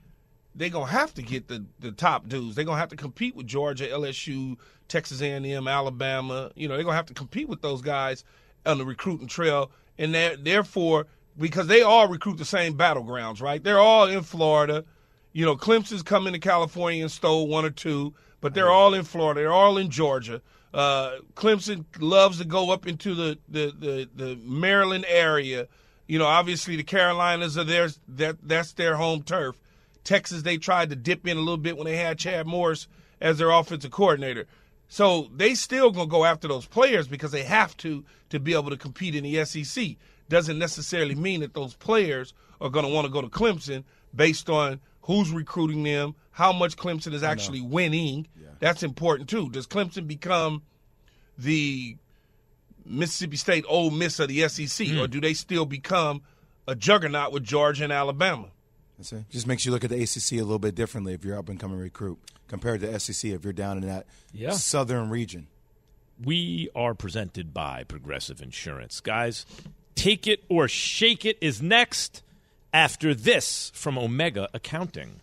they're 0.54 0.70
gonna 0.70 0.90
have 0.90 1.14
to 1.14 1.22
get 1.22 1.48
the, 1.48 1.64
the 1.78 1.92
top 1.92 2.28
dudes. 2.28 2.56
They're 2.56 2.64
gonna 2.64 2.78
have 2.78 2.88
to 2.88 2.96
compete 2.96 3.36
with 3.36 3.46
Georgia, 3.46 3.86
LSU, 3.86 4.56
Texas 4.88 5.20
A&M, 5.20 5.68
Alabama. 5.68 6.50
You 6.54 6.68
know, 6.68 6.74
they're 6.74 6.84
gonna 6.84 6.96
have 6.96 7.06
to 7.06 7.14
compete 7.14 7.48
with 7.48 7.62
those 7.62 7.82
guys 7.82 8.24
on 8.66 8.78
the 8.78 8.84
recruiting 8.84 9.26
trail, 9.26 9.70
and 9.98 10.14
therefore, 10.14 11.06
because 11.38 11.66
they 11.66 11.82
all 11.82 12.08
recruit 12.08 12.38
the 12.38 12.44
same 12.44 12.74
battlegrounds, 12.74 13.40
right? 13.40 13.62
They're 13.62 13.78
all 13.78 14.06
in 14.06 14.22
Florida. 14.22 14.84
You 15.32 15.44
know, 15.44 15.56
Clemson's 15.56 16.02
coming 16.02 16.32
to 16.32 16.38
California 16.38 17.02
and 17.02 17.12
stole 17.12 17.46
one 17.46 17.64
or 17.64 17.70
two, 17.70 18.14
but 18.40 18.52
they're 18.52 18.70
all 18.70 18.94
in 18.94 19.04
Florida. 19.04 19.40
They're 19.40 19.52
all 19.52 19.78
in 19.78 19.90
Georgia. 19.90 20.42
Uh, 20.72 21.16
Clemson 21.34 21.84
loves 21.98 22.38
to 22.38 22.44
go 22.44 22.70
up 22.70 22.86
into 22.86 23.14
the, 23.14 23.38
the, 23.48 23.74
the, 23.78 24.08
the 24.14 24.36
Maryland 24.36 25.04
area. 25.08 25.66
You 26.06 26.18
know, 26.18 26.26
obviously 26.26 26.76
the 26.76 26.82
Carolinas 26.82 27.58
are 27.58 27.64
theirs. 27.64 27.98
That 28.08 28.36
that's 28.42 28.72
their 28.72 28.96
home 28.96 29.22
turf. 29.22 29.56
Texas, 30.04 30.42
they 30.42 30.56
tried 30.56 30.90
to 30.90 30.96
dip 30.96 31.26
in 31.26 31.36
a 31.36 31.40
little 31.40 31.56
bit 31.56 31.76
when 31.76 31.86
they 31.86 31.96
had 31.96 32.18
Chad 32.18 32.46
Morris 32.46 32.88
as 33.20 33.38
their 33.38 33.50
offensive 33.50 33.90
coordinator. 33.90 34.46
So 34.88 35.28
they 35.34 35.54
still 35.54 35.90
gonna 35.90 36.06
go 36.06 36.24
after 36.24 36.48
those 36.48 36.66
players 36.66 37.06
because 37.06 37.30
they 37.30 37.44
have 37.44 37.76
to 37.78 38.04
to 38.30 38.40
be 38.40 38.54
able 38.54 38.70
to 38.70 38.76
compete 38.76 39.14
in 39.14 39.24
the 39.24 39.44
SEC. 39.44 39.96
Doesn't 40.28 40.58
necessarily 40.58 41.14
mean 41.14 41.40
that 41.40 41.54
those 41.54 41.74
players 41.74 42.32
are 42.60 42.70
gonna 42.70 42.88
want 42.88 43.06
to 43.06 43.12
go 43.12 43.20
to 43.20 43.28
Clemson 43.28 43.84
based 44.14 44.50
on 44.50 44.80
who's 45.02 45.30
recruiting 45.30 45.82
them, 45.82 46.14
how 46.30 46.52
much 46.52 46.76
Clemson 46.76 47.12
is 47.12 47.22
actually 47.22 47.60
winning. 47.60 48.26
That's 48.58 48.82
important 48.82 49.28
too. 49.28 49.48
Does 49.50 49.66
Clemson 49.66 50.06
become 50.06 50.62
the 51.38 51.96
Mississippi 52.84 53.36
State 53.36 53.64
Ole 53.68 53.90
Miss 53.90 54.18
of 54.18 54.28
the 54.28 54.46
SEC, 54.48 54.88
or 54.88 55.06
hmm. 55.06 55.10
do 55.10 55.20
they 55.20 55.34
still 55.34 55.64
become 55.64 56.22
a 56.66 56.74
juggernaut 56.74 57.32
with 57.32 57.44
Georgia 57.44 57.84
and 57.84 57.92
Alabama? 57.92 58.48
That's 58.98 59.12
it. 59.12 59.24
Just 59.30 59.46
makes 59.46 59.64
you 59.64 59.72
look 59.72 59.82
at 59.82 59.90
the 59.90 60.02
ACC 60.02 60.32
a 60.32 60.44
little 60.44 60.58
bit 60.58 60.74
differently 60.74 61.14
if 61.14 61.24
you're 61.24 61.38
up 61.38 61.48
and 61.48 61.58
coming 61.58 61.78
recruit 61.78 62.18
compared 62.48 62.80
to 62.82 63.00
SEC 63.00 63.30
if 63.32 63.44
you're 63.44 63.52
down 63.52 63.78
in 63.78 63.86
that 63.86 64.06
Yeah. 64.32 64.50
southern 64.50 65.08
region. 65.08 65.46
We 66.22 66.68
are 66.74 66.94
presented 66.94 67.54
by 67.54 67.84
Progressive 67.84 68.42
Insurance. 68.42 69.00
Guys, 69.00 69.46
Take 69.94 70.26
It 70.26 70.44
or 70.50 70.68
Shake 70.68 71.24
It 71.24 71.38
is 71.40 71.62
next 71.62 72.22
after 72.72 73.14
this 73.14 73.70
from 73.74 73.98
Omega 73.98 74.48
Accounting. 74.54 75.20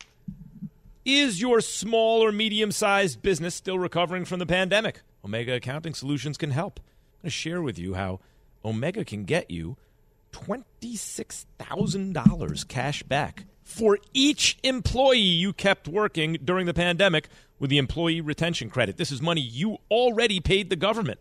Is 1.06 1.40
your 1.40 1.62
small 1.62 2.24
or 2.24 2.32
medium 2.32 2.72
sized 2.72 3.22
business 3.22 3.56
still 3.56 3.80
recovering 3.80 4.26
from 4.26 4.40
the 4.40 4.46
pandemic? 4.46 5.02
Omega 5.24 5.56
Accounting 5.56 5.94
Solutions 5.94 6.38
can 6.38 6.52
help. 6.52 6.80
I'm 6.80 7.24
going 7.24 7.28
to 7.28 7.32
share 7.32 7.62
with 7.62 7.80
you 7.80 7.94
how 7.94 8.20
Omega 8.66 9.06
can 9.06 9.24
get 9.24 9.50
you 9.50 9.78
$26,000 10.34 12.68
cash 12.68 13.04
back 13.04 13.46
for 13.64 13.98
each 14.14 14.58
employee 14.64 15.20
you 15.20 15.54
kept 15.54 15.88
working 15.88 16.38
during 16.44 16.66
the 16.66 16.74
pandemic 16.74 17.30
with 17.60 17.70
the 17.70 17.78
Employee 17.78 18.22
Retention 18.22 18.70
Credit. 18.70 18.98
This 18.98 19.12
is 19.12 19.22
money 19.22 19.42
you 19.42 19.78
already 19.90 20.40
paid 20.40 20.70
the 20.70 20.76
government. 20.76 21.20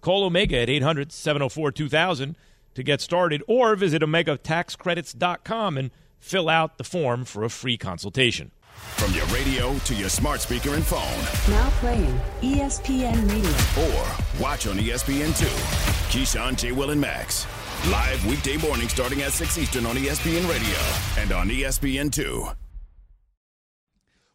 Call 0.00 0.24
Omega 0.24 0.58
at 0.58 0.68
800 0.68 1.12
704 1.12 1.72
2000 1.72 2.36
to 2.74 2.82
get 2.82 3.00
started 3.00 3.42
or 3.48 3.76
visit 3.76 4.02
OmegaTaxCredits.com 4.02 5.78
and 5.78 5.90
fill 6.18 6.48
out 6.48 6.78
the 6.78 6.84
form 6.84 7.24
for 7.24 7.44
a 7.44 7.50
free 7.50 7.76
consultation. 7.76 8.50
From 8.96 9.12
your 9.12 9.26
radio 9.26 9.76
to 9.78 9.94
your 9.94 10.08
smart 10.08 10.40
speaker 10.40 10.74
and 10.74 10.84
phone, 10.84 11.00
Now 11.54 11.70
playing 11.80 12.20
ESPN 12.42 13.28
Radio. 13.30 13.50
or 13.88 14.42
watch 14.42 14.66
on 14.66 14.78
E 14.80 14.88
ESPN2. 14.88 15.44
Keyshawn, 16.10 16.56
J. 16.58 16.72
Will, 16.72 16.90
and 16.90 17.00
Max. 17.00 17.46
Live 17.90 18.24
weekday 18.26 18.56
morning 18.56 18.88
starting 18.88 19.22
at 19.22 19.32
6 19.32 19.58
Eastern 19.58 19.86
on 19.86 19.94
ESPN 19.96 20.48
Radio 20.48 21.22
and 21.22 21.32
on 21.32 21.50
E 21.50 21.62
ESPN2. 21.62 22.56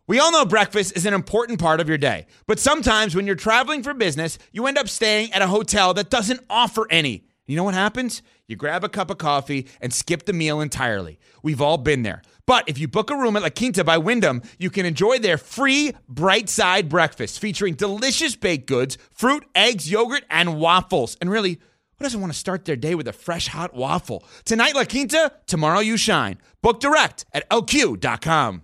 We 0.08 0.20
all 0.20 0.32
know 0.32 0.46
breakfast 0.46 0.96
is 0.98 1.06
an 1.06 1.14
important 1.14 1.60
part 1.60 1.80
of 1.80 1.88
your 1.88 1.98
day, 2.00 2.26
but 2.48 2.58
sometimes 2.60 3.16
when 3.16 3.28
you're 3.28 3.36
traveling 3.36 3.84
for 3.84 3.94
business, 3.94 4.40
you 4.52 4.66
end 4.66 4.78
up 4.78 4.88
staying 4.90 5.32
at 5.34 5.42
a 5.44 5.48
hotel 5.48 5.94
that 5.96 6.10
doesn't 6.10 6.40
offer 6.50 6.88
any. 6.90 7.26
You 7.50 7.56
know 7.56 7.64
what 7.64 7.74
happens? 7.74 8.22
You 8.48 8.56
grab 8.56 8.84
a 8.84 8.90
cup 8.90 9.10
of 9.10 9.18
coffee 9.18 9.68
and 9.82 9.92
skip 9.92 10.28
the 10.28 10.34
meal 10.34 10.62
entirely. 10.62 11.18
We've 11.42 11.62
all 11.62 11.80
been 11.80 12.04
there. 12.04 12.22
But 12.46 12.70
if 12.70 12.78
you 12.78 12.88
book 12.88 13.10
a 13.10 13.16
room 13.16 13.36
at 13.36 13.42
La 13.42 13.50
Quinta 13.50 13.84
by 13.84 13.98
Wyndham, 13.98 14.44
you 14.60 14.70
can 14.70 14.86
enjoy 14.86 15.18
their 15.18 15.40
free 15.40 15.94
bright 16.08 16.48
side 16.48 16.90
breakfast 16.90 17.40
featuring 17.40 17.74
delicious 17.74 18.36
baked 18.36 18.68
goods, 18.68 19.00
fruit, 19.10 19.46
eggs, 19.56 19.90
yogurt, 19.90 20.26
and 20.30 20.60
waffles. 20.60 21.18
And 21.20 21.32
really, 21.32 21.54
Who 21.98 22.06
doesn't 22.06 22.22
want 22.22 22.32
to 22.32 22.38
start 22.38 22.66
their 22.66 22.76
day 22.76 22.94
with 22.94 23.08
a 23.08 23.14
fresh 23.14 23.48
hot 23.48 23.74
waffle? 23.74 24.24
Tonight, 24.46 24.76
La 24.76 24.86
Quinta, 24.86 25.32
tomorrow, 25.48 25.80
you 25.80 25.98
shine. 25.98 26.38
Book 26.62 26.80
direct 26.80 27.26
at 27.34 27.50
lq.com. 27.50 28.62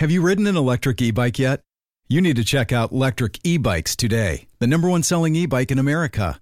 Have 0.00 0.10
you 0.10 0.20
ridden 0.20 0.46
an 0.46 0.56
electric 0.56 1.00
e 1.00 1.12
bike 1.12 1.38
yet? 1.38 1.60
You 2.08 2.20
need 2.20 2.36
to 2.36 2.44
check 2.44 2.72
out 2.72 2.92
Lectric 2.92 3.40
E 3.42 3.56
Bikes 3.56 3.96
today, 3.96 4.48
the 4.58 4.66
number 4.66 4.90
one 4.90 5.02
selling 5.02 5.34
e 5.34 5.46
bike 5.46 5.70
in 5.70 5.78
America. 5.78 6.41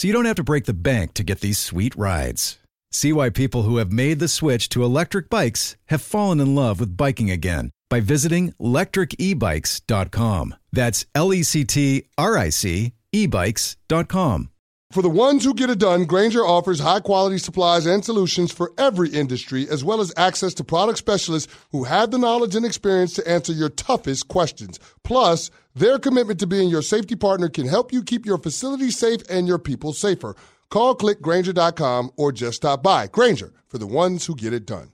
so 0.00 0.06
you 0.06 0.14
don't 0.14 0.24
have 0.24 0.36
to 0.36 0.42
break 0.42 0.64
the 0.64 0.72
bank 0.72 1.12
to 1.12 1.22
get 1.22 1.40
these 1.40 1.58
sweet 1.58 1.94
rides. 1.94 2.58
See 2.90 3.12
why 3.12 3.28
people 3.28 3.64
who 3.64 3.76
have 3.76 3.92
made 3.92 4.18
the 4.18 4.28
switch 4.28 4.70
to 4.70 4.82
electric 4.82 5.28
bikes 5.28 5.76
have 5.88 6.00
fallen 6.00 6.40
in 6.40 6.54
love 6.54 6.80
with 6.80 6.96
biking 6.96 7.30
again 7.30 7.70
by 7.90 8.00
visiting 8.00 8.54
lectricebikes.com. 8.58 10.54
That's 10.72 11.04
L 11.14 11.34
E 11.34 11.42
C 11.42 11.66
T 11.66 12.04
R 12.16 12.38
I 12.38 12.48
C 12.48 12.92
ebikes.com. 13.14 14.48
For 14.90 15.02
the 15.02 15.10
ones 15.10 15.44
who 15.44 15.52
get 15.52 15.68
it 15.68 15.78
done, 15.78 16.06
Grainger 16.06 16.46
offers 16.46 16.80
high 16.80 17.00
quality 17.00 17.36
supplies 17.36 17.84
and 17.84 18.02
solutions 18.02 18.50
for 18.50 18.72
every 18.78 19.10
industry, 19.10 19.68
as 19.68 19.84
well 19.84 20.00
as 20.00 20.14
access 20.16 20.54
to 20.54 20.64
product 20.64 20.98
specialists 20.98 21.52
who 21.72 21.84
have 21.84 22.10
the 22.10 22.18
knowledge 22.18 22.56
and 22.56 22.64
experience 22.64 23.12
to 23.14 23.28
answer 23.28 23.52
your 23.52 23.68
toughest 23.68 24.28
questions. 24.28 24.80
Plus, 25.04 25.50
their 25.74 25.98
commitment 25.98 26.40
to 26.40 26.46
being 26.46 26.68
your 26.68 26.82
safety 26.82 27.16
partner 27.16 27.48
can 27.48 27.66
help 27.66 27.92
you 27.92 28.02
keep 28.02 28.26
your 28.26 28.38
facility 28.38 28.90
safe 28.90 29.20
and 29.28 29.46
your 29.46 29.58
people 29.58 29.92
safer. 29.92 30.34
Call 30.68 30.94
clickgrainger.com 30.96 32.12
or 32.16 32.32
just 32.32 32.56
stop 32.58 32.82
by. 32.82 33.06
Grainger 33.08 33.52
for 33.68 33.78
the 33.78 33.86
ones 33.86 34.26
who 34.26 34.34
get 34.34 34.52
it 34.52 34.66
done. 34.66 34.92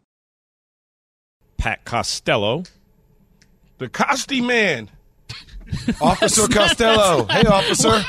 Pat 1.59 1.85
Costello. 1.85 2.65
The 3.79 3.89
Costi 3.89 4.41
man. 4.41 4.91
Officer 6.01 6.49
Costello. 6.51 7.27
Hey, 7.27 7.43
officer. 7.47 8.03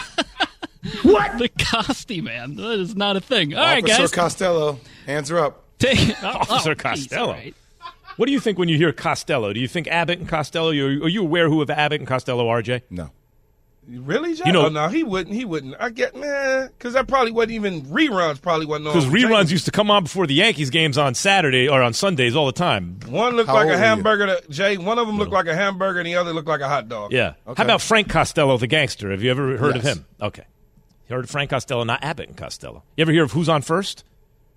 What? 1.04 1.38
The 1.38 1.50
Costi 1.50 2.22
man. 2.22 2.56
That 2.56 2.80
is 2.80 2.96
not 2.96 3.18
a 3.18 3.22
thing. 3.22 3.54
All 3.54 3.64
right, 3.64 3.84
Officer 3.84 4.02
guys. 4.04 4.12
Costello. 4.12 4.80
Hands 5.06 5.30
are 5.32 5.40
up. 5.40 5.64
Take, 5.80 6.00
Officer 6.24 6.70
oh, 6.70 6.74
oh 6.74 6.76
Costello. 6.76 6.96
geez, 6.96 7.14
all 7.14 7.32
right. 7.32 7.56
What 8.18 8.26
do 8.26 8.32
you 8.32 8.40
think 8.40 8.58
when 8.60 8.68
you 8.70 8.78
hear 8.78 8.92
Costello? 8.92 9.54
Do 9.54 9.60
you 9.60 9.68
think 9.68 9.88
Abbott 9.88 10.20
and 10.20 10.28
Costello? 10.28 10.70
Are 10.70 10.74
you, 10.74 11.04
are 11.04 11.10
you 11.10 11.22
aware 11.22 11.50
who 11.50 11.62
of 11.62 11.70
Abbott 11.70 12.02
and 12.02 12.08
Costello, 12.08 12.46
RJ? 12.48 12.82
No. 12.90 13.12
Really, 13.90 14.34
Jay? 14.34 14.44
You 14.48 14.52
know- 14.52 14.66
oh, 14.66 14.70
no, 14.70 14.90
he 14.90 15.04
wouldn't. 15.04 15.34
He 15.34 15.46
wouldn't. 15.46 15.76
I 15.80 15.90
get 15.92 16.14
man, 16.14 16.68
because 16.78 16.94
that 16.94 17.08
probably 17.08 17.32
wasn't 17.32 17.54
even 17.54 17.84
reruns. 17.84 18.42
Probably 18.42 18.66
wasn't 18.66 18.88
on 18.90 18.94
Because 18.96 19.10
reruns 19.10 19.46
Jay. 19.46 19.52
used 19.54 19.66
to 19.66 19.72
come 19.72 19.90
on 19.90 20.04
before 20.04 20.28
the 20.28 20.34
Yankees 20.34 20.70
games 20.70 20.98
on 20.98 21.14
Saturday 21.14 21.70
or 21.70 21.82
on 21.82 21.94
Sundays 21.94 22.36
all 22.36 22.48
the 22.48 22.52
time. 22.52 23.00
One 23.08 23.38
looked 23.38 23.48
How 23.48 23.56
like 23.56 23.70
a 23.70 23.78
hamburger. 23.78 24.26
To, 24.28 24.44
Jay, 24.50 24.76
one 24.76 25.00
of 25.00 25.08
them 25.08 25.18
looked 25.18 25.32
like 25.32 25.48
a 25.48 25.56
hamburger, 25.56 26.00
and 26.00 26.08
the 26.08 26.16
other 26.18 26.34
looked 26.34 26.50
like 26.50 26.60
a 26.60 26.68
hot 26.68 26.90
dog. 26.90 27.14
Yeah. 27.14 27.36
Okay. 27.48 27.54
How 27.56 27.64
about 27.64 27.82
Frank 27.82 28.10
Costello, 28.10 28.58
the 28.58 28.68
gangster? 28.68 29.12
Have 29.12 29.24
you 29.24 29.32
ever 29.32 29.56
heard 29.56 29.78
of 29.78 29.84
him? 29.84 30.06
Okay. 30.22 30.44
You 31.08 31.16
heard 31.16 31.24
of 31.24 31.30
Frank 31.30 31.50
Costello, 31.52 31.86
not 31.86 32.04
Abbott 32.04 32.28
and 32.28 32.36
Costello. 32.38 32.84
You 32.98 33.04
ever 33.04 33.14
hear 33.14 33.24
of 33.24 33.32
Who's 33.32 33.48
on 33.48 33.62
First? 33.62 34.04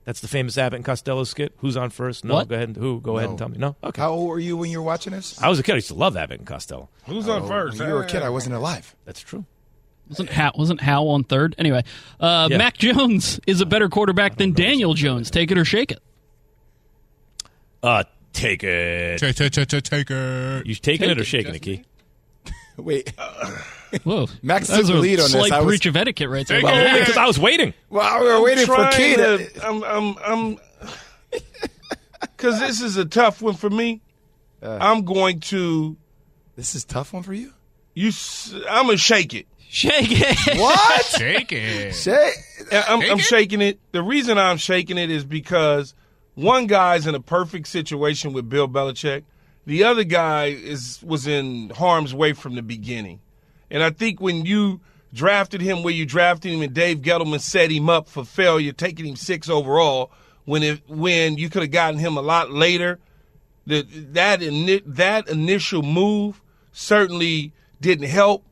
That's 0.05 0.21
the 0.21 0.29
famous 0.29 0.57
Abbott 0.59 0.77
and 0.79 0.85
Costello 0.85 1.25
skit. 1.25 1.53
Who's 1.59 1.77
on 1.77 1.91
first? 1.91 2.25
No, 2.25 2.35
What? 2.35 2.49
go 2.49 2.55
ahead. 2.55 2.69
And, 2.69 2.77
who? 2.77 3.01
Go 3.01 3.19
ahead 3.19 3.29
and 3.31 3.39
tell 3.39 3.49
me. 3.51 3.59
No. 3.59 3.77
Okay. 3.85 4.01
How 4.01 4.11
old 4.13 4.29
were 4.29 4.39
you 4.39 4.57
when 4.57 4.71
you 4.71 4.79
were 4.79 4.85
watching 4.85 5.13
this? 5.13 5.41
I 5.41 5.49
was 5.49 5.59
a 5.59 5.63
kid. 5.63 5.73
I 5.73 5.75
used 5.77 5.89
to 5.89 5.95
love 5.95 6.17
Abbott 6.17 6.39
and 6.39 6.47
Costello. 6.47 6.89
Who's 7.07 7.29
on 7.29 7.43
Oh, 7.43 7.47
first? 7.49 7.79
When 7.79 7.87
you 7.89 7.95
were 7.95 8.03
a 8.03 8.07
kid, 8.07 8.23
I 8.23 8.31
wasn't 8.31 8.55
alive. 8.55 8.97
That's 9.05 9.21
true. 9.21 9.45
Wasn't 10.09 10.31
Hal, 10.31 10.53
wasn't 10.57 10.81
Hal 10.81 11.07
on 11.11 11.23
third? 11.23 11.55
Anyway, 11.59 11.85
uh, 12.19 12.49
Yeah. 12.51 12.57
Mac 12.59 12.79
Jones 12.79 13.39
is 13.47 13.61
a 13.61 13.67
better 13.67 13.89
quarterback 13.89 14.37
than 14.37 14.53
Daniel 14.53 14.95
Jones. 14.95 15.31
Take 15.31 15.51
it 15.53 15.59
or 15.59 15.65
shake 15.65 15.93
it. 15.93 16.01
Uh, 17.83 18.05
take 18.33 18.65
it. 18.65 19.19
Take, 19.21 19.37
take, 19.37 19.53
take, 19.53 19.69
take, 19.69 19.83
take 19.85 20.11
it. 20.11 20.67
You 20.67 20.75
taking 20.75 21.01
Take 21.07 21.11
it 21.11 21.19
or 21.19 21.23
it, 21.23 21.25
shaking 21.27 21.55
it, 21.55 21.61
Key? 21.63 21.85
Wait. 22.85 23.13
Whoa, 24.05 24.27
Max 24.43 24.69
that 24.69 24.77
took 24.83 24.91
a 24.91 24.93
the 24.93 24.99
lead 25.01 25.19
on 25.19 25.25
this. 25.25 25.33
slight 25.33 25.53
I 25.53 25.59
was- 25.61 25.67
breach 25.67 25.87
of 25.87 25.97
etiquette 25.97 26.29
right 26.29 26.47
there. 26.47 26.63
Well, 26.63 26.99
because 27.01 27.17
I 27.17 27.27
was 27.27 27.39
waiting. 27.39 27.75
Well, 27.89 28.21
we 28.21 28.27
were 28.27 28.43
waiting 28.43 28.67
for 28.67 28.77
trying 28.77 28.93
Key 28.93 29.17
to. 29.17 29.49
to- 29.51 29.67
I'm, 29.69 29.83
I'm, 29.85 30.17
I'm, 30.25 30.59
because 32.21 32.61
this 32.61 32.81
is 32.81 32.97
a 32.97 33.05
tough 33.05 33.43
one 33.43 33.55
for 33.55 33.71
me. 33.71 34.01
Uh. 34.63 34.79
I'm 34.81 35.05
going 35.05 35.41
to 35.41 35.97
This 36.57 36.75
is 36.75 36.85
a 36.85 36.87
tough 36.87 37.13
one 37.13 37.23
for 37.23 37.33
you. 37.35 37.53
you. 37.95 38.13
I'm 38.69 38.87
gonna 38.87 38.97
shake 38.99 39.35
it. 39.35 39.47
Shake 39.69 40.09
it. 40.11 40.59
What? 40.59 41.05
shake 41.19 41.53
it. 41.53 41.95
Shay? 41.95 42.33
Yeah, 42.73 42.85
I'm, 42.89 43.01
Shake 43.01 43.11
I'm 43.13 43.19
it? 43.19 43.23
shaking 43.23 43.61
it. 43.63 43.79
The 43.93 44.03
reason 44.03 44.37
I'm 44.37 44.57
shaking 44.57 44.99
it 44.99 45.11
is 45.11 45.25
because 45.25 45.95
one 46.35 46.67
guy's 46.67 47.07
in 47.07 47.15
a 47.15 47.21
perfect 47.21 47.69
situation 47.69 48.33
with 48.33 48.49
Bill 48.49 48.69
Belichick. 48.69 49.23
The 49.71 49.85
other 49.85 50.03
guy 50.03 50.47
is 50.47 51.01
was 51.01 51.29
in 51.29 51.71
harm's 51.71 52.13
way 52.13 52.33
from 52.33 52.57
the 52.57 52.63
beginning. 52.63 53.21
And 53.71 53.85
I 53.85 53.91
think 53.91 54.21
when 54.21 54.45
you 54.45 54.81
drafted 55.15 55.61
him 55.61 55.85
where 55.85 55.95
you 55.95 56.05
drafted 56.05 56.51
him 56.53 56.63
and 56.63 56.75
Dave 56.75 57.03
Gettleman 57.03 57.39
set 57.39 57.71
him 57.71 57.89
up 57.89 58.09
for 58.09 58.25
failure, 58.25 58.73
taking 58.73 59.07
him 59.07 59.15
six 59.15 59.49
overall, 59.49 60.11
when 60.45 60.65
it, 60.65 60.81
when 60.89 61.39
you 61.39 61.49
could 61.49 61.63
have 61.63 61.71
gotten 61.71 62.01
him 62.01 62.17
a 62.17 62.21
lot 62.21 62.51
later, 62.51 62.99
that 63.69 63.87
that 64.13 64.41
that 64.87 65.29
initial 65.29 65.83
move 65.83 66.43
certainly 66.73 67.53
didn't 67.81 68.09
help 68.09 68.45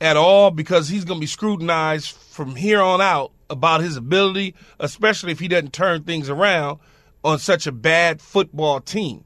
at 0.00 0.16
all 0.16 0.50
because 0.50 0.88
he's 0.88 1.04
going 1.04 1.20
to 1.20 1.24
be 1.24 1.28
scrutinized 1.28 2.10
from 2.10 2.56
here 2.56 2.82
on 2.82 3.00
out 3.00 3.30
about 3.48 3.80
his 3.80 3.96
ability, 3.96 4.56
especially 4.80 5.30
if 5.30 5.38
he 5.38 5.46
doesn't 5.46 5.72
turn 5.72 6.02
things 6.02 6.28
around 6.28 6.80
on 7.22 7.38
such 7.38 7.68
a 7.68 7.72
bad 7.72 8.20
football 8.20 8.80
team. 8.80 9.24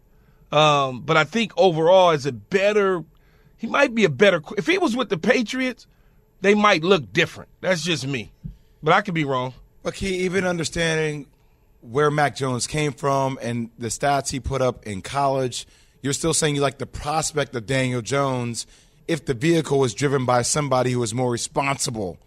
Um, 0.52 1.00
but 1.00 1.16
I 1.16 1.24
think 1.24 1.52
overall, 1.56 2.10
is 2.10 2.26
a 2.26 2.32
better, 2.32 3.02
he 3.56 3.66
might 3.66 3.94
be 3.94 4.04
a 4.04 4.10
better. 4.10 4.42
If 4.56 4.66
he 4.66 4.78
was 4.78 4.94
with 4.94 5.08
the 5.08 5.18
Patriots, 5.18 5.86
they 6.42 6.54
might 6.54 6.84
look 6.84 7.12
different. 7.12 7.48
That's 7.60 7.82
just 7.82 8.06
me, 8.06 8.32
but 8.82 8.92
I 8.92 9.00
could 9.00 9.14
be 9.14 9.24
wrong. 9.24 9.54
But 9.82 9.94
Key, 9.94 10.18
even 10.18 10.44
understanding 10.44 11.26
where 11.80 12.10
Mac 12.10 12.36
Jones 12.36 12.66
came 12.66 12.92
from 12.92 13.38
and 13.42 13.70
the 13.78 13.88
stats 13.88 14.30
he 14.30 14.38
put 14.38 14.62
up 14.62 14.86
in 14.86 15.02
college, 15.02 15.66
you're 16.02 16.12
still 16.12 16.34
saying 16.34 16.54
you 16.54 16.60
like 16.60 16.78
the 16.78 16.86
prospect 16.86 17.54
of 17.56 17.66
Daniel 17.66 18.02
Jones 18.02 18.66
if 19.08 19.24
the 19.24 19.34
vehicle 19.34 19.78
was 19.78 19.94
driven 19.94 20.24
by 20.24 20.42
somebody 20.42 20.92
who 20.92 21.00
was 21.00 21.12
more 21.12 21.30
responsible, 21.30 22.18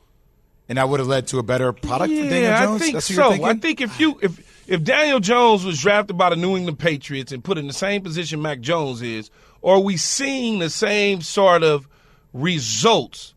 and 0.67 0.77
that 0.77 0.89
would 0.89 0.99
have 0.99 1.07
led 1.07 1.27
to 1.27 1.39
a 1.39 1.43
better 1.43 1.71
product 1.71 2.11
for 2.11 2.21
Daniel 2.21 2.41
Yeah, 2.41 2.65
Jones. 2.65 2.81
I 2.81 2.83
think 2.83 2.93
That's 2.95 3.17
what 3.17 3.37
so. 3.37 3.43
I 3.45 3.53
think 3.53 3.81
if 3.81 3.99
you 3.99 4.19
if 4.21 4.44
if 4.67 4.83
Daniel 4.83 5.19
Jones 5.19 5.63
was 5.63 5.81
drafted 5.81 6.17
by 6.17 6.29
the 6.29 6.35
New 6.35 6.55
England 6.55 6.79
Patriots 6.79 7.31
and 7.31 7.43
put 7.43 7.57
in 7.57 7.67
the 7.67 7.73
same 7.73 8.01
position 8.01 8.41
Mac 8.41 8.59
Jones 8.59 9.01
is, 9.01 9.29
are 9.63 9.79
we 9.79 9.97
seeing 9.97 10.59
the 10.59 10.69
same 10.69 11.21
sort 11.21 11.63
of 11.63 11.87
results 12.33 13.33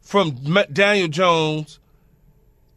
from 0.00 0.32
Daniel 0.72 1.08
Jones 1.08 1.80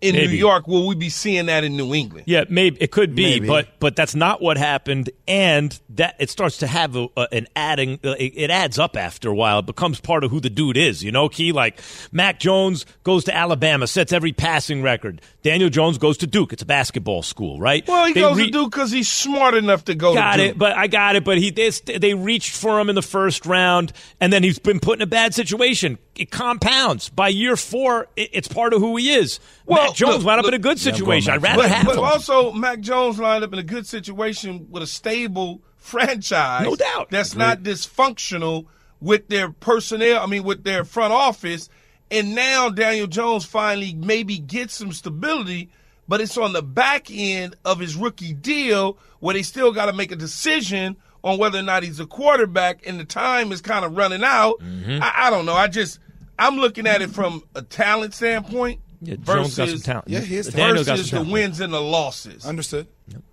in 0.01 0.15
New 0.15 0.29
York? 0.29 0.67
Will 0.67 0.87
we 0.87 0.95
be 0.95 1.09
seeing 1.09 1.47
that 1.47 1.63
in 1.63 1.75
New 1.75 1.93
England? 1.93 2.25
Yeah, 2.27 2.45
maybe 2.49 2.77
it 2.81 2.91
could 2.91 3.15
be, 3.15 3.23
Maybe. 3.23 3.47
but 3.47 3.79
but 3.79 3.95
that's 3.95 4.15
not 4.15 4.41
what 4.41 4.57
happened, 4.57 5.09
and 5.27 5.77
that 5.89 6.15
it 6.19 6.29
starts 6.29 6.57
to 6.59 6.67
have 6.67 6.95
a, 6.95 7.07
a, 7.17 7.27
an 7.31 7.47
adding. 7.55 7.99
Uh, 8.03 8.11
it, 8.11 8.33
it 8.35 8.49
adds 8.49 8.79
up 8.79 8.95
after 8.95 9.29
a 9.29 9.35
while. 9.35 9.59
It 9.59 9.65
becomes 9.65 9.99
part 9.99 10.23
of 10.23 10.31
who 10.31 10.39
the 10.39 10.49
dude 10.49 10.77
is. 10.77 11.03
You 11.03 11.11
know, 11.11 11.29
key 11.29 11.51
like 11.51 11.81
Mac 12.11 12.39
Jones 12.39 12.85
goes 13.03 13.25
to 13.25 13.35
Alabama, 13.35 13.87
sets 13.87 14.13
every 14.13 14.31
passing 14.33 14.81
record. 14.81 15.21
Daniel 15.41 15.69
Jones 15.69 15.97
goes 15.97 16.17
to 16.17 16.27
Duke. 16.27 16.53
It's 16.53 16.63
a 16.63 16.65
basketball 16.65 17.23
school, 17.23 17.59
right? 17.59 17.87
Well, 17.87 18.05
he 18.05 18.13
They 18.13 18.21
goes 18.21 18.37
re- 18.37 18.45
to 18.45 18.51
Duke 18.51 18.71
because 18.71 18.91
he's 18.91 19.09
smart 19.09 19.53
enough 19.53 19.85
to 19.85 19.95
go 19.95 20.13
Got 20.13 20.37
to 20.37 20.43
it, 20.45 20.57
but 20.57 20.77
I 20.77 20.87
got 20.87 21.15
it. 21.15 21.23
But 21.23 21.37
he 21.37 21.51
they, 21.51 21.69
they 21.69 22.13
reached 22.13 22.55
for 22.55 22.79
him 22.79 22.89
in 22.89 22.95
the 22.95 23.01
first 23.01 23.45
round, 23.45 23.93
and 24.19 24.31
then 24.31 24.43
he's 24.43 24.59
been 24.59 24.79
put 24.79 24.97
in 24.97 25.01
a 25.01 25.07
bad 25.07 25.33
situation. 25.33 25.97
It 26.19 26.31
compounds 26.31 27.09
by 27.09 27.29
year 27.29 27.55
four. 27.55 28.07
It, 28.15 28.29
it's 28.33 28.47
part 28.47 28.73
of 28.73 28.81
who 28.81 28.97
he 28.97 29.13
is. 29.13 29.39
Well, 29.65 29.85
Mac 29.87 29.95
Jones 29.95 30.17
look, 30.17 30.25
wound 30.25 30.39
up 30.39 30.45
look- 30.45 30.53
in 30.53 30.59
a 30.59 30.61
good 30.61 30.83
Yeah, 30.83 30.91
I'm 30.91 30.99
going 30.99 30.99
situation. 30.99 31.33
I'd 31.33 31.41
rather 31.43 31.61
but, 31.63 31.71
have 31.71 31.85
but 31.85 31.95
him. 31.97 32.03
also 32.03 32.51
Mac 32.51 32.79
Jones 32.81 33.19
lined 33.19 33.43
up 33.43 33.53
in 33.53 33.59
a 33.59 33.63
good 33.63 33.87
situation 33.87 34.67
with 34.69 34.83
a 34.83 34.87
stable 34.87 35.61
franchise. 35.77 36.63
No 36.65 36.75
doubt. 36.75 37.09
That's 37.09 37.35
not 37.35 37.63
dysfunctional 37.63 38.65
with 39.01 39.29
their 39.29 39.49
personnel, 39.49 40.21
I 40.21 40.25
mean 40.25 40.43
with 40.43 40.63
their 40.63 40.83
front 40.83 41.13
office. 41.13 41.69
And 42.11 42.35
now 42.35 42.69
Daniel 42.69 43.07
Jones 43.07 43.45
finally 43.45 43.93
maybe 43.93 44.39
gets 44.39 44.73
some 44.73 44.91
stability, 44.91 45.69
but 46.07 46.19
it's 46.21 46.37
on 46.37 46.53
the 46.53 46.61
back 46.63 47.07
end 47.11 47.55
of 47.63 47.79
his 47.79 47.95
rookie 47.95 48.33
deal 48.33 48.97
where 49.19 49.33
they 49.35 49.43
still 49.43 49.71
got 49.71 49.85
to 49.85 49.93
make 49.93 50.11
a 50.11 50.15
decision 50.15 50.97
on 51.23 51.37
whether 51.37 51.59
or 51.59 51.63
not 51.63 51.83
he's 51.83 51.99
a 51.99 52.05
quarterback 52.05 52.85
and 52.87 52.99
the 52.99 53.03
time 53.05 53.51
is 53.51 53.61
kind 53.61 53.85
of 53.85 53.95
running 53.95 54.23
out. 54.23 54.55
Mm-hmm. 54.59 55.03
I, 55.03 55.27
I 55.27 55.29
don't 55.29 55.45
know. 55.45 55.53
I 55.53 55.67
just 55.67 55.99
I'm 56.39 56.55
looking 56.55 56.87
at 56.87 57.01
it 57.01 57.11
from 57.11 57.43
a 57.53 57.61
talent 57.61 58.13
standpoint. 58.13 58.79
Yeah, 59.01 59.15
Jones 59.15 59.27
got 59.27 59.49
some 59.51 59.65
versus 59.65 59.83
talent. 59.83 60.07
Yeah, 60.07 60.21
he 60.21 60.37
is 60.37 60.47
Daniel 60.47 60.83
got 60.83 60.97
versus 60.97 61.09
some 61.09 61.27
the 61.27 61.33
wins 61.33 61.59
and 61.59 61.73
the 61.73 61.81
losses. 61.81 62.45
Understood. 62.45 62.87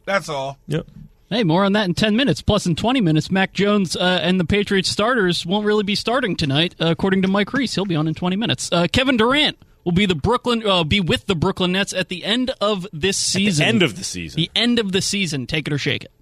That's 0.05 0.29
all. 0.29 0.59
Yep. 0.67 0.87
Hey, 1.29 1.43
more 1.43 1.65
on 1.65 1.73
that 1.73 1.87
in 1.87 1.95
10 1.95 2.15
minutes. 2.15 2.41
Plus, 2.41 2.67
in 2.67 2.77
20 2.77 3.01
minutes, 3.01 3.33
Mac 3.33 3.53
Jones 3.53 3.97
uh, 3.97 4.21
and 4.23 4.39
the 4.39 4.45
Patriots 4.45 4.89
starters 4.89 5.45
won't 5.45 5.67
really 5.67 5.83
be 5.83 5.97
starting 5.97 6.37
tonight, 6.37 6.77
uh, 6.81 6.87
according 6.87 7.23
to 7.23 7.29
Mike 7.29 7.53
Reiss. 7.53 7.75
He'll 7.75 7.85
be 7.85 7.97
on 7.97 8.07
in 8.07 8.15
20 8.15 8.37
minutes. 8.37 8.71
Uh, 8.71 8.87
Kevin 8.93 9.17
Durant 9.17 9.59
will 9.83 9.91
be 9.93 10.07
the 10.07 10.15
Brooklyn, 10.15 10.65
uh, 10.65 10.85
be 10.85 11.01
with 11.01 11.27
the 11.27 11.35
Brooklyn 11.35 11.73
Nets 11.73 11.93
at 11.93 12.09
the 12.09 12.25
end 12.25 12.53
of 12.61 12.87
this 12.93 13.17
season. 13.17 13.67
end 13.67 13.83
of 13.83 13.97
the 13.97 14.05
season. 14.05 14.37
The 14.37 14.51
end 14.55 14.79
of 14.79 14.93
the 14.93 15.03
season. 15.03 15.49
Take 15.49 15.67
it 15.67 15.73
or 15.73 15.79
shake 15.79 16.05
it. 16.05 16.13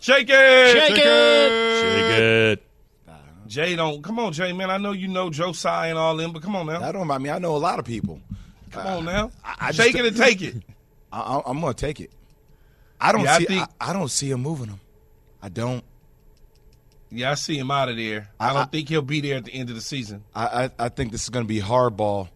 Shake 0.00 0.30
it. 0.30 0.72
Shake, 0.72 0.92
it. 0.92 0.98
Shake 0.98 2.20
it. 2.20 2.65
Jay, 3.48 3.76
don't 3.76 4.02
come 4.02 4.18
on, 4.18 4.32
Jay, 4.32 4.52
man. 4.52 4.70
I 4.70 4.76
know 4.78 4.92
you 4.92 5.08
know 5.08 5.30
Josiah 5.30 5.90
and 5.90 5.98
all 5.98 6.16
them, 6.16 6.32
but 6.32 6.42
come 6.42 6.56
on 6.56 6.66
now. 6.66 6.82
I 6.82 6.92
don't. 6.92 7.10
I 7.10 7.18
mean, 7.18 7.32
I 7.32 7.38
know 7.38 7.56
a 7.56 7.58
lot 7.58 7.78
of 7.78 7.84
people. 7.84 8.20
Come 8.70 8.86
on 8.86 9.04
now. 9.04 9.30
I 9.44 9.72
just- 9.72 9.78
Shake 9.88 9.94
it 9.96 10.04
and 10.06 10.16
take 10.16 10.42
it. 10.42 10.56
I, 11.12 11.20
I, 11.20 11.42
I'm 11.46 11.60
going 11.60 11.72
to 11.72 11.80
take 11.80 12.00
it. 12.00 12.10
I 13.00 13.12
don't 13.12 13.22
Yeah, 13.22 13.38
see. 13.38 13.44
I, 13.44 13.46
think- 13.48 13.68
I, 13.80 13.92
don't 13.92 14.10
see 14.10 14.30
him 14.30 14.42
moving 14.42 14.68
him. 14.68 14.80
I 15.42 15.48
don't. 15.48 15.84
Yeah, 17.10 17.30
I 17.30 17.34
see 17.34 17.56
him 17.58 17.70
out 17.70 17.88
of 17.88 17.96
there. 17.96 18.28
I, 18.40 18.50
I- 18.50 18.52
don't 18.54 18.72
think 18.72 18.88
he'll 18.88 19.02
be 19.02 19.20
there 19.20 19.36
at 19.36 19.44
the 19.44 19.52
end 19.54 19.68
of 19.70 19.74
the 19.76 19.80
season. 19.82 20.24
I, 20.34 20.64
I, 20.64 20.70
I 20.86 20.88
think 20.88 21.12
this 21.12 21.22
is 21.22 21.28
going 21.28 21.44
to 21.44 21.48
be 21.48 21.60
hardball, 21.60 22.28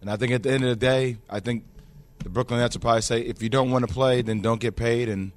and 0.00 0.08
I 0.10 0.16
think 0.16 0.32
at 0.32 0.42
the 0.42 0.50
end 0.52 0.62
of 0.64 0.70
the 0.70 0.76
day, 0.76 1.16
I 1.28 1.40
think 1.40 1.64
the 2.20 2.28
Brooklyn 2.30 2.60
Nets 2.60 2.76
will 2.76 2.80
probably 2.82 3.02
say, 3.02 3.20
if 3.22 3.42
you 3.42 3.48
don't 3.48 3.70
want 3.70 3.86
to 3.86 3.92
play, 3.92 4.22
then 4.22 4.40
don't 4.40 4.60
get 4.60 4.76
paid, 4.76 5.08
and 5.08 5.32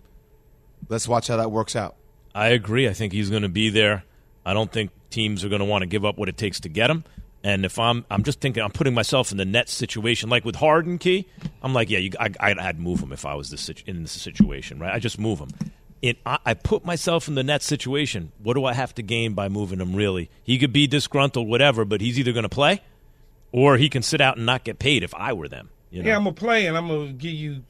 let's 0.87 1.07
watch 1.07 1.27
how 1.27 1.37
that 1.37 1.51
works 1.51 1.75
out. 1.75 1.95
I 2.35 2.49
agree. 2.49 2.87
I 2.87 2.93
think 2.93 3.11
he's 3.13 3.29
going 3.29 3.41
to 3.43 3.49
be 3.49 3.69
there. 3.69 4.03
I 4.45 4.53
don't 4.53 4.71
think 4.71 4.91
teams 5.15 5.43
are 5.43 5.49
going 5.49 5.59
to 5.59 5.65
want 5.65 5.81
to 5.81 5.87
give 5.87 6.05
up 6.05 6.17
what 6.17 6.29
it 6.29 6.37
takes 6.37 6.59
to 6.59 6.69
get 6.69 6.89
him. 6.89 7.03
And 7.43 7.63
if 7.63 7.77
I'm, 7.77 8.05
I'm 8.09 8.23
just 8.23 8.41
thinking, 8.41 8.63
I'm 8.63 8.71
putting 8.71 8.93
myself 8.93 9.31
in 9.31 9.37
the 9.37 9.45
net 9.45 9.69
situation, 9.69 10.29
like 10.29 10.43
with 10.45 10.55
Harden, 10.55 10.97
Key. 10.97 11.27
I'm 11.61 11.73
like, 11.73 11.89
yeah, 11.89 11.99
you, 11.99 12.11
I, 12.19 12.29
I'd, 12.39 12.57
I'd 12.57 12.79
move 12.79 12.99
him 13.01 13.11
if 13.11 13.25
I 13.25 13.35
was 13.35 13.49
this 13.49 13.61
situ- 13.61 13.83
in 13.85 14.01
this 14.01 14.11
situation, 14.11 14.79
right? 14.79 14.93
I 14.93 14.99
just 14.99 15.19
move 15.19 15.39
him. 15.39 15.49
It, 16.01 16.17
I, 16.25 16.39
I 16.45 16.53
put 16.55 16.85
myself 16.85 17.27
in 17.27 17.35
the 17.35 17.43
net 17.43 17.61
situation. 17.61 18.31
What 18.41 18.55
do 18.55 18.65
I 18.65 18.73
have 18.73 18.93
to 18.95 19.03
gain 19.03 19.33
by 19.33 19.47
moving 19.47 19.79
him? 19.79 19.95
Really, 19.95 20.29
he 20.43 20.57
could 20.57 20.73
be 20.73 20.87
disgruntled, 20.87 21.47
whatever, 21.47 21.85
but 21.85 22.01
he's 22.01 22.19
either 22.19 22.33
going 22.33 22.43
to 22.43 22.49
play, 22.49 22.81
or 23.51 23.77
he 23.77 23.89
can 23.89 24.01
sit 24.01 24.21
out 24.21 24.37
and 24.37 24.45
not 24.45 24.63
get 24.63 24.79
paid. 24.79 25.03
If 25.03 25.13
I 25.13 25.33
were 25.33 25.47
them, 25.47 25.69
you 25.91 26.01
know? 26.01 26.09
Yeah, 26.09 26.17
I'm 26.17 26.23
gonna 26.23 26.33
play 26.33 26.65
and 26.65 26.75
I'm 26.75 26.87
gonna 26.87 27.13
give 27.13 27.33
you 27.33 27.63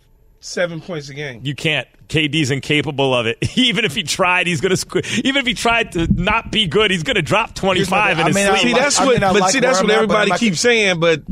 seven 0.45 0.81
points 0.81 1.09
a 1.09 1.13
game. 1.13 1.41
You 1.43 1.55
can't. 1.55 1.87
KD's 2.07 2.51
incapable 2.51 3.13
of 3.15 3.25
it. 3.25 3.37
Even 3.57 3.83
if 3.85 3.95
he 3.95 4.03
tried, 4.03 4.47
he's 4.47 4.61
gonna. 4.61 4.75
Squ- 4.75 5.25
even 5.25 5.37
if 5.41 5.47
he 5.47 5.53
tried 5.55 5.93
to 5.93 6.07
not 6.13 6.51
be 6.51 6.67
good, 6.67 6.91
he's 6.91 7.03
gonna 7.03 7.21
drop 7.23 7.55
twenty 7.55 7.83
five 7.83 8.19
in 8.19 8.25
I 8.25 8.27
his 8.27 8.35
mean, 8.35 8.47
I 8.47 8.57
sleep. 8.59 8.75
See, 8.75 8.79
that's 8.79 8.99
I 8.99 9.05
what. 9.05 9.13
mean, 9.15 9.23
I 9.23 9.33
but 9.33 9.41
like 9.41 9.51
see, 9.51 9.59
that's 9.59 9.81
what 9.81 9.89
I'm 9.89 9.95
everybody 9.95 10.29
not- 10.29 10.39
keeps 10.39 10.59
saying. 10.59 10.99
But 10.99 11.23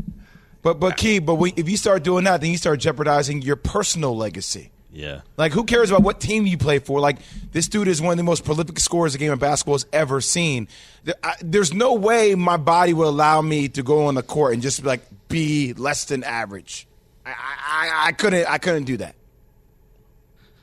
But 0.62 0.80
but 0.80 0.96
key, 0.96 1.18
but 1.20 1.36
we, 1.36 1.52
if 1.56 1.68
you 1.68 1.76
start 1.76 2.02
doing 2.02 2.24
that, 2.24 2.40
then 2.40 2.50
you 2.50 2.56
start 2.56 2.80
jeopardizing 2.80 3.42
your 3.42 3.56
personal 3.56 4.16
legacy. 4.16 4.70
yeah. 4.92 5.20
Like, 5.36 5.52
who 5.52 5.64
cares 5.64 5.90
about 5.90 6.02
what 6.02 6.20
team 6.20 6.46
you 6.46 6.56
play 6.58 6.78
for? 6.80 6.98
Like, 7.00 7.18
this 7.52 7.68
dude 7.68 7.86
is 7.88 8.00
one 8.02 8.12
of 8.12 8.16
the 8.16 8.22
most 8.24 8.44
prolific 8.44 8.78
scorers 8.80 9.12
the 9.12 9.18
game 9.18 9.30
of 9.32 9.38
basketball 9.38 9.74
has 9.74 9.86
ever 9.92 10.20
seen. 10.20 10.66
There- 11.04 11.14
I- 11.22 11.36
There's 11.40 11.72
no 11.74 11.94
way 11.94 12.34
my 12.34 12.56
body 12.56 12.94
will 12.94 13.08
allow 13.10 13.40
me 13.42 13.68
to 13.68 13.82
go 13.84 14.06
on 14.06 14.14
the 14.16 14.22
court 14.24 14.54
and 14.54 14.62
just 14.62 14.82
be 14.82 14.88
like 14.88 15.02
be 15.28 15.72
less 15.74 16.06
than 16.06 16.24
average. 16.24 16.86
I, 17.26 17.30
I, 17.30 18.06
I 18.08 18.12
couldn't. 18.12 18.46
I 18.46 18.58
couldn't 18.58 18.84
do 18.84 18.96
that. 18.98 19.14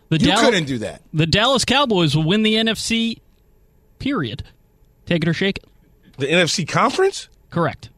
The 0.09 0.19
You 0.19 0.27
Dallas- 0.27 0.41
couldn't 0.45 0.65
do 0.65 0.77
that. 0.79 1.01
The 1.13 1.25
Dallas 1.25 1.65
Cowboys 1.65 2.15
will 2.15 2.23
win 2.23 2.43
the 2.43 2.55
NFC, 2.55 3.19
period. 3.99 4.43
Take 5.05 5.23
it 5.23 5.27
or 5.29 5.33
shake 5.33 5.57
it. 5.57 5.65
the 6.17 6.27
NFC 6.27 6.67
conference, 6.67 7.29
Correct. 7.49 7.89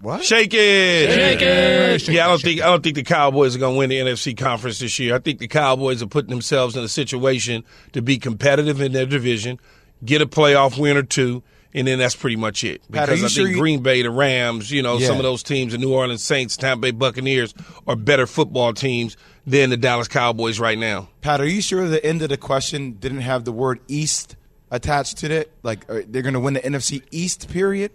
What? 0.00 0.24
shake 0.24 0.52
it, 0.52 1.10
Shake 1.12 1.40
it. 1.42 2.08
Yeah, 2.08 2.24
I 2.26 2.28
don't 2.28 2.42
think 2.42 2.60
I 2.60 2.66
don't 2.66 2.82
think 2.82 2.96
the 2.96 3.02
Cowboys 3.04 3.54
are 3.54 3.58
gonna 3.58 3.76
win 3.76 3.88
the 3.90 3.98
NFC 3.98 4.36
conference 4.36 4.78
this 4.80 4.98
year. 4.98 5.14
I 5.14 5.18
think 5.20 5.38
the 5.38 5.46
Cowboys 5.48 6.02
are 6.02 6.06
putting 6.06 6.30
themselves 6.30 6.76
in 6.76 6.82
a 6.84 6.88
situation 6.88 7.64
to 7.92 8.02
be 8.02 8.18
competitive 8.18 8.80
in 8.80 8.92
their 8.92 9.06
division, 9.06 9.60
get 10.04 10.20
a 10.20 10.26
playoff 10.26 10.78
win 10.78 10.96
or 10.96 11.02
two. 11.04 11.42
And 11.74 11.86
then 11.86 11.98
that's 11.98 12.14
pretty 12.14 12.36
much 12.36 12.64
it. 12.64 12.82
Because 12.90 13.18
you 13.20 13.24
I 13.24 13.28
sure 13.28 13.44
think 13.46 13.56
you- 13.56 13.60
Green 13.62 13.82
Bay, 13.82 14.02
the 14.02 14.10
Rams, 14.10 14.70
you 14.70 14.82
know, 14.82 14.98
Yeah. 14.98 15.06
some 15.06 15.16
of 15.16 15.22
those 15.22 15.42
teams, 15.42 15.72
the 15.72 15.78
New 15.78 15.92
Orleans 15.92 16.22
Saints, 16.22 16.56
Tampa 16.56 16.82
Bay 16.82 16.90
Buccaneers, 16.90 17.54
are 17.86 17.96
better 17.96 18.26
football 18.26 18.74
teams 18.74 19.16
than 19.46 19.70
the 19.70 19.76
Dallas 19.78 20.06
Cowboys 20.06 20.60
right 20.60 20.78
now. 20.78 21.08
Pat, 21.22 21.40
are 21.40 21.46
you 21.46 21.62
sure 21.62 21.88
the 21.88 22.04
end 22.04 22.20
of 22.22 22.28
the 22.28 22.36
question 22.36 22.92
didn't 23.00 23.22
have 23.22 23.44
the 23.44 23.52
word 23.52 23.80
East 23.88 24.36
attached 24.70 25.16
to 25.18 25.30
it? 25.32 25.50
Like, 25.62 25.86
they're 25.86 26.22
going 26.22 26.34
to 26.34 26.40
win 26.40 26.54
the 26.54 26.60
NFC 26.60 27.02
East, 27.10 27.48
period? 27.48 27.90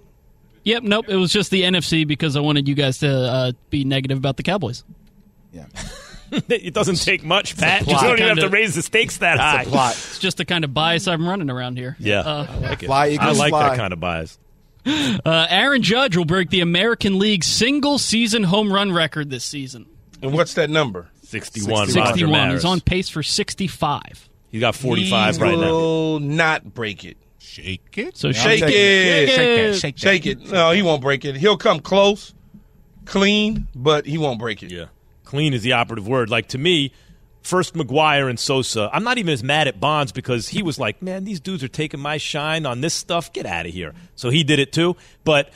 Yep. 0.64 0.84
Nope. 0.84 1.06
It 1.08 1.16
was 1.18 1.32
just 1.32 1.52
the 1.52 1.62
NFC 1.62 2.06
because 2.06 2.36
I 2.36 2.40
wanted 2.40 2.68
you 2.68 2.74
guys 2.76 2.98
to 3.00 3.10
uh, 3.10 3.52
be 3.70 3.84
negative 3.86 4.18
about 4.18 4.38
the 4.38 4.44
Cowboys. 4.44 4.84
Yeah. 5.54 5.66
it 6.50 6.74
doesn't 6.74 6.96
take 6.98 7.24
much, 7.24 7.58
Pat. 7.58 7.88
You 7.88 7.94
don't 7.94 8.20
even 8.20 8.28
have 8.28 8.40
to 8.40 8.50
raise 8.50 8.76
the 8.76 8.82
stakes 8.82 9.18
that 9.18 9.38
high. 9.40 9.62
It's 9.62 9.68
a 9.70 9.72
plot. 9.72 9.92
It's 10.10 10.20
just 10.20 10.38
the 10.38 10.46
kind 10.46 10.64
of 10.64 10.74
bias 10.74 11.08
I'm 11.08 11.28
running 11.28 11.50
around 11.50 11.78
here. 11.78 11.96
Yeah, 12.00 12.20
Uh, 12.22 12.48
I 12.50 12.58
like 12.60 12.84
it. 12.84 12.88
Fly, 12.88 13.06
I 13.06 13.10
Eagles, 13.10 13.40
like 13.40 13.50
fly. 13.52 13.70
that 13.70 13.78
kind 13.78 13.94
of 13.94 14.00
bias. 14.00 14.38
Uh, 14.88 15.46
Aaron 15.50 15.82
Judge 15.82 16.16
will 16.16 16.24
break 16.24 16.50
the 16.50 16.62
American 16.62 17.20
League 17.20 17.44
single 17.44 17.98
season 17.98 18.44
home 18.44 18.72
run 18.72 18.94
record 18.94 19.30
this 19.30 19.44
season. 19.44 19.86
And 20.22 20.32
what's 20.34 20.54
that 20.54 20.70
number? 20.70 21.10
61. 21.24 21.88
61. 21.88 22.06
Roger 22.06 22.10
61. 22.18 22.32
Maris. 22.32 22.54
He's 22.54 22.66
on 22.66 22.80
pace 22.80 23.10
for 23.10 23.22
65. 23.22 24.30
He's 24.50 24.62
got 24.62 24.76
45 24.76 25.36
he 25.36 25.42
right 25.44 25.58
now. 25.58 25.72
will 25.72 26.20
not 26.22 26.74
break 26.74 27.04
it. 27.04 27.18
Shake 27.38 27.98
it. 27.98 28.16
So 28.16 28.32
Shake 28.32 28.62
taking- 28.62 28.70
it. 28.70 29.28
Shake 29.28 29.36
Shake 29.36 29.40
it. 29.60 29.76
Shake. 29.80 29.98
Shake 29.98 30.26
it. 30.26 30.52
No, 30.52 30.72
he 30.72 30.82
won't 30.84 31.02
break 31.02 31.26
it. 31.26 31.36
He'll 31.36 31.58
come 31.58 31.82
close, 31.82 32.34
clean, 33.04 33.68
but 33.76 34.06
he 34.06 34.18
won't 34.18 34.40
break 34.40 34.64
it. 34.64 34.72
Yeah. 34.72 34.86
Clean 35.28 35.54
is 35.54 35.62
the 35.62 35.74
operative 35.74 36.08
word. 36.08 36.30
Like 36.30 36.48
to 36.50 36.58
me, 36.58 36.94
first 37.42 37.74
McGwire 37.74 38.30
and 38.30 38.40
Sosa, 38.40 38.90
I'm 38.94 39.04
not 39.04 39.18
even 39.18 39.34
as 39.34 39.44
mad 39.44 39.68
at 39.68 39.80
Bonds 39.80 40.14
because 40.14 40.48
he 40.48 40.64
was 40.64 40.80
like, 40.80 41.02
man, 41.02 41.26
these 41.26 41.42
dudes 41.42 41.64
are 41.64 41.68
taking 41.68 42.00
my 42.00 42.18
shine 42.18 42.66
on 42.66 42.80
this 42.80 42.94
stuff. 42.94 43.34
Get 43.34 43.46
out 43.46 43.66
of 43.66 43.74
here. 43.74 43.94
So 44.16 44.30
he 44.30 44.44
did 44.44 44.60
it 44.60 44.72
too. 44.72 44.96
But 45.26 45.52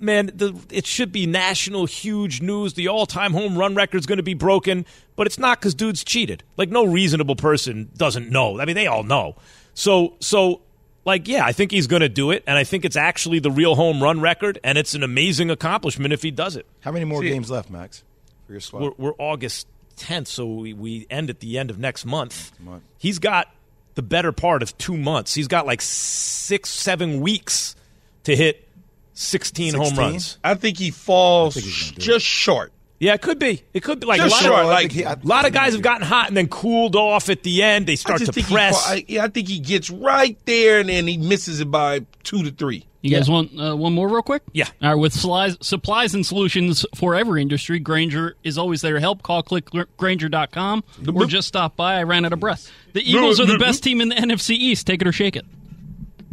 man, 0.00 0.32
the, 0.34 0.52
it 0.70 0.84
should 0.84 1.12
be 1.12 1.26
national, 1.26 1.86
huge 1.86 2.42
news. 2.42 2.74
The 2.74 2.88
all 2.88 3.06
time 3.06 3.32
home 3.32 3.56
run 3.56 3.76
record's 3.76 4.06
going 4.06 4.18
to 4.18 4.24
be 4.24 4.34
broken, 4.34 4.84
but 5.14 5.28
it's 5.28 5.38
not 5.38 5.60
because 5.60 5.74
dudes 5.74 6.02
cheated. 6.02 6.42
Like 6.56 6.70
no 6.70 6.84
reasonable 6.84 7.36
person 7.36 7.90
doesn't 7.96 8.30
know. 8.30 8.60
I 8.60 8.64
mean, 8.64 8.74
they 8.74 8.88
all 8.88 9.04
know. 9.04 9.36
So, 9.74 10.14
so. 10.20 10.60
Like, 11.06 11.28
yeah, 11.28 11.44
I 11.44 11.52
think 11.52 11.70
he's 11.70 11.86
going 11.86 12.00
to 12.00 12.08
do 12.08 12.30
it, 12.30 12.42
and 12.46 12.56
I 12.56 12.64
think 12.64 12.86
it's 12.86 12.96
actually 12.96 13.38
the 13.38 13.50
real 13.50 13.74
home 13.74 14.02
run 14.02 14.22
record, 14.22 14.58
and 14.64 14.78
it's 14.78 14.94
an 14.94 15.02
amazing 15.02 15.50
accomplishment 15.50 16.14
if 16.14 16.22
he 16.22 16.30
does 16.30 16.56
it. 16.56 16.64
How 16.80 16.92
many 16.92 17.04
more 17.04 17.20
See- 17.20 17.28
games 17.28 17.50
left, 17.50 17.68
Max, 17.68 18.02
for 18.46 18.52
your 18.52 18.60
squad? 18.60 18.82
We're, 18.82 18.92
we're 19.10 19.14
August 19.18 19.66
10th, 19.96 20.26
so 20.26 20.46
we, 20.46 20.72
we 20.72 21.06
end 21.10 21.30
at 21.30 21.40
the 21.40 21.58
end 21.58 21.70
of 21.70 21.78
next 21.78 22.04
month. 22.04 22.52
month. 22.60 22.82
He's 22.98 23.18
got 23.18 23.48
the 23.94 24.02
better 24.02 24.32
part 24.32 24.62
of 24.62 24.76
two 24.78 24.96
months. 24.96 25.34
He's 25.34 25.48
got 25.48 25.66
like 25.66 25.80
six, 25.82 26.70
seven 26.70 27.20
weeks 27.20 27.76
to 28.24 28.34
hit 28.34 28.68
16, 29.14 29.74
home 29.74 29.94
runs. 29.96 30.38
I 30.42 30.54
think 30.54 30.78
he 30.78 30.90
falls 30.90 31.54
he's 31.54 31.90
gonna 31.92 32.00
just 32.00 32.26
short. 32.26 32.72
Yeah, 33.00 33.14
it 33.14 33.22
could 33.22 33.38
be. 33.38 33.62
It 33.74 33.80
could 33.82 34.00
be 34.00 34.06
like 34.06 34.18
Just 34.20 34.30
a 34.32 34.34
lot, 34.36 34.42
short, 34.42 34.60
of, 34.60 34.66
like- 34.66 34.90
I 34.90 34.94
he- 34.94 35.04
I 35.04 35.12
a 35.12 35.18
lot 35.24 35.46
of 35.46 35.52
guys 35.52 35.72
have 35.74 35.82
gotten 35.82 36.06
hot 36.06 36.28
and 36.28 36.36
then 36.36 36.48
cooled 36.48 36.96
off 36.96 37.28
at 37.28 37.42
the 37.42 37.62
end. 37.62 37.86
They 37.86 37.96
start 37.96 38.20
to 38.20 38.32
think 38.32 38.46
he 38.46 38.54
press. 38.54 38.88
I, 38.88 39.04
yeah, 39.06 39.24
I 39.24 39.28
think 39.28 39.48
he 39.48 39.58
gets 39.58 39.90
right 39.90 40.38
there 40.46 40.80
and 40.80 40.88
then 40.88 41.06
he 41.06 41.18
misses 41.18 41.60
it 41.60 41.70
by 41.70 42.06
two 42.22 42.42
to 42.44 42.50
three. 42.50 42.86
You 43.04 43.14
guys 43.14 43.28
want 43.28 43.50
uh, 43.60 43.76
one 43.76 43.92
more 43.92 44.08
real 44.08 44.22
quick? 44.22 44.42
Yeah. 44.52 44.68
All 44.80 44.88
right. 44.88 44.94
With 44.94 45.12
supplies, 45.12 45.58
supplies 45.60 46.14
and 46.14 46.24
solutions 46.24 46.86
for 46.94 47.14
every 47.14 47.42
industry, 47.42 47.78
Grainger 47.78 48.34
is 48.42 48.56
always 48.56 48.80
there 48.80 48.94
to 48.94 49.00
help. 49.00 49.22
Call 49.22 49.42
click 49.42 49.66
clickgrainger.com 49.66 50.82
or 51.14 51.26
just 51.26 51.46
stop 51.46 51.76
by. 51.76 51.96
I 51.96 52.04
ran 52.04 52.24
out 52.24 52.32
of 52.32 52.40
breath. 52.40 52.72
The 52.94 53.02
Eagles 53.02 53.40
are 53.40 53.46
the 53.46 53.58
best 53.58 53.84
team 53.84 54.00
in 54.00 54.08
the 54.08 54.14
NFC 54.14 54.50
East. 54.56 54.86
Take 54.86 55.02
it 55.02 55.06
or 55.06 55.12
shake 55.12 55.36
it. 55.36 55.44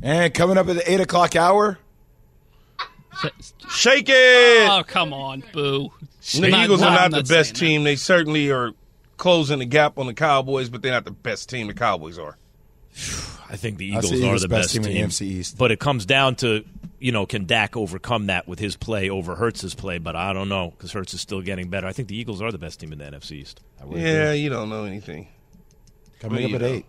And 0.01 0.33
coming 0.33 0.57
up 0.57 0.69
at 0.69 0.77
the 0.77 0.91
8 0.91 1.01
o'clock 1.01 1.35
hour, 1.35 1.77
Shake 3.69 4.07
it. 4.09 4.69
Oh, 4.69 4.83
come 4.87 5.13
on, 5.13 5.43
boo. 5.51 5.91
the 6.33 6.49
Not- 6.49 6.63
Eagles 6.65 6.81
are 6.81 6.87
I'm 6.89 7.11
not 7.11 7.11
the 7.11 7.23
best 7.33 7.57
saying 7.57 7.69
team. 7.69 7.83
They 7.83 7.95
certainly 7.95 8.49
are 8.51 8.71
closing 9.17 9.59
the 9.59 9.65
gap 9.65 9.97
on 9.99 10.07
the 10.07 10.13
Cowboys, 10.13 10.69
but 10.69 10.81
they're 10.81 10.93
not 10.93 11.05
the 11.05 11.11
best 11.11 11.49
team 11.49 11.67
the 11.67 11.73
Cowboys 11.73 12.17
are. 12.17 12.37
I 13.49 13.57
think 13.57 13.77
the 13.77 13.93
I 13.93 13.99
Eagles 13.99 14.21
are 14.23 14.39
the 14.39 14.47
best 14.47 14.49
best, 14.49 14.73
team 14.73 14.83
team, 14.83 14.95
in 14.95 15.01
the 15.01 15.07
NFC 15.07 15.21
East. 15.23 15.57
But 15.57 15.71
it 15.71 15.79
comes 15.79 16.05
down 16.05 16.35
to, 16.37 16.63
you 16.99 17.11
know, 17.11 17.25
can 17.25 17.45
Dak 17.45 17.75
overcome 17.75 18.27
that 18.27 18.47
with 18.47 18.59
his 18.59 18.75
play 18.75 19.09
over 19.09 19.35
Hurts's 19.35 19.75
play? 19.75 19.97
But 19.97 20.15
I 20.15 20.33
don't 20.33 20.49
know 20.49 20.71
because 20.71 20.91
Hertz 20.91 21.13
is 21.13 21.21
still 21.21 21.41
getting 21.41 21.69
better. 21.69 21.87
I 21.87 21.93
think 21.93 22.07
the 22.07 22.17
Eagles 22.17 22.41
are 22.41 22.51
the 22.51 22.57
best 22.57 22.79
team 22.79 22.93
in 22.93 22.99
the 22.99 23.05
NFC 23.05 23.33
East. 23.33 23.61
I 23.79 23.83
really 23.83 24.01
do. 24.01 24.07
Yeah, 24.07 24.31
you 24.33 24.49
don't 24.49 24.69
know 24.69 24.85
anything. 24.85 25.27
coming 26.19 26.45
up 26.45 26.53
at 26.53 26.61
know. 26.61 26.67
8. 26.67 26.85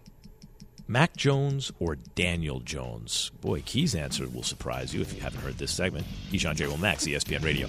Mac 0.88 1.16
Jones 1.16 1.72
or 1.78 1.96
Daniel 1.96 2.60
Jones? 2.60 3.30
Boy, 3.40 3.62
Key's 3.64 3.94
answer 3.94 4.28
will 4.28 4.42
surprise 4.42 4.92
you 4.92 5.00
if 5.00 5.14
you 5.14 5.20
haven't 5.20 5.40
heard 5.40 5.56
this 5.56 5.72
segment. 5.72 6.06
Keyshawn 6.30 6.56
J. 6.56 6.66
Will 6.66 6.76
Max, 6.76 7.06
ESPN 7.06 7.42
Radio. 7.42 7.68